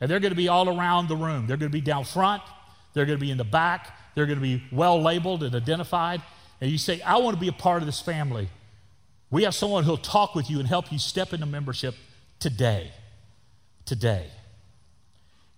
And 0.00 0.10
they're 0.10 0.20
going 0.20 0.30
to 0.32 0.36
be 0.36 0.48
all 0.48 0.68
around 0.68 1.08
the 1.08 1.16
room. 1.16 1.46
They're 1.46 1.56
going 1.56 1.70
to 1.70 1.76
be 1.76 1.80
down 1.80 2.04
front, 2.04 2.42
they're 2.94 3.06
going 3.06 3.18
to 3.18 3.24
be 3.24 3.30
in 3.30 3.38
the 3.38 3.44
back, 3.44 3.96
they're 4.14 4.26
going 4.26 4.38
to 4.38 4.42
be 4.42 4.62
well 4.70 5.00
labeled 5.02 5.42
and 5.42 5.54
identified. 5.54 6.22
And 6.60 6.70
you 6.70 6.78
say, 6.78 7.00
I 7.02 7.16
want 7.18 7.36
to 7.36 7.40
be 7.40 7.48
a 7.48 7.52
part 7.52 7.82
of 7.82 7.86
this 7.86 8.00
family. 8.00 8.48
We 9.30 9.44
have 9.44 9.54
someone 9.54 9.84
who'll 9.84 9.96
talk 9.96 10.34
with 10.34 10.50
you 10.50 10.58
and 10.58 10.68
help 10.68 10.90
you 10.90 10.98
step 10.98 11.32
into 11.32 11.46
membership 11.46 11.94
today. 12.38 12.92
Today. 13.84 14.26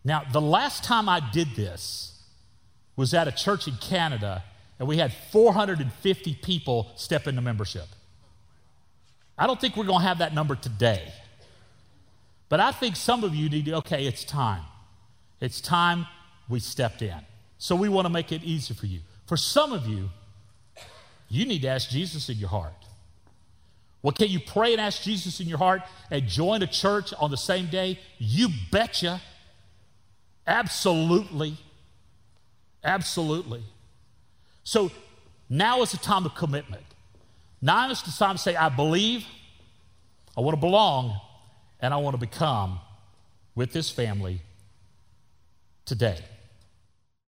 Now, 0.05 0.23
the 0.33 0.41
last 0.41 0.85
time 0.85 1.09
I 1.09 1.21
did 1.33 1.55
this 1.57 2.23
was 2.97 3.15
at 3.15 3.29
a 3.29 3.33
church 3.33 3.69
in 3.69 3.75
Canada, 3.77 4.43
and 4.79 4.89
we 4.89 4.99
had 4.99 5.13
450 5.31 6.35
people 6.43 6.91
step 6.97 7.27
into 7.27 7.41
membership. 7.41 7.87
I 9.39 9.47
don't 9.47 9.61
think 9.61 9.77
we're 9.77 9.85
going 9.85 10.01
to 10.01 10.07
have 10.07 10.19
that 10.19 10.35
number 10.35 10.55
today. 10.55 11.13
But 12.49 12.61
I 12.61 12.73
think 12.73 12.97
some 12.97 13.25
of 13.25 13.35
you 13.35 13.49
need 13.49 13.67
to, 13.67 13.77
okay, 13.77 14.07
it's 14.07 14.25
time. 14.25 14.63
It's 15.41 15.61
time 15.61 16.07
we 16.49 16.61
stepped 16.61 17.01
in. 17.01 17.21
So 17.59 17.77
we 17.77 17.89
want 17.89 18.07
to 18.07 18.13
make 18.13 18.33
it 18.33 18.43
easy 18.43 18.75
for 18.75 18.87
you. 18.87 19.01
For 19.27 19.37
some 19.37 19.73
of 19.73 19.87
you, 19.87 20.11
you 21.29 21.47
need 21.47 21.63
to 21.63 21.69
ask 21.69 21.89
Jesus 21.89 22.29
in 22.29 22.37
your 22.39 22.49
heart. 22.49 22.80
Well, 24.03 24.13
can 24.13 24.29
you 24.29 24.41
pray 24.41 24.73
and 24.73 24.81
ask 24.81 25.03
Jesus 25.03 25.41
in 25.41 25.49
your 25.49 25.59
heart 25.59 25.83
and 26.11 26.27
join 26.27 26.63
a 26.63 26.67
church 26.67 27.13
on 27.19 27.31
the 27.31 27.37
same 27.37 27.67
day? 27.67 27.99
You 28.19 28.49
betcha. 28.71 29.21
Absolutely. 30.47 31.57
Absolutely. 32.83 33.63
So 34.65 34.91
now 35.49 35.83
is 35.83 35.93
the 35.93 35.99
time 35.99 36.25
of 36.25 36.35
commitment. 36.35 36.85
Now 37.61 37.91
is 37.91 38.03
the 38.03 38.11
time 38.11 38.37
to 38.37 38.41
say, 38.41 38.57
I 38.57 38.71
believe, 38.71 39.27
I 40.37 40.41
want 40.41 40.57
to 40.57 40.61
belong, 40.61 41.21
and 41.81 41.93
I 41.93 41.99
want 41.99 42.15
to 42.15 42.21
become 42.21 42.81
with 43.55 43.73
this 43.73 43.91
family 43.91 44.41
today. 45.85 46.19